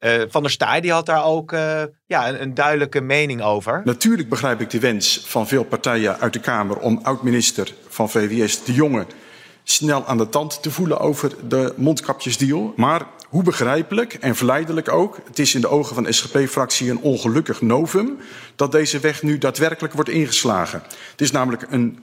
Uh, 0.00 0.22
van 0.28 0.42
der 0.42 0.50
Staaij 0.50 0.80
die 0.80 0.92
had 0.92 1.06
daar 1.06 1.24
ook 1.24 1.52
uh, 1.52 1.82
ja, 2.06 2.28
een, 2.28 2.42
een, 2.42 2.54
duidelijke 2.54 3.00
mening 3.00 3.42
over. 3.42 3.80
Natuurlijk 3.84 4.28
begrijp 4.28 4.60
ik 4.60 4.70
de 4.70 4.80
wens 4.80 5.22
van 5.26 5.48
veel 5.48 5.64
partijen 5.64 6.18
uit 6.18 6.32
de 6.32 6.40
Kamer 6.40 6.78
om 6.78 7.00
oud-minister 7.02 7.74
van 7.88 8.10
VWS 8.10 8.64
De 8.64 8.72
Jonge 8.72 9.06
snel 9.64 10.06
aan 10.06 10.18
de 10.18 10.28
tand 10.28 10.62
te 10.62 10.70
voelen 10.70 10.98
over 10.98 11.32
de 11.48 11.74
mondkapjesdeal. 11.76 12.72
Maar 12.76 13.06
hoe 13.28 13.42
begrijpelijk 13.42 14.14
en 14.14 14.36
verleidelijk 14.36 14.92
ook, 14.92 15.18
het 15.24 15.38
is 15.38 15.54
in 15.54 15.60
de 15.60 15.68
ogen 15.68 15.94
van 15.94 16.04
de 16.04 16.12
SGP-fractie 16.12 16.90
een 16.90 17.00
ongelukkig 17.00 17.60
novum 17.60 18.18
dat 18.56 18.72
deze 18.72 18.98
weg 18.98 19.22
nu 19.22 19.38
daadwerkelijk 19.38 19.94
wordt 19.94 20.10
ingeslagen. 20.10 20.82
Het 21.10 21.20
is 21.20 21.30
namelijk 21.30 21.66
een 21.70 21.98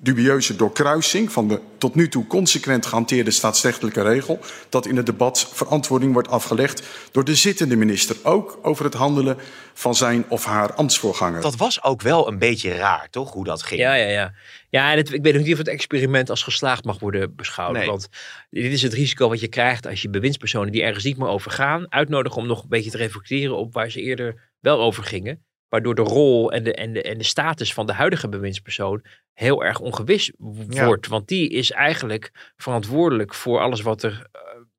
dubieuze 0.00 0.56
doorkruising 0.56 1.32
van 1.32 1.48
de 1.48 1.60
tot 1.78 1.94
nu 1.94 2.08
toe 2.08 2.26
consequent 2.26 2.86
gehanteerde 2.86 3.30
staatsrechtelijke 3.30 4.02
regel 4.02 4.38
dat 4.68 4.86
in 4.86 4.96
het 4.96 5.06
debat 5.06 5.50
verantwoording 5.52 6.12
wordt 6.12 6.28
afgelegd 6.28 6.82
door 7.12 7.24
de 7.24 7.34
zittende 7.34 7.76
minister, 7.76 8.16
ook 8.22 8.58
over 8.62 8.84
het 8.84 8.94
handelen 8.94 9.36
van 9.74 9.94
zijn 9.94 10.24
of 10.28 10.44
haar 10.44 10.72
ambtsvoorganger. 10.74 11.40
Dat 11.40 11.56
was 11.56 11.82
ook 11.82 12.02
wel 12.02 12.28
een 12.28 12.38
beetje 12.38 12.74
raar, 12.74 13.08
toch, 13.10 13.32
hoe 13.32 13.44
dat 13.44 13.62
ging? 13.62 13.80
Ja, 13.80 13.94
ja, 13.94 14.08
ja. 14.08 14.34
Ja, 14.70 14.90
en 14.90 14.96
het, 14.96 15.12
ik 15.12 15.22
weet 15.22 15.36
ook 15.36 15.42
niet 15.42 15.52
of 15.52 15.58
het 15.58 15.68
experiment 15.68 16.30
als 16.30 16.42
geslaagd 16.42 16.84
mag 16.84 16.98
worden 16.98 17.36
beschouwd. 17.36 17.72
Nee. 17.72 17.86
Want 17.86 18.08
dit 18.50 18.72
is 18.72 18.82
het 18.82 18.92
risico 18.92 19.28
wat 19.28 19.40
je 19.40 19.48
krijgt 19.48 19.86
als 19.86 20.02
je 20.02 20.10
bewindspersonen 20.10 20.72
die 20.72 20.82
ergens 20.82 21.04
niet 21.04 21.18
meer 21.18 21.28
over 21.28 21.50
gaan, 21.50 21.92
uitnodigen 21.92 22.38
om 22.38 22.46
nog 22.46 22.62
een 22.62 22.68
beetje 22.68 22.90
te 22.90 22.96
reflecteren 22.96 23.56
op 23.56 23.72
waar 23.72 23.90
ze 23.90 24.00
eerder 24.00 24.50
wel 24.60 24.80
over 24.80 25.04
gingen. 25.04 25.46
Waardoor 25.68 25.94
de 25.94 26.02
rol 26.02 26.52
en 26.52 26.62
de, 26.64 26.74
en, 26.74 26.92
de, 26.92 27.02
en 27.02 27.18
de 27.18 27.24
status 27.24 27.72
van 27.74 27.86
de 27.86 27.92
huidige 27.92 28.28
bewindspersoon 28.28 29.04
heel 29.32 29.64
erg 29.64 29.80
ongewis 29.80 30.32
Ja. 30.68 30.84
wordt. 30.86 31.06
Want 31.06 31.28
die 31.28 31.48
is 31.48 31.70
eigenlijk 31.70 32.52
verantwoordelijk 32.56 33.34
voor 33.34 33.60
alles 33.60 33.80
wat 33.80 34.02
er 34.02 34.26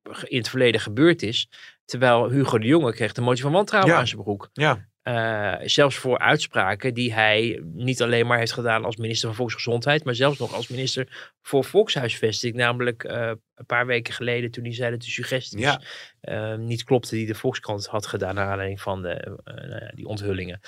uh, 0.08 0.22
in 0.24 0.38
het 0.38 0.48
verleden 0.48 0.80
gebeurd 0.80 1.22
is. 1.22 1.48
Terwijl 1.84 2.30
Hugo 2.30 2.58
de 2.58 2.66
Jonge 2.66 2.92
kreeg 2.92 3.12
de 3.12 3.20
motie 3.20 3.42
van 3.42 3.52
wantrouwen 3.52 3.92
Ja. 3.92 3.98
aan 3.98 4.06
zijn 4.06 4.22
broek. 4.22 4.48
Ja. 4.52 4.88
Eh, 5.02 5.54
zelfs 5.62 5.96
voor 5.96 6.18
uitspraken 6.18 6.94
die 6.94 7.12
hij 7.12 7.62
niet 7.64 8.02
alleen 8.02 8.26
maar 8.26 8.38
heeft 8.38 8.52
gedaan 8.52 8.84
als 8.84 8.96
minister 8.96 9.28
van 9.28 9.36
Volksgezondheid, 9.36 10.04
maar 10.04 10.14
zelfs 10.14 10.38
nog 10.38 10.54
als 10.54 10.68
minister 10.68 11.32
voor 11.42 11.64
Volkshuisvesting. 11.64 12.54
Namelijk 12.54 13.04
eh, 13.04 13.32
een 13.54 13.66
paar 13.66 13.86
weken 13.86 14.14
geleden 14.14 14.50
toen 14.50 14.64
hij 14.64 14.74
zei 14.74 14.90
dat 14.90 15.00
de 15.00 15.10
suggesties 15.10 15.60
Ja. 15.60 15.80
eh, 16.20 16.54
niet 16.54 16.84
klopten 16.84 17.16
die 17.16 17.26
de 17.26 17.34
Volkskrant 17.34 17.86
had 17.86 18.06
gedaan 18.06 18.34
naar 18.34 18.48
aanleiding 18.48 18.80
van 18.80 19.02
de, 19.02 19.38
nou 19.44 19.84
ja, 19.84 19.92
die 19.94 20.06
onthullingen. 20.06 20.60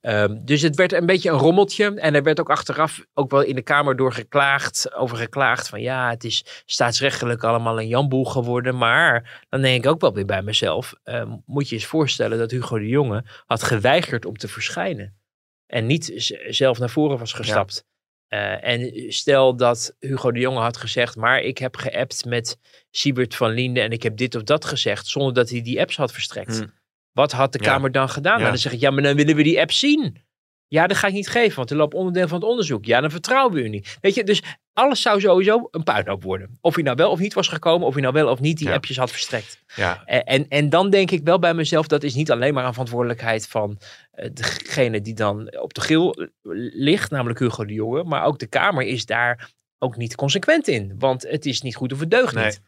Ehm, 0.00 0.44
dus 0.44 0.62
het 0.62 0.76
werd 0.76 0.92
een 0.92 1.06
beetje 1.06 1.30
een 1.30 1.38
rommeltje. 1.38 1.94
En 1.94 2.14
er 2.14 2.22
werd 2.22 2.40
ook 2.40 2.50
achteraf 2.50 3.04
ook 3.14 3.30
wel 3.30 3.42
in 3.42 3.54
de 3.54 3.62
Kamer 3.62 3.96
door 3.96 4.12
geklaagd, 4.12 4.94
over 4.94 5.16
geklaagd. 5.16 5.68
Van 5.68 5.80
ja, 5.80 6.10
het 6.10 6.24
is 6.24 6.62
staatsrechtelijk 6.64 7.44
allemaal 7.44 7.80
een 7.80 7.88
jamboel 7.88 8.24
geworden. 8.24 8.76
Maar 8.76 9.44
dan 9.48 9.60
denk 9.60 9.84
ik 9.84 9.90
ook 9.90 10.00
wel 10.00 10.14
weer 10.14 10.26
bij 10.26 10.42
mezelf. 10.42 10.94
ehm, 11.02 11.36
moet 11.46 11.68
je 11.68 11.74
eens 11.74 11.84
voorstellen 11.84 12.38
dat 12.38 12.50
Hugo 12.50 12.78
de 12.78 12.88
Jonge 12.88 13.24
had 13.46 13.62
geweigerd 13.62 14.24
om 14.24 14.36
te 14.36 14.48
verschijnen. 14.48 15.18
En 15.66 15.86
niet 15.86 16.32
zelf 16.48 16.78
naar 16.78 16.90
voren 16.90 17.18
was 17.18 17.32
gestapt. 17.32 17.84
Eh, 18.28 18.64
en 18.64 19.12
stel 19.12 19.56
dat 19.56 19.96
Hugo 19.98 20.32
de 20.32 20.40
Jonge 20.40 20.60
had 20.60 20.76
gezegd, 20.76 21.16
maar 21.16 21.40
ik 21.40 21.58
heb 21.58 21.76
geappt 21.76 22.24
met 22.24 22.58
Siebert 22.90 23.34
van 23.34 23.50
Liende 23.50 23.80
en 23.80 23.90
ik 23.90 24.02
heb 24.02 24.16
dit 24.16 24.34
of 24.34 24.42
dat 24.42 24.64
gezegd, 24.64 25.06
zonder 25.06 25.34
dat 25.34 25.50
hij 25.50 25.62
die 25.62 25.80
apps 25.80 25.96
had 25.96 26.12
verstrekt. 26.12 26.58
Hmm. 26.58 26.72
Wat 27.12 27.32
had 27.32 27.52
de 27.52 27.58
Ja. 27.62 27.70
Kamer 27.70 27.92
dan 27.92 28.08
gedaan? 28.08 28.32
Ja. 28.32 28.38
Nou, 28.38 28.50
dan 28.50 28.58
zeg 28.60 28.72
ik, 28.72 28.80
ja, 28.80 28.90
maar 28.90 29.02
dan 29.02 29.16
willen 29.16 29.36
we 29.36 29.42
die 29.42 29.60
app 29.60 29.72
zien. 29.72 30.16
Ja, 30.68 30.86
dat 30.86 30.96
ga 30.96 31.06
ik 31.06 31.12
niet 31.12 31.28
geven, 31.28 31.56
want 31.56 31.70
er 31.70 31.76
loopt 31.76 31.94
onderdeel 31.94 32.28
van 32.28 32.40
het 32.40 32.48
onderzoek. 32.48 32.84
Ja, 32.84 33.00
dan 33.00 33.10
vertrouwen 33.10 33.54
we 33.54 33.62
u 33.62 33.68
niet. 33.68 33.98
Weet 34.00 34.14
je, 34.14 34.24
dus 34.24 34.42
alles 34.72 35.02
zou 35.02 35.20
sowieso 35.20 35.68
een 35.70 35.82
puinhoop 35.82 36.22
worden. 36.22 36.58
Of 36.60 36.74
hij 36.74 36.82
nou 36.84 36.96
wel 36.96 37.10
of 37.10 37.18
niet 37.18 37.34
was 37.34 37.48
gekomen, 37.48 37.86
of 37.86 37.92
hij 37.92 38.02
nou 38.02 38.14
wel 38.14 38.28
of 38.28 38.40
niet 38.40 38.58
die 38.58 38.68
Ja. 38.68 38.74
appjes 38.74 38.96
had 38.96 39.10
verstrekt. 39.10 39.62
Ja. 39.76 40.02
En, 40.04 40.24
en, 40.24 40.48
en 40.48 40.68
dan 40.68 40.90
denk 40.90 41.10
ik 41.10 41.24
wel 41.24 41.38
bij 41.38 41.54
mezelf, 41.54 41.86
dat 41.86 42.02
is 42.02 42.14
niet 42.14 42.30
alleen 42.30 42.54
maar 42.54 42.64
een 42.64 42.72
verantwoordelijkheid 42.72 43.48
van 43.48 43.78
eh, 44.10 44.28
degene 44.32 45.00
die 45.00 45.14
dan 45.14 45.56
op 45.60 45.74
de 45.74 45.80
grill 45.80 46.08
eh, 46.10 46.26
ligt, 46.74 47.10
namelijk 47.10 47.38
Hugo 47.38 47.64
de 47.64 47.72
Jonge. 47.74 48.04
Maar 48.04 48.24
ook 48.24 48.38
de 48.38 48.46
Kamer 48.46 48.82
is 48.86 49.06
daar 49.06 49.50
ook 49.78 49.96
niet 49.96 50.14
consequent 50.14 50.68
in. 50.68 50.94
Want 50.98 51.22
het 51.22 51.46
is 51.46 51.60
niet 51.60 51.76
goed 51.76 51.92
of 51.92 52.00
het 52.00 52.10
deugt 52.10 52.34
Nee. 52.34 52.44
niet. 52.44 52.60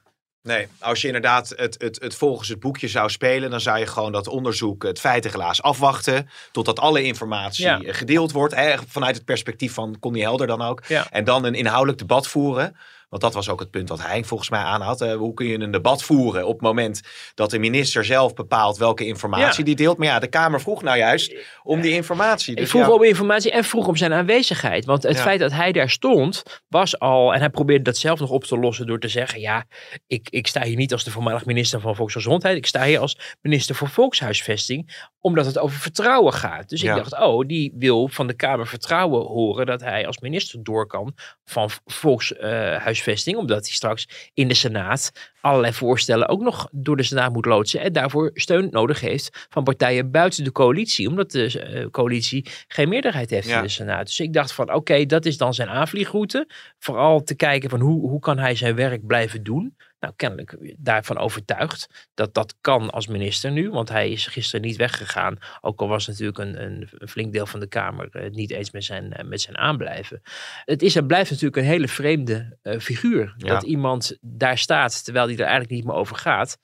Nee, 0.43 0.69
als 0.79 1.01
je 1.01 1.07
inderdaad 1.07 1.53
het, 1.57 1.75
het, 1.79 1.99
het 2.01 2.15
volgens 2.15 2.49
het 2.49 2.61
boekje 2.61 2.89
zou 2.89 3.11
spelen, 3.11 3.51
dan 3.51 3.61
zou 3.61 3.79
je 3.79 3.87
gewoon 3.87 4.13
dat 4.13 4.27
onderzoek, 4.29 4.83
het 4.83 5.01
feitengelaas 5.01 5.63
afwachten. 5.63 6.29
Totdat 6.53 6.79
alle 6.79 7.03
informatie 7.03 7.65
Ja. 7.65 7.81
eh, 7.81 7.95
gedeeld 7.95 8.33
wordt. 8.33 8.55
Hè, 8.55 8.75
vanuit 8.89 9.17
het 9.17 9.25
perspectief 9.25 9.73
van 9.75 9.97
Connie 10.01 10.23
Helder 10.23 10.47
dan 10.47 10.63
ook. 10.63 10.83
Ja. 10.89 11.07
En 11.11 11.25
dan 11.25 11.45
een 11.45 11.55
inhoudelijk 11.55 11.99
debat 11.99 12.29
voeren. 12.29 12.77
Want 13.13 13.25
dat 13.25 13.35
was 13.35 13.49
ook 13.49 13.61
het 13.61 13.71
punt 13.71 13.89
wat 13.89 14.07
hij 14.07 14.25
volgens 14.25 14.51
mij 14.51 14.61
aanhad. 14.61 15.01
Eh, 15.01 15.15
hoe 15.15 15.35
kun 15.35 15.47
je 15.47 15.59
een 15.59 15.71
debat 15.71 16.03
voeren 16.03 16.47
op 16.47 16.53
het 16.53 16.63
moment 16.63 17.01
dat 17.35 17.51
de 17.51 17.59
minister 17.59 18.05
zelf 18.05 18.35
bepaalt 18.35 18.77
welke 18.77 19.07
informatie 19.07 19.59
Ja. 19.59 19.65
die 19.65 19.75
deelt. 19.77 19.99
Maar 19.99 20.07
ja, 20.07 20.19
de 20.19 20.27
Kamer 20.27 20.61
vroeg 20.61 20.83
nou 20.83 20.99
juist 20.99 21.35
om 21.63 21.81
die 21.81 21.93
informatie. 21.93 22.53
Ik 22.55 22.59
Dus 22.59 22.71
vroeg 22.71 22.83
ja, 22.87 22.91
om 22.93 23.03
informatie 23.05 23.51
en 23.51 23.65
vroeg 23.65 23.87
om 23.87 23.97
zijn 23.97 24.13
aanwezigheid. 24.13 24.85
Want 24.85 25.03
het 25.03 25.17
Ja. 25.17 25.23
feit 25.23 25.41
dat 25.41 25.53
hij 25.53 25.73
daar 25.73 25.91
stond, 25.91 26.43
was 26.69 26.99
al. 26.99 27.35
En 27.35 27.41
hij 27.41 27.51
probeerde 27.51 27.85
dat 27.85 27.97
zelf 27.97 28.21
nog 28.21 28.31
op 28.31 28.45
te 28.45 28.59
lossen 28.59 28.87
door 28.87 28.99
te 29.01 29.09
zeggen: 29.09 29.41
Ja, 29.41 29.65
ik, 30.07 30.29
ik 30.31 30.47
sta 30.47 30.63
hier 30.63 30.77
niet 30.77 30.93
als 30.93 31.05
de 31.05 31.11
voormalig 31.11 31.45
minister 31.45 31.81
van 31.81 31.97
Volksgezondheid. 31.97 32.57
Ik 32.57 32.67
sta 32.67 32.85
hier 32.85 32.99
als 32.99 33.37
minister 33.41 33.75
voor 33.75 33.89
Volkshuisvesting. 33.89 35.11
Omdat 35.21 35.47
het 35.47 35.59
over 35.59 35.79
vertrouwen 35.79 36.33
gaat. 36.33 36.69
Dus 36.69 36.81
Ja. 36.81 36.97
ik 36.97 37.03
dacht: 37.09 37.23
Oh, 37.25 37.47
die 37.47 37.73
wil 37.79 38.09
van 38.09 38.27
de 38.27 38.35
Kamer 38.35 38.67
vertrouwen 38.67 39.27
horen 39.27 39.67
dat 39.67 39.81
hij 39.81 40.07
als 40.07 40.19
minister 40.19 40.63
door 40.63 40.87
kan 40.87 41.15
van 41.45 41.71
Volkshuisvesting. 41.85 43.01
Omdat 43.37 43.67
hij 43.67 43.75
straks 43.75 44.31
in 44.35 44.49
de 44.49 44.55
Senaat 44.55 45.13
allerlei 45.41 45.73
voorstellen 45.73 46.29
ook 46.29 46.41
nog 46.41 46.69
door 46.73 46.97
de 46.97 47.03
Senaat 47.03 47.33
moet 47.33 47.45
loodsen. 47.47 47.81
En 47.81 47.93
daarvoor 47.93 48.31
steun 48.35 48.69
nodig 48.71 49.01
heeft 49.01 49.47
van 49.49 49.65
partijen 49.65 50.11
buiten 50.11 50.45
de 50.45 50.53
coalitie. 50.53 51.09
Omdat 51.09 51.31
de 51.31 51.61
eh, 51.61 51.87
coalitie 51.91 52.47
geen 52.69 52.89
meerderheid 52.89 53.31
heeft 53.31 53.49
Ja. 53.49 53.57
in 53.57 53.63
de 53.63 53.69
Senaat. 53.69 54.07
Dus 54.07 54.21
ik 54.21 54.33
dacht 54.33 54.53
van 54.53 54.75
oké, 54.75 55.07
dat 55.07 55.27
is 55.27 55.37
dan 55.37 55.55
zijn 55.55 55.69
aanvliegroute. 55.69 56.49
Vooral 56.79 57.23
te 57.23 57.35
kijken 57.35 57.71
van 57.71 57.81
hoe, 57.81 58.09
hoe 58.09 58.21
kan 58.21 58.39
hij 58.39 58.55
zijn 58.55 58.75
werk 58.75 59.07
blijven 59.07 59.43
doen. 59.43 59.77
Nou, 60.03 60.15
kennelijk 60.17 60.75
daarvan 60.79 61.19
overtuigd 61.19 62.09
dat 62.15 62.35
dat 62.35 62.55
kan 62.61 62.91
als 62.91 63.07
minister 63.07 63.51
nu. 63.51 63.71
Want 63.71 63.89
hij 63.89 64.11
is 64.11 64.27
gisteren 64.27 64.67
niet 64.67 64.77
weggegaan. 64.77 65.39
Ook 65.61 65.81
al 65.81 65.89
was 65.89 66.07
natuurlijk 66.07 66.39
een, 66.39 66.63
een, 66.63 66.89
een 66.99 67.09
flink 67.09 67.33
deel 67.33 67.47
van 67.47 67.61
de 67.61 67.67
Kamer 67.67 68.09
eh, 68.11 68.31
niet 68.31 68.51
eens 68.51 68.71
met 68.71 68.85
zijn, 68.85 69.13
eh, 69.13 69.25
met 69.25 69.41
zijn 69.41 69.59
aanblijven. 69.59 70.23
Het 70.65 70.83
is 70.83 70.97
en 70.97 71.07
blijft 71.07 71.31
natuurlijk 71.31 71.57
een 71.57 71.73
hele 71.73 71.89
vreemde 71.89 72.59
eh, 72.63 72.79
figuur. 72.79 73.35
Ja. 73.37 73.49
Dat 73.49 73.63
iemand 73.63 74.19
daar 74.21 74.59
staat 74.59 75.05
terwijl 75.05 75.27
hij 75.27 75.35
er 75.35 75.41
eigenlijk 75.41 75.71
niet 75.71 75.85
meer 75.85 75.95
over 75.95 76.17
gaat. 76.17 76.59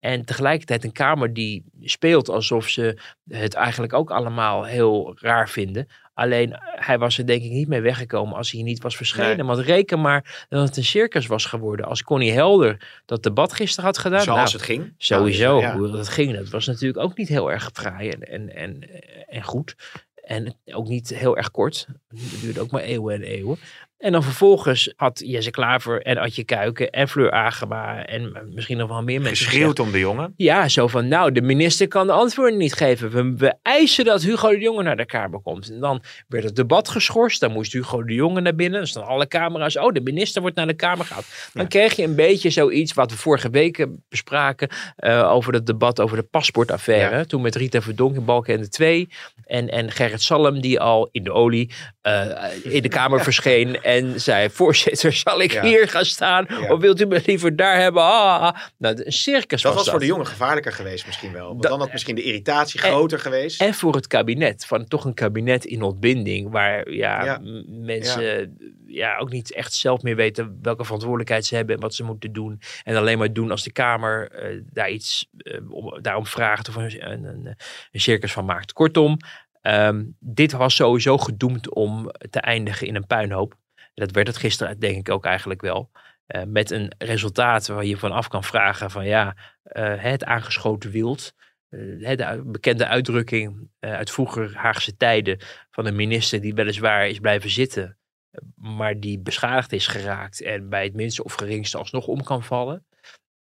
En 0.00 0.24
tegelijkertijd 0.24 0.84
een 0.84 0.92
Kamer 0.92 1.32
die 1.32 1.64
speelt 1.80 2.28
alsof 2.28 2.68
ze 2.68 2.98
het 3.28 3.54
eigenlijk 3.54 3.92
ook 3.92 4.10
allemaal 4.10 4.64
heel 4.64 5.16
raar 5.20 5.48
vinden. 5.48 5.88
Alleen 6.14 6.52
eh, 6.52 6.58
hij 6.86 6.98
was 6.98 7.18
er 7.18 7.26
denk 7.26 7.42
ik 7.42 7.50
niet 7.50 7.68
mee 7.68 7.80
weggekomen 7.80 8.36
als 8.36 8.50
hij 8.50 8.62
niet 8.62 8.82
was 8.82 8.96
verschenen. 8.96 9.36
Nee. 9.36 9.46
Want 9.46 9.58
reken 9.58 10.00
maar 10.00 10.46
dat 10.48 10.68
het 10.68 10.76
een 10.76 10.84
circus 10.84 11.26
was 11.26 11.44
geworden. 11.44 11.86
Als 11.86 12.02
Connie 12.02 12.32
Helder 12.32 13.02
dat 13.04 13.22
debat 13.22 13.52
gisteren 13.52 13.84
had 13.84 13.98
gedaan. 13.98 14.22
zoals 14.22 14.52
nou, 14.52 14.52
het 14.52 14.62
ging. 14.62 14.94
Sowieso, 14.98 15.60
Ja. 15.60 15.76
hoe 15.76 15.90
dat 15.90 16.08
ging. 16.08 16.36
Dat 16.36 16.48
was 16.48 16.66
natuurlijk 16.66 16.98
ook 17.04 17.16
niet 17.16 17.28
heel 17.28 17.52
erg 17.52 17.70
fraai 17.72 18.08
en, 18.08 18.20
en, 18.20 18.54
en, 18.54 18.90
en 19.26 19.42
goed. 19.42 19.74
En 20.14 20.56
ook 20.64 20.88
niet 20.88 21.08
heel 21.08 21.36
erg 21.36 21.50
kort. 21.50 21.86
Het 22.08 22.40
duurde 22.40 22.60
ook 22.60 22.70
maar 22.70 22.82
eeuwen 22.82 23.14
en 23.14 23.22
eeuwen. 23.22 23.58
En 24.04 24.12
dan 24.12 24.22
vervolgens 24.22 24.92
had 24.96 25.22
Jesse 25.24 25.50
Klaver 25.50 26.02
en 26.02 26.18
Adje 26.18 26.44
Kuiken 26.44 26.90
en 26.90 27.08
Fleur 27.08 27.30
Agema 27.30 28.06
en 28.06 28.50
misschien 28.54 28.76
nog 28.76 28.88
wel 28.88 29.02
meer 29.02 29.20
mensen 29.20 29.46
Geschreeuwd 29.46 29.78
om 29.78 29.92
de 29.92 29.98
jongen. 29.98 30.34
ja, 30.36 30.68
zo 30.68 30.88
van, 30.88 31.08
nou, 31.08 31.32
de 31.32 31.42
minister 31.42 31.88
kan 31.88 32.06
de 32.06 32.12
antwoorden 32.12 32.58
niet 32.58 32.72
geven. 32.72 33.10
We, 33.10 33.34
we 33.36 33.54
eisen 33.62 34.04
dat 34.04 34.22
Hugo 34.22 34.50
de 34.50 34.58
Jonge 34.58 34.82
naar 34.82 34.96
de 34.96 35.06
Kamer 35.06 35.40
komt. 35.40 35.70
En 35.70 35.80
dan 35.80 36.02
werd 36.28 36.44
het 36.44 36.56
debat 36.56 36.88
geschorst. 36.88 37.40
Dan 37.40 37.52
moest 37.52 37.72
Hugo 37.72 38.04
de 38.04 38.14
Jonge 38.14 38.40
naar 38.40 38.54
binnen. 38.54 38.78
Dan 38.78 38.88
staan 38.88 39.06
alle 39.06 39.28
camera's. 39.28 39.78
Oh, 39.78 39.92
de 39.92 40.00
minister 40.00 40.40
wordt 40.40 40.56
naar 40.56 40.66
de 40.66 40.74
Kamer 40.74 41.04
gehaald. 41.04 41.26
Dan 41.52 41.68
kreeg 41.68 41.96
je 41.96 42.02
een 42.02 42.14
beetje 42.14 42.50
zoiets 42.50 42.92
wat 42.92 43.10
we 43.10 43.16
vorige 43.16 43.50
week 43.50 43.86
bespraken. 44.08 44.68
eh, 44.96 45.32
over 45.32 45.52
het 45.52 45.66
debat 45.66 46.00
over 46.00 46.16
de 46.16 46.22
paspoortaffaire. 46.22 47.26
Toen 47.26 47.42
met 47.42 47.54
Rita 47.54 47.80
Verdonk 47.80 48.16
in 48.16 48.24
Balkenende 48.24 48.68
2. 48.68 49.08
En, 49.44 49.68
en 49.68 49.90
Gerrit 49.90 50.22
Salm, 50.22 50.60
die 50.60 50.80
al 50.80 51.08
in 51.12 51.24
de 51.24 51.32
olie 51.32 51.70
eh, 52.04 52.52
in 52.62 52.82
de 52.82 52.88
Kamer 52.88 53.22
verscheen. 53.30 53.82
En 53.82 54.20
zei, 54.20 54.50
voorzitter, 54.50 55.12
zal 55.12 55.40
ik 55.40 55.52
Ja. 55.52 55.62
hier 55.62 55.88
gaan 55.88 56.04
staan? 56.04 56.46
Ja. 56.48 56.72
Of 56.72 56.80
wilt 56.80 57.00
u 57.00 57.06
me 57.06 57.22
liever 57.26 57.56
daar 57.56 57.80
hebben? 57.80 58.02
Ah, 58.02 58.40
ah. 58.42 58.56
Nou, 58.78 59.02
een 59.04 59.12
circus 59.12 59.62
Dat 59.62 59.74
was 59.74 59.82
was 59.82 59.90
voor 59.90 60.00
de 60.00 60.06
jongen 60.06 60.26
gevaarlijker 60.26 60.72
geweest 60.72 61.06
misschien 61.06 61.32
wel. 61.32 61.48
Want 61.48 61.62
dan 61.62 61.80
had 61.80 61.92
misschien 61.92 62.14
de 62.14 62.22
irritatie 62.22 62.82
En- 62.82 62.88
groter 62.90 63.18
geweest. 63.18 63.60
En 63.60 63.74
voor 63.74 63.94
het 63.94 64.06
kabinet. 64.06 64.66
Van 64.66 64.84
toch 64.84 65.04
een 65.04 65.14
kabinet 65.14 65.64
in 65.64 65.82
ontbinding. 65.82 66.50
Waar 66.50 66.90
ja, 66.90 67.40
mensen 67.66 68.56
ja. 68.86 69.16
ook 69.18 69.30
niet 69.30 69.52
echt 69.52 69.72
zelf 69.74 70.02
meer 70.02 70.16
weten 70.16 70.58
welke 70.62 70.84
verantwoordelijkheid 70.84 71.44
ze 71.46 71.54
hebben. 71.54 71.74
En 71.74 71.80
wat 71.80 71.94
ze 71.94 72.04
moeten 72.04 72.32
doen. 72.32 72.60
En 72.82 72.96
alleen 72.96 73.18
maar 73.18 73.32
doen 73.32 73.50
als 73.50 73.62
de 73.62 73.72
Kamer 73.72 74.30
eh, 74.30 74.60
daar 74.72 74.90
iets 74.90 75.28
eh, 75.36 75.60
om, 75.70 76.02
daarom 76.02 76.26
vraagt. 76.26 76.68
Of 76.68 76.74
een, 76.76 77.10
een, 77.10 77.24
een, 77.24 77.46
een 77.92 78.00
circus 78.00 78.32
van 78.32 78.44
maakt. 78.44 78.72
Kortom, 78.72 79.16
ehm, 79.64 80.04
dit 80.18 80.52
was 80.52 80.74
sowieso 80.74 81.18
gedoemd 81.18 81.74
om 81.74 82.10
te 82.30 82.40
eindigen 82.40 82.86
in 82.86 82.94
een 82.94 83.06
puinhoop. 83.06 83.54
Dat 83.94 84.10
werd 84.10 84.26
het 84.26 84.36
gisteren 84.36 84.78
denk 84.78 84.96
ik 84.96 85.10
ook 85.10 85.24
eigenlijk 85.24 85.60
wel. 85.60 85.90
Eh, 86.26 86.42
met 86.46 86.70
een 86.70 86.94
resultaat 86.98 87.66
waar 87.66 87.84
je 87.84 87.96
vanaf 87.96 88.28
kan 88.28 88.44
vragen 88.44 88.90
van 88.90 89.06
ja, 89.06 89.36
eh, 89.62 90.02
het 90.02 90.24
aangeschoten 90.24 90.90
wild. 90.90 91.32
Eh, 91.68 92.16
de 92.16 92.34
u- 92.36 92.42
bekende 92.50 92.86
uitdrukking 92.86 93.68
eh, 93.78 93.92
uit 93.92 94.10
vroeger 94.10 94.56
Haagse 94.56 94.96
tijden 94.96 95.38
van 95.70 95.86
een 95.86 95.96
minister 95.96 96.40
die 96.40 96.54
weliswaar 96.54 97.08
is 97.08 97.18
blijven 97.18 97.50
zitten, 97.50 97.98
eh, 98.30 98.40
maar 98.54 99.00
die 99.00 99.18
beschadigd 99.18 99.72
is 99.72 99.86
geraakt 99.86 100.42
en 100.42 100.68
bij 100.68 100.84
het 100.84 100.94
minste 100.94 101.24
of 101.24 101.34
geringste 101.34 101.78
alsnog 101.78 102.06
om 102.06 102.22
kan 102.22 102.42
vallen. 102.42 102.86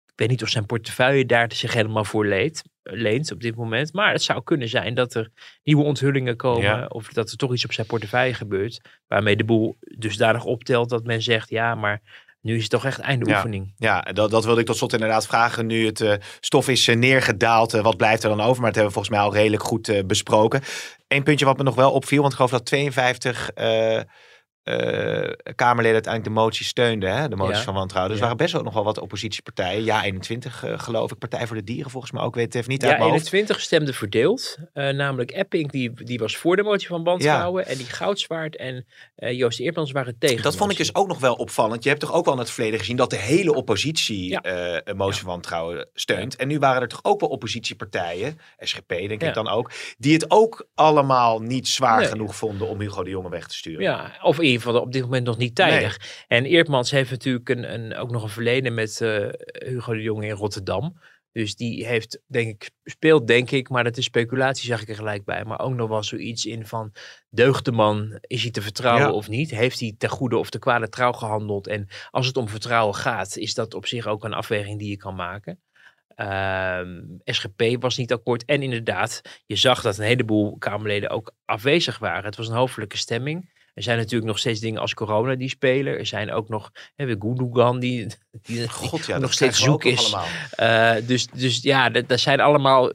Ik 0.06 0.26
weet 0.28 0.30
niet 0.30 0.44
of 0.44 0.50
zijn 0.50 0.66
portefeuille 0.66 1.26
daar 1.26 1.54
zich 1.54 1.74
helemaal 1.74 2.06
voor 2.06 2.26
leent, 2.26 2.62
leent 2.84 3.32
op 3.32 3.42
dit 3.42 3.56
moment. 3.56 3.94
Maar 3.94 4.12
het 4.12 4.24
zou 4.24 4.44
kunnen 4.44 4.70
zijn 4.70 4.94
dat 4.94 5.14
er 5.14 5.30
nieuwe 5.64 5.84
onthullingen 5.84 6.36
komen. 6.36 6.62
Ja. 6.64 6.86
Of 6.86 7.08
dat 7.08 7.32
er 7.32 7.38
toch 7.38 7.54
iets 7.54 7.66
op 7.66 7.74
zijn 7.74 7.88
portefeuille 7.88 8.34
gebeurt. 8.34 8.82
Waarmee 9.08 9.36
de 9.36 9.44
boel 9.44 9.78
dusdanig 9.80 10.44
optelt 10.44 10.90
dat 10.90 11.04
men 11.04 11.22
zegt: 11.22 11.50
ja, 11.50 11.76
maar 11.76 12.02
nu 12.42 12.56
is 12.56 12.62
het 12.62 12.72
toch 12.72 12.86
echt 12.86 13.00
einde 13.00 13.26
Ja. 13.30 13.36
oefening. 13.36 13.74
Ja, 13.78 14.02
dat, 14.02 14.32
dat 14.32 14.46
wilde 14.46 14.60
ik 14.60 14.66
tot 14.66 14.78
slot 14.78 14.94
inderdaad 14.94 15.28
vragen. 15.28 15.66
Nu 15.66 15.86
het 15.86 16.02
eh, 16.02 16.14
stof 16.40 16.68
is 16.68 16.88
eh, 16.88 16.96
neergedaald, 16.96 17.74
eh, 17.74 17.82
wat 17.82 17.98
blijft 17.98 18.24
er 18.24 18.30
dan 18.30 18.42
over? 18.42 18.62
Maar 18.62 18.72
dat 18.72 18.82
hebben 18.82 18.94
we 18.94 19.00
volgens 19.00 19.16
mij 19.16 19.20
al 19.20 19.34
redelijk 19.34 19.64
goed 19.64 20.04
besproken. 20.08 20.62
Eén 21.08 21.24
puntje 21.24 21.46
wat 21.46 21.58
me 21.58 21.64
nog 21.64 21.76
wel 21.76 21.92
opviel, 21.92 22.20
want 22.20 22.30
ik 22.32 22.36
geloof 22.38 22.52
dat 22.52 22.66
52 22.66 23.50
eh, 23.52 24.00
Kamerleden 25.56 25.94
uiteindelijk 25.94 26.24
de 26.24 26.42
motie 26.42 26.66
steunden, 26.66 27.16
hè? 27.16 27.28
de 27.28 27.36
motie 27.36 27.56
Ja. 27.56 27.62
van 27.62 27.74
wantrouwen. 27.74 28.12
Dus 28.12 28.20
Ja. 28.20 28.26
er 28.28 28.32
waren 28.32 28.46
best 28.46 28.54
wel 28.54 28.64
nog 28.64 28.74
wel 28.74 28.84
wat 28.84 29.00
oppositiepartijen. 29.00 29.84
Ja, 29.84 30.04
21 30.04 30.64
eh, 30.64 30.80
geloof 30.80 31.12
ik. 31.12 31.18
Partij 31.18 31.48
voor 31.48 31.56
de 31.56 31.64
Dieren 31.64 31.92
volgens 31.92 32.12
mij 32.12 32.22
ook. 32.24 32.36
Weet 32.36 32.46
het 32.46 32.56
even 32.56 32.70
niet 32.70 32.84
uit 32.86 32.92
Ja, 32.92 32.98
hoofd. 33.04 33.14
21 33.14 33.62
stemden 33.62 33.94
verdeeld. 33.94 34.58
Eh, 34.74 34.90
namelijk 34.90 35.32
Epping, 35.32 35.72
die, 35.72 36.04
die 36.04 36.20
was 36.20 36.38
voor 36.38 36.56
de 36.56 36.64
motie 36.64 36.88
van 36.88 37.04
wantrouwen. 37.04 37.66
En 37.68 37.78
die 37.78 37.86
Goudswaard 37.86 38.56
en 38.56 38.86
eh, 39.16 39.38
Joost 39.38 39.60
Eertmans 39.60 39.92
waren 39.92 40.16
tegen. 40.20 40.44
Dat 40.44 40.56
vond 40.56 40.72
ik 40.72 40.78
dus 40.78 40.96
ook 40.96 41.08
nog 41.08 41.20
wel 41.20 41.34
opvallend. 41.34 41.84
Je 41.84 41.90
hebt 41.90 42.02
toch 42.02 42.14
ook 42.14 42.26
wel 42.26 42.34
in 42.34 42.40
het 42.40 42.52
verleden 42.52 42.80
gezien 42.80 42.96
dat 42.96 43.10
de 43.10 43.16
hele 43.18 43.54
oppositie 43.54 44.42
eh, 44.42 44.78
een 44.84 44.98
motie 44.98 45.22
van 45.22 45.30
wantrouwen 45.30 45.88
steunt. 45.94 46.36
En 46.36 46.48
nu 46.48 46.60
waren 46.60 46.82
er 46.82 46.88
toch 46.88 47.04
ook 47.04 47.20
wel 47.20 47.30
oppositiepartijen, 47.30 48.40
SGP 48.60 48.88
denk 48.88 49.22
ik 49.24 49.34
dan 49.34 49.48
ook, 49.48 49.72
die 49.98 50.14
het 50.14 50.32
ook 50.32 50.68
allemaal 50.76 51.40
niet 51.42 51.68
zwaar 51.68 52.00
Nee. 52.00 52.08
genoeg 52.08 52.36
vonden 52.36 52.68
om 52.68 52.80
Hugo 52.80 53.04
de 53.04 53.10
Jonge 53.10 53.30
weg 53.30 53.48
te 53.48 53.56
sturen. 53.56 53.82
Ja, 53.82 54.12
of 54.22 54.40
in 54.40 54.59
ieder 54.60 54.72
geval 54.72 54.82
op 54.88 54.94
dit 54.94 55.02
moment 55.02 55.26
nog 55.26 55.38
niet 55.38 55.56
tijdig. 55.56 56.24
En 56.28 56.46
Eertmans 56.46 56.92
heeft 56.92 57.12
natuurlijk 57.12 57.50
een, 57.50 57.74
een, 57.74 57.96
ook 57.96 58.12
nog 58.12 58.24
een 58.24 58.30
verleden 58.30 58.74
met 58.74 59.02
eh, 59.02 59.28
Hugo 59.42 59.94
de 59.94 60.02
Jonge 60.02 60.26
in 60.26 60.34
Rotterdam. 60.36 61.00
Dus 61.32 61.56
die 61.56 61.86
heeft, 61.86 62.22
denk 62.28 62.48
ik, 62.48 62.72
speelt 62.84 63.28
denk 63.28 63.52
ik, 63.52 63.70
maar 63.70 63.84
dat 63.84 63.98
is 63.98 64.06
speculatie, 64.06 64.66
zeg 64.66 64.82
ik 64.82 64.90
er 64.90 64.96
gelijk 64.96 65.26
bij. 65.26 65.46
Maar 65.46 65.60
ook 65.60 65.74
nog 65.74 65.90
wel 65.90 66.04
zoiets 66.04 66.46
in 66.46 66.66
van, 66.66 66.92
deugt 67.30 67.66
de 67.66 67.72
man, 67.72 68.18
is 68.22 68.42
hij 68.42 68.52
te 68.52 68.62
vertrouwen 68.62 69.08
Ja. 69.08 69.12
of 69.14 69.28
niet? 69.28 69.50
Heeft 69.50 69.80
hij 69.80 69.96
ten 69.98 70.10
goede 70.10 70.38
of 70.38 70.50
te 70.50 70.60
kwade 70.60 70.90
trouw 70.90 71.12
gehandeld? 71.12 71.68
En 71.68 71.88
als 72.12 72.28
het 72.28 72.38
om 72.38 72.48
vertrouwen 72.48 72.96
gaat, 72.96 73.38
is 73.38 73.54
dat 73.54 73.74
op 73.74 73.88
zich 73.88 74.08
ook 74.08 74.24
een 74.24 74.34
afweging 74.34 74.80
die 74.80 74.90
je 74.90 74.98
kan 74.98 75.16
maken. 75.16 75.60
Ehm, 76.16 77.02
SGP 77.24 77.64
was 77.80 77.98
niet 77.98 78.14
akkoord. 78.14 78.46
En 78.46 78.62
inderdaad, 78.64 79.22
je 79.46 79.56
zag 79.56 79.82
dat 79.82 79.98
een 79.98 80.06
heleboel 80.06 80.58
Kamerleden 80.58 81.10
ook 81.10 81.34
afwezig 81.46 81.98
waren. 81.98 82.26
Het 82.26 82.36
was 82.36 82.48
een 82.48 82.56
hoofdelijke 82.56 82.98
stemming. 82.98 83.50
Er 83.80 83.86
zijn 83.86 83.98
natuurlijk 83.98 84.26
nog 84.26 84.40
steeds 84.40 84.60
dingen 84.60 84.82
als 84.82 84.94
corona 84.94 85.36
die 85.36 85.50
spelen. 85.50 85.98
Er 85.98 86.06
zijn 86.06 86.32
ook 86.32 86.50
nog 86.50 86.72
hè, 86.96 87.06
weer 87.06 87.16
Gundogan 87.20 87.80
die, 87.80 88.08
die, 88.42 88.70
God, 88.70 89.06
ja, 89.06 89.14
nog 89.14 89.22
dat 89.22 89.34
steeds 89.34 89.60
zoek 89.60 89.84
nog 89.84 89.94
is. 89.94 90.14
allemaal. 90.14 90.26
Eh, 90.52 91.08
dus, 91.08 91.28
dus 91.28 91.62
ja, 91.62 91.90
dat, 91.90 92.08
dat 92.08 92.20
zijn 92.20 92.40
allemaal. 92.40 92.92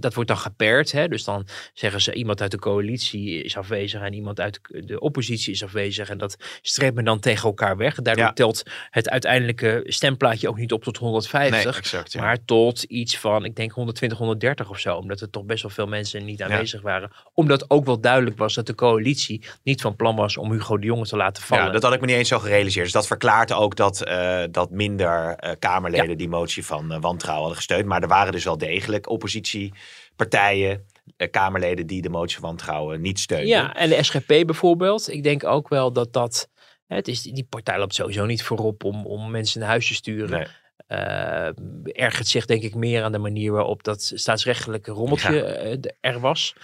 Dat 0.00 0.14
wordt 0.14 0.28
dan 0.28 0.38
geperd. 0.38 0.92
Hè? 0.92 1.08
Dus 1.08 1.24
dan 1.24 1.46
zeggen 1.72 2.00
ze 2.00 2.14
iemand 2.14 2.40
uit 2.40 2.50
de 2.50 2.58
coalitie 2.58 3.42
is 3.42 3.56
afwezig 3.56 4.00
en 4.00 4.12
iemand 4.12 4.40
uit 4.40 4.60
de, 4.68 5.00
oppositie 5.00 5.52
is 5.52 5.64
afwezig. 5.64 6.08
En 6.08 6.18
dat 6.18 6.36
streept 6.62 6.94
men 6.94 7.04
dan 7.04 7.20
tegen 7.20 7.48
elkaar 7.48 7.76
weg. 7.76 7.94
Daardoor 7.94 8.24
Ja. 8.24 8.32
telt 8.32 8.62
het 8.90 9.10
uiteindelijke 9.10 9.82
stemplaatje 9.84 10.48
ook 10.48 10.58
niet 10.58 10.72
op 10.72 10.82
tot 10.82 10.96
150. 10.96 11.64
Nee, 11.64 11.74
exact. 11.74 12.12
Ja. 12.12 12.20
Maar 12.20 12.44
tot 12.44 12.82
iets 12.82 13.18
van, 13.18 13.44
ik 13.44 13.56
denk 13.56 13.72
120, 13.72 14.18
130 14.18 14.70
of 14.70 14.78
zo. 14.78 14.96
Omdat 14.96 15.20
er 15.20 15.30
toch 15.30 15.44
best 15.44 15.62
wel 15.62 15.70
veel 15.70 15.86
mensen 15.86 16.24
niet 16.24 16.42
aanwezig 16.42 16.82
waren. 16.82 17.10
Omdat 17.34 17.70
ook 17.70 17.84
wel 17.84 18.00
duidelijk 18.00 18.38
was 18.38 18.54
dat 18.54 18.66
de 18.66 18.74
coalitie 18.74 19.42
niet 19.62 19.80
van 19.80 19.96
plan 19.96 20.16
was 20.16 20.36
om 20.36 20.52
Hugo 20.52 20.78
de 20.78 20.86
Jonge 20.86 21.06
te 21.06 21.16
laten 21.16 21.42
vallen. 21.42 21.64
Ja, 21.64 21.70
dat 21.70 21.82
had 21.82 21.92
ik 21.92 22.00
me 22.00 22.06
niet 22.06 22.16
eens 22.16 22.28
zo 22.28 22.38
gerealiseerd. 22.38 22.84
Dus 22.84 22.94
dat 22.94 23.06
verklaart 23.06 23.52
ook 23.52 23.76
dat, 23.76 24.02
eh, 24.02 24.42
dat 24.50 24.70
minder 24.70 25.34
eh, 25.36 25.50
Kamerleden 25.58 26.18
die 26.18 26.28
motie 26.28 26.64
van 26.66 26.92
eh, 26.92 27.00
wantrouwen 27.00 27.44
hadden 27.44 27.56
gesteund. 27.56 27.86
Maar 27.86 28.02
er 28.02 28.08
waren 28.08 28.32
dus 28.32 28.44
wel 28.44 28.58
degelijk 28.58 29.08
oppositiepartijen, 29.08 29.84
eh, 30.16 31.30
Kamerleden 31.30 31.86
die 31.86 32.02
de 32.02 32.08
motie 32.08 32.38
van 32.38 32.48
wantrouwen 32.48 33.00
niet 33.00 33.18
steunden. 33.18 33.48
Ja, 33.48 33.74
en 33.74 33.88
de 33.88 34.02
SGP 34.02 34.26
bijvoorbeeld. 34.26 35.12
Ik 35.12 35.22
denk 35.22 35.44
ook 35.44 35.68
wel 35.68 35.92
dat 35.92 36.12
dat... 36.12 36.48
Het 36.86 37.08
is, 37.08 37.22
die 37.22 37.44
partij 37.44 37.78
loopt 37.78 37.94
sowieso 37.94 38.26
niet 38.26 38.42
voorop 38.42 38.84
om, 38.84 39.06
om 39.06 39.30
mensen 39.30 39.60
naar 39.60 39.68
huis 39.68 39.86
te 39.86 39.94
sturen. 39.94 40.30
Nee. 40.38 40.46
Eh, 40.86 41.48
ergert 41.82 42.26
zich 42.26 42.46
denk 42.46 42.62
ik 42.62 42.74
meer 42.74 43.02
aan 43.02 43.12
de 43.12 43.18
manier 43.18 43.52
waarop 43.52 43.82
dat 43.82 44.12
staatsrechtelijke 44.14 44.90
rommeltje 44.90 45.32
Ja. 45.34 45.42
eh, 45.42 45.76
er 46.00 46.20
was. 46.20 46.54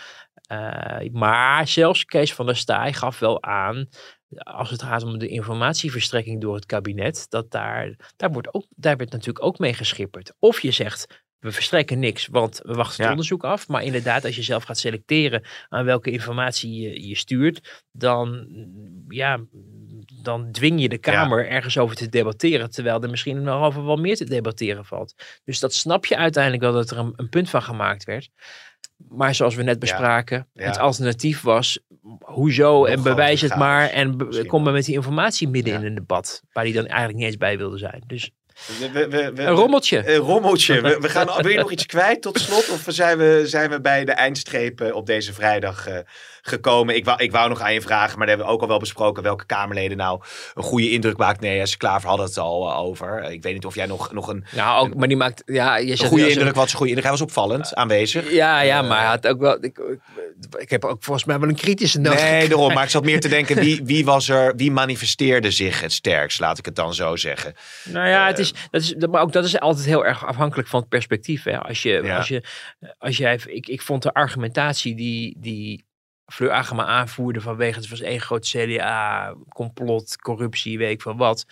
Maar 1.12 1.68
zelfs 1.68 2.04
Kees 2.04 2.34
van 2.34 2.46
der 2.46 2.56
Staaij 2.56 2.92
gaf 2.92 3.18
wel 3.18 3.42
aan, 3.42 3.88
als 4.36 4.70
het 4.70 4.82
gaat 4.82 5.02
om 5.02 5.18
de 5.18 5.28
informatieverstrekking 5.28 6.40
door 6.40 6.54
het 6.54 6.66
kabinet, 6.66 7.26
dat 7.28 7.50
daar, 7.50 8.12
daar, 8.16 8.32
wordt 8.32 8.54
ook, 8.54 8.64
daar 8.76 8.96
werd 8.96 9.10
natuurlijk 9.12 9.44
ook 9.44 9.58
mee 9.58 9.74
geschipperd. 9.74 10.32
Of 10.38 10.60
je 10.60 10.70
zegt, 10.70 11.21
we 11.42 11.52
verstrekken 11.52 11.98
niks, 11.98 12.26
want 12.26 12.60
we 12.64 12.72
wachten 12.74 12.94
het 12.96 13.04
Ja. 13.04 13.10
onderzoek 13.10 13.44
af. 13.44 13.68
Maar 13.68 13.82
inderdaad, 13.82 14.24
als 14.24 14.36
je 14.36 14.42
zelf 14.42 14.62
gaat 14.64 14.78
selecteren 14.78 15.42
aan 15.68 15.84
welke 15.84 16.10
informatie 16.10 16.80
je, 16.80 17.08
je 17.08 17.16
stuurt, 17.16 17.84
dan, 17.92 18.46
ja, 19.08 19.40
dan 20.22 20.52
dwing 20.52 20.80
je 20.80 20.88
de 20.88 20.98
Kamer 20.98 21.48
ergens 21.48 21.78
over 21.78 21.96
te 21.96 22.08
debatteren, 22.08 22.70
terwijl 22.70 23.02
er 23.02 23.10
misschien 23.10 23.42
nog 23.42 23.62
over 23.64 23.84
wel 23.84 23.96
meer 23.96 24.16
te 24.16 24.24
debatteren 24.24 24.84
valt. 24.84 25.14
Dus 25.44 25.60
dat 25.60 25.74
snap 25.74 26.06
je 26.06 26.16
uiteindelijk 26.16 26.62
wel 26.62 26.72
dat 26.72 26.90
er 26.90 26.98
een, 26.98 27.12
een 27.16 27.28
punt 27.28 27.50
van 27.50 27.62
gemaakt 27.62 28.04
werd. 28.04 28.28
Maar 29.08 29.34
zoals 29.34 29.54
we 29.54 29.62
net 29.62 29.78
bespraken, 29.78 30.48
Ja. 30.52 30.64
het 30.64 30.78
alternatief 30.78 31.40
was, 31.40 31.78
hoezo 32.20 32.84
en 32.84 33.02
bewijs 33.02 33.40
het 33.40 33.56
maar 33.56 33.88
en 33.88 34.16
kom 34.46 34.62
maar 34.62 34.72
met 34.72 34.84
die 34.84 34.94
informatie 34.94 35.48
midden 35.48 35.74
in 35.74 35.84
een 35.84 35.94
debat, 35.94 36.42
waar 36.52 36.64
die 36.64 36.72
dan 36.72 36.86
eigenlijk 36.86 37.18
niet 37.18 37.26
eens 37.26 37.36
bij 37.36 37.58
wilde 37.58 37.78
zijn. 37.78 38.02
Dus 38.06 38.30
We- 38.66 38.90
we- 38.90 39.08
we- 39.08 39.32
we- 39.32 39.42
een 39.42 39.54
rommeltje. 39.54 40.12
Een 40.12 40.16
rommeltje. 40.16 40.80
We, 41.00 41.08
gaan, 41.08 41.26
wil 41.42 41.50
je 41.50 41.58
nog 41.58 41.70
iets 41.70 41.86
kwijt 41.86 42.22
tot 42.22 42.40
slot? 42.40 42.68
Of 42.70 42.82
zijn 42.86 43.18
we, 43.18 43.42
zijn 43.44 43.70
we 43.70 43.80
bij 43.80 44.04
de 44.04 44.12
eindstreep 44.12 44.80
eh, 44.80 44.94
op 44.94 45.06
deze 45.06 45.32
vrijdag 45.32 45.86
eh, 45.86 45.96
gekomen? 46.42 46.94
Ik 46.96 47.04
wou, 47.04 47.22
ik 47.22 47.32
wou 47.32 47.48
nog 47.48 47.60
aan 47.60 47.72
je 47.74 47.80
vragen, 47.80 48.18
maar 48.18 48.26
daar 48.26 48.36
hebben 48.36 48.46
we 48.46 48.52
ook 48.52 48.60
al 48.60 48.68
wel 48.68 48.78
besproken 48.78 49.22
welke 49.22 49.46
Kamerleden 49.46 49.96
nou 49.96 50.20
een 50.54 50.62
goede 50.62 50.90
indruk 50.90 51.16
maakt. 51.16 51.40
Nee, 51.40 51.56
ja, 51.56 51.64
Klaver 51.76 52.08
had 52.08 52.18
het 52.18 52.38
al 52.38 52.70
eh, 52.70 52.78
over. 52.78 53.30
Ik 53.30 53.42
weet 53.42 53.52
niet 53.52 53.66
of 53.66 53.74
jij 53.74 53.86
nog, 53.86 54.12
nog 54.12 54.28
een, 54.28 54.44
Nou, 54.54 54.86
ook, 54.86 54.94
maar 54.94 55.08
die 55.08 55.16
maakt, 55.16 55.42
ja, 55.46 55.76
je 55.76 55.90
een 55.90 55.98
goede 55.98 56.24
als 56.24 56.32
een- 56.32 56.38
indruk, 56.38 56.54
wat 56.54 56.64
is 56.66 56.70
een 56.72 56.76
goede 56.78 56.92
indruk? 56.92 57.08
Hij 57.10 57.18
was 57.18 57.26
opvallend 57.28 57.74
aanwezig. 57.74 58.32
Ja, 58.32 58.60
ja, 58.60 58.82
Eh, 58.82 58.88
maar 58.88 58.98
hij 58.98 59.06
had 59.08 59.26
ook 59.26 59.40
wel, 59.40 59.64
ik, 59.64 59.78
ik, 59.78 60.00
ik 60.58 60.70
heb 60.70 60.84
ook 60.84 61.02
volgens 61.04 61.26
mij 61.26 61.38
wel 61.38 61.48
een 61.48 61.54
kritische 61.54 61.98
noot. 62.00 62.14
Nee, 62.14 62.48
daarom. 62.48 62.72
Maar 62.74 62.84
ik 62.84 62.90
zat 62.90 63.04
meer 63.04 63.20
te 63.20 63.28
denken, 63.28 63.56
wie, 63.56 63.80
wie 63.92 64.04
was 64.04 64.28
er, 64.28 64.56
wie 64.56 64.70
manifesteerde 64.70 65.50
zich 65.50 65.80
het 65.80 65.92
sterkst? 65.92 66.40
Laat 66.40 66.58
ik 66.58 66.64
het 66.64 66.76
dan 66.76 66.94
zo 66.94 67.16
zeggen. 67.16 67.54
Nou 67.84 68.08
ja, 68.08 68.26
het 68.26 68.38
is, 68.38 68.52
dat 68.70 68.80
is, 68.80 68.94
maar 69.10 69.20
ook 69.22 69.32
dat 69.32 69.44
is 69.44 69.58
altijd 69.60 69.86
heel 69.86 70.04
erg 70.06 70.26
afhankelijk 70.26 70.68
van 70.68 70.80
het 70.80 70.88
perspectief. 70.88 71.42
Hè. 71.44 71.58
Als 71.58 71.82
je, 71.82 72.00
Ja. 72.04 72.16
als 72.16 72.28
je, 72.28 72.42
als 72.98 73.16
jij, 73.16 73.40
ik, 73.46 73.68
ik 73.68 73.82
vond 73.82 74.02
de 74.02 74.12
argumentatie 74.12 74.94
die, 74.94 75.36
die 75.38 75.84
Fleur 76.26 76.50
Agema 76.50 76.84
aanvoerde 76.84 77.40
vanwege 77.40 77.78
het 77.78 77.88
was 77.88 78.00
één 78.00 78.20
groot 78.20 78.46
CDA, 78.46 79.34
complot, 79.48 80.16
corruptie, 80.16 80.78
weet 80.78 80.90
ik 80.90 81.02
van 81.02 81.16
wat, 81.16 81.46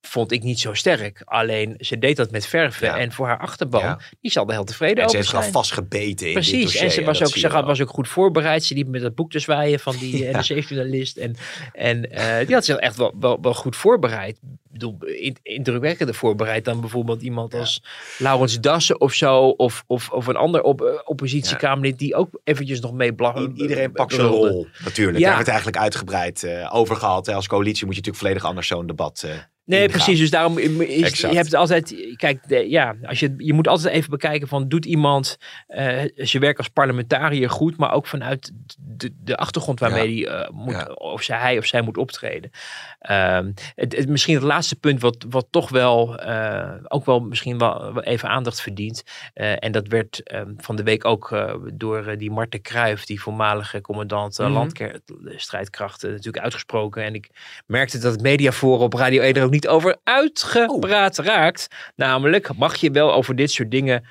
vond 0.00 0.32
ik 0.32 0.42
niet 0.42 0.60
zo 0.60 0.74
sterk. 0.74 1.22
Alleen 1.24 1.74
ze 1.78 1.98
deed 1.98 2.16
dat 2.16 2.30
met 2.30 2.46
verven 2.46 2.86
Ja. 2.86 2.98
en 2.98 3.12
voor 3.12 3.26
haar 3.26 3.38
achterban, 3.38 3.80
Ja. 3.82 3.98
die 4.20 4.30
zal 4.30 4.46
er 4.46 4.52
heel 4.52 4.64
tevreden 4.64 4.96
En 4.96 5.02
ze 5.02 5.04
over 5.06 5.16
heeft 5.16 5.28
gewoon 5.28 5.42
zijn. 5.42 5.54
vastgebeten 5.54 6.08
in 6.28 6.32
dit 6.34 6.42
Precies, 6.42 6.62
dossier. 6.62 6.82
en 6.82 6.90
ze 6.90 7.04
was 7.04 7.22
ook, 7.22 7.28
ze 7.36 7.48
had- 7.48 7.64
was 7.64 7.80
ook 7.80 7.88
goed 7.90 8.08
voorbereid. 8.08 8.64
Ze 8.64 8.74
liep 8.74 8.88
met 8.88 9.02
dat 9.02 9.14
boek 9.14 9.30
te 9.30 9.38
zwaaien 9.38 9.80
van 9.80 9.96
die 9.96 10.16
Ja. 10.24 10.30
NRC-journalist. 10.30 11.16
En, 11.16 11.36
en 11.72 12.10
eh, 12.10 12.46
die 12.46 12.54
had 12.54 12.64
zich 12.64 12.76
echt 12.76 12.96
wel, 12.96 13.14
wel, 13.20 13.40
wel 13.40 13.54
goed 13.54 13.76
voorbereid. 13.76 14.38
Bedoel, 14.74 14.96
in- 15.04 15.36
indrukwekkender 15.42 16.14
voorbereid 16.14 16.64
dan 16.64 16.80
bijvoorbeeld 16.80 17.22
iemand 17.22 17.54
als 17.54 17.82
Laurens 18.18 18.60
Dassen 18.60 19.00
of 19.00 19.12
zo. 19.12 19.38
Of, 19.48 19.84
of, 19.86 20.10
of 20.10 20.26
een 20.26 20.36
ander 20.36 20.62
op, 20.62 20.82
eh, 20.82 20.92
oppositiekamerlid 21.04 21.98
die 21.98 22.14
ook 22.14 22.40
eventjes 22.44 22.80
nog 22.80 22.92
mee 22.92 23.12
blag. 23.14 23.36
I- 23.40 23.52
Iedereen 23.54 23.92
pakt 23.92 24.12
zijn 24.14 24.26
brulde. 24.26 24.48
rol, 24.48 24.66
natuurlijk. 24.84 24.96
Daar 24.96 25.06
hebben 25.08 25.32
we 25.32 25.36
het 25.38 25.48
eigenlijk 25.48 25.76
uitgebreid 25.78 26.42
eh, 26.42 26.74
over 26.74 26.96
gehad. 26.96 27.28
Als 27.28 27.46
coalitie 27.46 27.84
moet 27.86 27.94
je 27.94 28.00
natuurlijk 28.00 28.16
volledig 28.24 28.44
anders 28.44 28.66
zo'n 28.66 28.86
debat 28.86 29.22
eh 29.26 29.30
Nee, 29.66 29.88
precies. 29.88 30.18
Dus 30.18 30.30
daarom 30.30 30.58
is, 30.58 31.20
je 31.20 31.26
hebt 31.26 31.54
altijd. 31.54 31.94
Kijk, 32.16 32.48
de- 32.48 32.70
ja, 32.70 32.94
als 33.02 33.20
je, 33.20 33.34
je 33.36 33.52
moet 33.52 33.68
altijd 33.68 33.94
even 33.94 34.10
bekijken 34.10 34.48
van 34.48 34.68
doet 34.68 34.84
iemand 34.84 35.36
eh, 35.66 36.02
zijn 36.14 36.42
werk 36.42 36.58
als 36.58 36.68
parlementariër 36.68 37.50
goed, 37.50 37.76
maar 37.76 37.92
ook 37.92 38.06
vanuit 38.06 38.52
de, 38.78 39.10
de 39.24 39.36
achtergrond 39.36 39.80
waarmee 39.80 40.16
Ja. 40.16 40.30
hij 40.36 40.48
moet, 40.52 40.72
Ja. 40.72 40.84
of 40.94 41.22
zij, 41.22 41.38
hij 41.38 41.58
of 41.58 41.64
zij 41.66 41.80
moet 41.80 41.96
optreden. 41.96 42.50
Ehm, 42.98 43.52
het, 43.74 43.96
het- 43.96 44.08
misschien 44.08 44.34
het 44.34 44.42
laatste 44.44 44.63
punt 44.72 45.00
wat, 45.00 45.24
wat 45.28 45.46
toch 45.50 45.70
wel 45.70 46.18
eh, 46.18 46.72
ook 46.88 47.04
wel 47.04 47.20
misschien 47.20 47.58
wel 47.58 48.02
even 48.02 48.28
aandacht 48.28 48.60
verdient. 48.60 49.02
Eh, 49.34 49.64
en 49.64 49.72
dat 49.72 49.88
werd 49.88 50.22
ehm, 50.22 50.52
van 50.56 50.76
de 50.76 50.82
week 50.82 51.04
ook 51.04 51.32
eh, 51.32 51.54
door 51.72 52.16
die 52.18 52.30
Marten 52.30 52.62
Kruijf, 52.62 53.04
die 53.04 53.20
voormalige 53.20 53.80
commandant 53.80 54.38
Mhm. 54.38 54.52
landstrijdkrachten, 54.52 56.10
natuurlijk 56.10 56.44
uitgesproken. 56.44 57.02
En 57.02 57.14
ik 57.14 57.30
merkte 57.66 57.98
dat 57.98 58.12
het 58.12 58.22
mediaforum 58.22 58.82
op 58.82 58.94
Radio 58.94 59.22
1 59.22 59.34
er 59.34 59.44
ook 59.44 59.50
niet 59.50 59.68
over 59.68 59.96
uitgepraat 60.04 61.18
raakt. 61.18 61.68
Namelijk, 61.96 62.56
mag 62.56 62.76
je 62.76 62.90
wel 62.90 63.12
over 63.12 63.36
dit 63.36 63.50
soort 63.50 63.70
dingen 63.70 64.04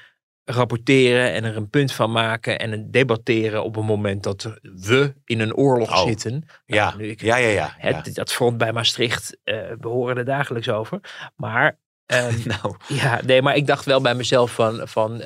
rapporteren 0.46 1.32
en 1.34 1.44
er 1.44 1.56
een 1.58 1.70
punt 1.70 1.92
van 1.94 2.12
maken 2.12 2.60
en 2.60 2.72
een 2.72 2.92
debatteren 2.92 3.64
op 3.64 3.76
een 3.76 3.86
moment 3.86 4.24
dat 4.24 4.54
we 4.62 5.14
in 5.26 5.40
een 5.40 5.56
oorlog 5.56 5.92
Oh. 5.92 6.08
zitten. 6.08 6.44
Ja, 6.66 6.86
Nou, 6.86 6.98
nu 6.98 7.08
ik- 7.10 7.22
ja, 7.22 7.36
ja, 7.36 7.50
ja. 7.50 7.74
het, 7.78 8.06
ja. 8.06 8.12
Dat 8.14 8.32
front 8.32 8.58
bij 8.58 8.74
Maastricht, 8.74 9.38
eh 9.44 9.56
we 9.80 9.88
horen 9.88 10.18
er 10.18 10.26
dagelijks 10.26 10.70
over. 10.70 11.00
Maar 11.36 11.80
Ehm, 12.06 12.38
nou, 12.62 12.76
Ja, 12.88 13.20
nee, 13.26 13.42
maar 13.42 13.56
ik 13.56 13.68
dacht 13.68 13.86
wel 13.86 14.02
bij 14.02 14.16
mezelf 14.16 14.52
van, 14.54 14.88
van 14.88 15.24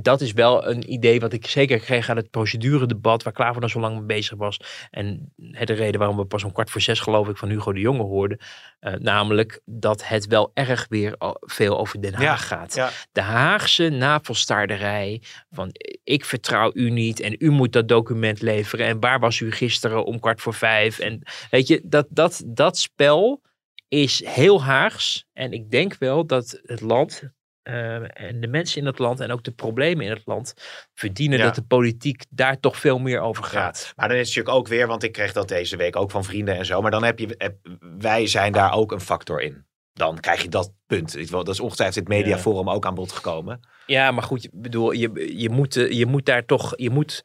dat 0.00 0.20
is 0.20 0.32
wel 0.32 0.66
een 0.68 0.92
idee 0.92 1.20
wat 1.20 1.32
ik 1.32 1.46
zeker 1.46 1.78
kreeg 1.78 2.08
aan 2.08 2.16
het 2.16 2.30
proceduredebat 2.30 3.22
waar 3.22 3.32
Klaver 3.32 3.60
dan 3.60 3.70
zo 3.70 3.80
lang 3.80 3.96
mee 3.96 4.04
bezig 4.06 4.38
was. 4.38 4.60
En 4.90 5.32
de 5.36 5.72
reden 5.72 5.98
waarom 5.98 6.16
we 6.16 6.24
pas 6.24 6.44
om 6.44 6.52
kwart 6.52 6.70
voor 6.70 6.80
zes 6.80 7.00
geloof 7.00 7.28
ik 7.28 7.36
van 7.36 7.48
Hugo 7.48 7.72
de 7.72 7.80
Jonge 7.80 8.02
hoorden. 8.02 8.38
eh, 8.80 8.92
namelijk 8.94 9.60
dat 9.64 10.06
het 10.08 10.26
wel 10.26 10.50
erg 10.54 10.86
weer 10.88 11.14
veel 11.40 11.78
over 11.78 12.00
Den 12.02 12.14
Haag 12.14 12.22
Ja, 12.22 12.36
gaat. 12.36 12.74
ja. 12.74 12.90
De 13.12 13.20
Haagse 13.20 13.88
navelstaarderij 13.88 15.22
van 15.50 15.70
ik 16.04 16.24
vertrouw 16.24 16.70
u 16.74 16.90
niet 16.90 17.20
en 17.20 17.34
u 17.38 17.50
moet 17.50 17.72
dat 17.72 17.88
document 17.88 18.42
leveren. 18.42 18.86
En 18.86 19.00
waar 19.00 19.20
was 19.20 19.40
u 19.40 19.52
gisteren 19.52 20.04
om 20.04 20.20
kwart 20.20 20.40
voor 20.40 20.54
vijf? 20.54 20.98
En 20.98 21.22
weet 21.50 21.66
je, 21.66 21.80
dat, 21.84 22.06
dat, 22.10 22.42
dat 22.46 22.78
spel 22.78 23.40
is 23.88 24.24
heel 24.26 24.62
Haags. 24.62 25.26
En 25.32 25.52
ik 25.52 25.70
denk 25.70 25.96
wel 25.98 26.26
dat 26.26 26.60
het 26.62 26.80
land 26.80 27.22
eh, 27.62 28.20
en 28.26 28.40
de 28.40 28.48
mensen 28.48 28.80
in 28.80 28.86
het 28.86 28.98
land 28.98 29.20
en 29.20 29.30
ook 29.30 29.42
de 29.44 29.50
problemen 29.50 30.04
in 30.04 30.10
het 30.10 30.22
land 30.24 30.54
verdienen 30.94 31.38
Ja. 31.38 31.44
dat 31.44 31.54
de 31.54 31.62
politiek 31.62 32.24
daar 32.30 32.60
toch 32.60 32.76
veel 32.76 32.98
meer 32.98 33.20
over 33.20 33.44
Ja, 33.44 33.48
gaat. 33.50 33.92
maar 33.96 34.08
dan 34.08 34.16
is 34.16 34.26
het 34.26 34.36
natuurlijk 34.36 34.56
ook 34.56 34.68
weer, 34.68 34.86
want 34.86 35.02
ik 35.02 35.12
kreeg 35.12 35.32
dat 35.32 35.48
deze 35.48 35.76
week 35.76 35.96
ook 35.96 36.10
van 36.10 36.24
vrienden 36.24 36.56
en 36.56 36.66
zo. 36.66 36.80
Maar 36.80 36.90
dan 36.90 37.04
heb 37.04 37.18
je, 37.18 37.34
heb- 37.38 37.58
wij 37.98 38.26
zijn 38.26 38.52
daar 38.52 38.72
ook 38.72 38.92
een 38.92 39.00
factor 39.00 39.40
in. 39.40 39.66
Dan 39.92 40.20
krijg 40.20 40.42
je 40.42 40.48
dat 40.48 40.72
punt. 40.86 41.30
Dat 41.30 41.48
is 41.48 41.60
ongetwijfeld 41.60 41.98
het 42.08 42.08
mediaforum 42.08 42.70
ook 42.70 42.86
aan 42.86 42.94
bod 42.94 43.12
gekomen. 43.12 43.60
Ja, 43.86 44.10
maar 44.10 44.22
goed, 44.22 44.44
ik 44.44 44.50
bedoel, 44.52 44.92
je, 44.92 45.34
je, 45.38 45.50
moet, 45.50 45.76
eh, 45.76 45.90
je 45.90 46.06
moet 46.06 46.24
daar 46.26 46.44
toch, 46.44 46.72
je 46.76 46.90
moet 46.90 47.22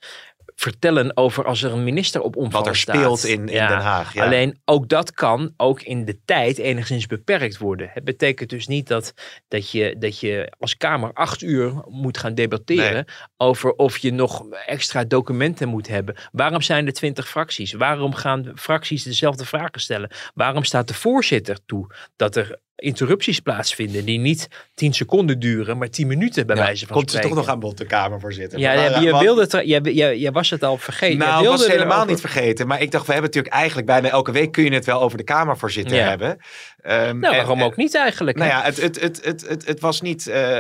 vertellen 0.56 1.18
over 1.18 1.46
als 1.46 1.64
er 1.64 1.72
een 1.72 1.84
minister 1.84 2.22
op 2.22 2.36
omvallen 2.36 2.66
Wat 2.66 2.76
er 2.76 2.80
staat. 2.80 2.96
speelt 2.96 3.24
in, 3.26 3.48
in 3.48 3.54
Ja. 3.54 3.68
Den 3.68 3.78
Haag. 3.78 4.14
Ja. 4.14 4.26
Alleen 4.26 4.60
ook 4.66 4.90
dat 4.90 5.12
kan 5.12 5.54
ook 5.58 5.82
in 5.82 6.06
de 6.06 6.20
tijd 6.26 6.58
enigszins 6.58 7.06
beperkt 7.06 7.58
worden. 7.58 7.90
Het 7.94 8.04
betekent 8.04 8.50
dus 8.50 8.68
niet 8.68 8.88
dat, 8.88 9.14
dat, 9.48 9.72
je, 9.72 9.96
dat 10.00 10.20
je 10.20 10.52
als 10.60 10.78
Kamer 10.78 11.14
acht 11.14 11.42
uur 11.42 11.74
moet 11.88 12.18
gaan 12.18 12.36
debatteren 12.36 13.06
over 13.38 13.72
of 13.74 13.98
je 13.98 14.12
nog 14.14 14.46
extra 14.66 15.04
documenten 15.04 15.68
moet 15.68 15.88
hebben. 15.88 16.16
Waarom 16.32 16.62
zijn 16.62 16.86
er 16.86 16.94
twintig 16.94 17.30
fracties? 17.30 17.74
Waarom 17.74 18.14
gaan 18.14 18.52
fracties 18.56 19.04
dezelfde 19.04 19.46
vragen 19.46 19.82
stellen? 19.82 20.12
Waarom 20.34 20.64
staat 20.64 20.88
de 20.88 20.94
voorzitter 20.94 21.58
toe 21.66 21.88
dat 22.16 22.36
er 22.36 22.60
interrupties 22.76 23.40
plaatsvinden 23.40 24.06
die 24.06 24.20
niet 24.20 24.48
tien 24.74 24.94
seconden 24.94 25.40
duren, 25.40 25.78
maar 25.78 25.90
tien 25.90 26.08
minuten 26.08 26.48
bij 26.48 26.56
Ja, 26.56 26.62
wijze 26.62 26.86
van 26.88 26.96
komt 26.96 27.10
ze 27.12 27.18
spreken? 27.18 27.36
toch 27.38 27.46
nog 27.46 27.56
aan 27.56 27.60
bod, 27.60 27.78
de 27.78 27.86
Kamervoorzitter. 27.86 28.60
Ja, 28.60 28.74
Maar, 28.74 28.84
ja, 28.92 29.00
je, 29.00 29.18
wilde 29.20 29.42
het, 29.42 29.52
jij, 29.52 29.82
jij, 29.82 30.18
jij 30.18 30.32
was 30.32 30.50
het 30.50 30.64
al 30.64 30.78
vergeten. 30.78 31.18
Nou, 31.18 31.32
wilde 31.34 31.50
was 31.50 31.60
het 31.62 31.70
helemaal 31.72 31.92
erover- 31.92 32.12
niet 32.12 32.20
vergeten. 32.22 32.68
Maar 32.68 32.82
ik 32.82 32.92
dacht, 32.92 33.06
we 33.06 33.12
hebben 33.12 33.30
natuurlijk 33.32 33.56
eigenlijk 33.56 33.88
bijna 33.88 34.10
elke 34.10 34.32
week 34.32 34.52
kun 34.52 34.64
je 34.64 34.74
het 34.74 34.86
wel 34.86 35.02
over 35.02 35.18
de 35.18 35.24
Kamervoorzitter 35.24 36.04
hebben. 36.08 36.38
Ehm, 36.84 37.20
Nou, 37.20 37.34
en- 37.34 37.40
waarom 37.40 37.64
ook 37.64 37.76
niet 37.76 37.96
eigenlijk? 37.96 38.38
Nou 38.38 38.50
hè? 38.52 38.58
ja, 38.58 38.64
het, 38.64 38.82
het, 38.82 39.02
het, 39.02 39.26
het, 39.26 39.48
het, 39.48 39.66
het 39.66 39.80
was 39.80 40.02
niet. 40.02 40.28
eh, 40.28 40.58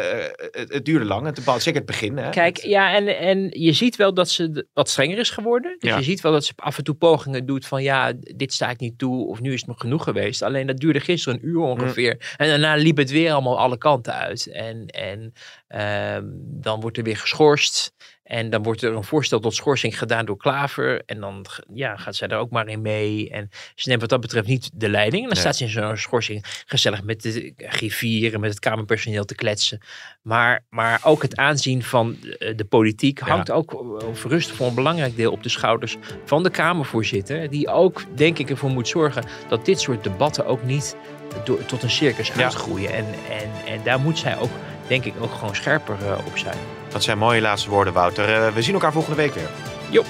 het, 0.51 0.73
het 0.73 0.85
duurde 0.85 1.05
lang. 1.05 1.25
Het 1.25 1.39
zeker 1.57 1.75
het 1.79 1.85
begin. 1.85 2.17
Hè? 2.17 2.29
Kijk, 2.29 2.57
ja, 2.57 2.93
en, 2.95 3.17
en 3.17 3.47
je 3.49 3.73
ziet 3.73 3.95
wel 3.95 4.13
dat 4.13 4.29
ze 4.29 4.67
wat 4.73 4.89
strenger 4.89 5.17
is 5.17 5.29
geworden. 5.29 5.75
Dus 5.79 5.89
Ja. 5.89 5.97
je 5.97 6.03
ziet 6.03 6.21
wel 6.21 6.31
dat 6.31 6.45
ze 6.45 6.53
af 6.55 6.77
en 6.77 6.83
toe 6.83 6.95
pogingen 6.95 7.45
doet 7.45 7.65
van 7.65 7.83
ja, 7.83 8.13
dit 8.19 8.53
sta 8.53 8.69
ik 8.69 8.79
niet 8.79 8.97
toe 8.97 9.27
of 9.27 9.41
nu 9.41 9.53
is 9.53 9.59
het 9.59 9.69
me 9.69 9.75
genoeg 9.77 10.03
geweest. 10.03 10.41
Alleen 10.41 10.67
dat 10.67 10.77
duurde 10.77 10.99
gisteren 10.99 11.39
een 11.39 11.47
uur 11.47 11.59
ongeveer. 11.59 12.33
En 12.37 12.47
daarna 12.47 12.75
liep 12.75 12.97
het 12.97 13.11
weer 13.11 13.31
allemaal 13.31 13.59
alle 13.59 13.77
kanten 13.77 14.13
uit. 14.13 14.47
En, 14.47 14.85
en 14.85 15.33
ehm, 15.67 16.23
dan 16.61 16.79
wordt 16.81 16.97
er 16.97 17.03
weer 17.03 17.17
geschorst. 17.17 17.93
En 18.33 18.49
dan 18.49 18.63
wordt 18.63 18.81
er 18.81 18.95
een 18.95 19.03
voorstel 19.03 19.39
tot 19.39 19.55
schorsing 19.55 19.97
gedaan 19.97 20.25
door 20.25 20.37
Klaver. 20.37 21.01
En 21.05 21.19
dan 21.19 21.45
ja, 21.73 21.95
gaat 21.97 22.15
zij 22.15 22.27
daar 22.27 22.39
ook 22.39 22.49
maar 22.51 22.67
in 22.67 22.81
mee. 22.81 23.29
En 23.29 23.49
ze 23.75 23.89
neemt 23.89 24.01
wat 24.01 24.09
dat 24.09 24.21
betreft 24.21 24.47
niet 24.47 24.69
de 24.73 24.89
leiding. 24.89 25.23
En 25.23 25.29
dan 25.29 25.37
Nee. 25.37 25.41
staat 25.53 25.55
ze 25.55 25.63
in 25.63 25.69
zo'n 25.87 25.97
schorsing 25.97 26.45
gezellig 26.65 27.03
met 27.03 27.21
de 27.21 27.53
griffier 27.57 28.33
en 28.33 28.39
met 28.39 28.49
het 28.49 28.59
Kamerpersoneel 28.59 29.25
te 29.25 29.35
kletsen. 29.35 29.79
Maar, 30.21 30.65
maar 30.69 30.99
ook 31.03 31.21
het 31.21 31.35
aanzien 31.35 31.83
van 31.83 32.17
eh, 32.21 32.57
de 32.57 32.65
politiek 32.65 33.19
hangt 33.19 33.51
ook 33.51 33.73
of 34.03 34.23
rust 34.25 34.51
voor 34.51 34.67
een 34.67 34.75
belangrijk 34.75 35.15
deel 35.15 35.31
op 35.31 35.43
de 35.43 35.49
schouders 35.49 35.97
van 36.25 36.43
de 36.43 36.49
Kamervoorzitter. 36.49 37.49
Die 37.49 37.67
ook, 37.67 38.03
denk 38.15 38.37
ik, 38.39 38.49
ervoor 38.49 38.69
moet 38.69 38.87
zorgen 38.87 39.23
dat 39.47 39.65
dit 39.65 39.79
soort 39.81 40.03
debatten 40.03 40.45
ook 40.45 40.63
niet 40.63 40.95
door, 41.43 41.65
tot 41.65 41.83
een 41.83 41.89
circus 41.89 42.27
Ja. 42.27 42.33
uitgroeien. 42.43 42.93
En, 42.93 43.05
en, 43.29 43.73
en 43.73 43.79
daar 43.83 43.99
moet 43.99 44.17
zij 44.19 44.37
ook, 44.37 44.51
denk 44.87 45.05
ik, 45.05 45.13
ook 45.21 45.33
gewoon 45.33 45.55
scherper 45.55 45.95
eh, 46.01 46.17
op 46.25 46.37
zijn. 46.37 46.57
Dat 46.93 47.03
zijn 47.03 47.17
mooie 47.17 47.41
laatste 47.41 47.69
woorden, 47.69 47.93
Wouter. 47.93 48.33
Eh, 48.45 48.53
we 48.53 48.61
zien 48.61 48.73
elkaar 48.73 48.91
volgende 48.91 49.17
week 49.17 49.33
weer. 49.33 49.49
Jo. 49.89 50.03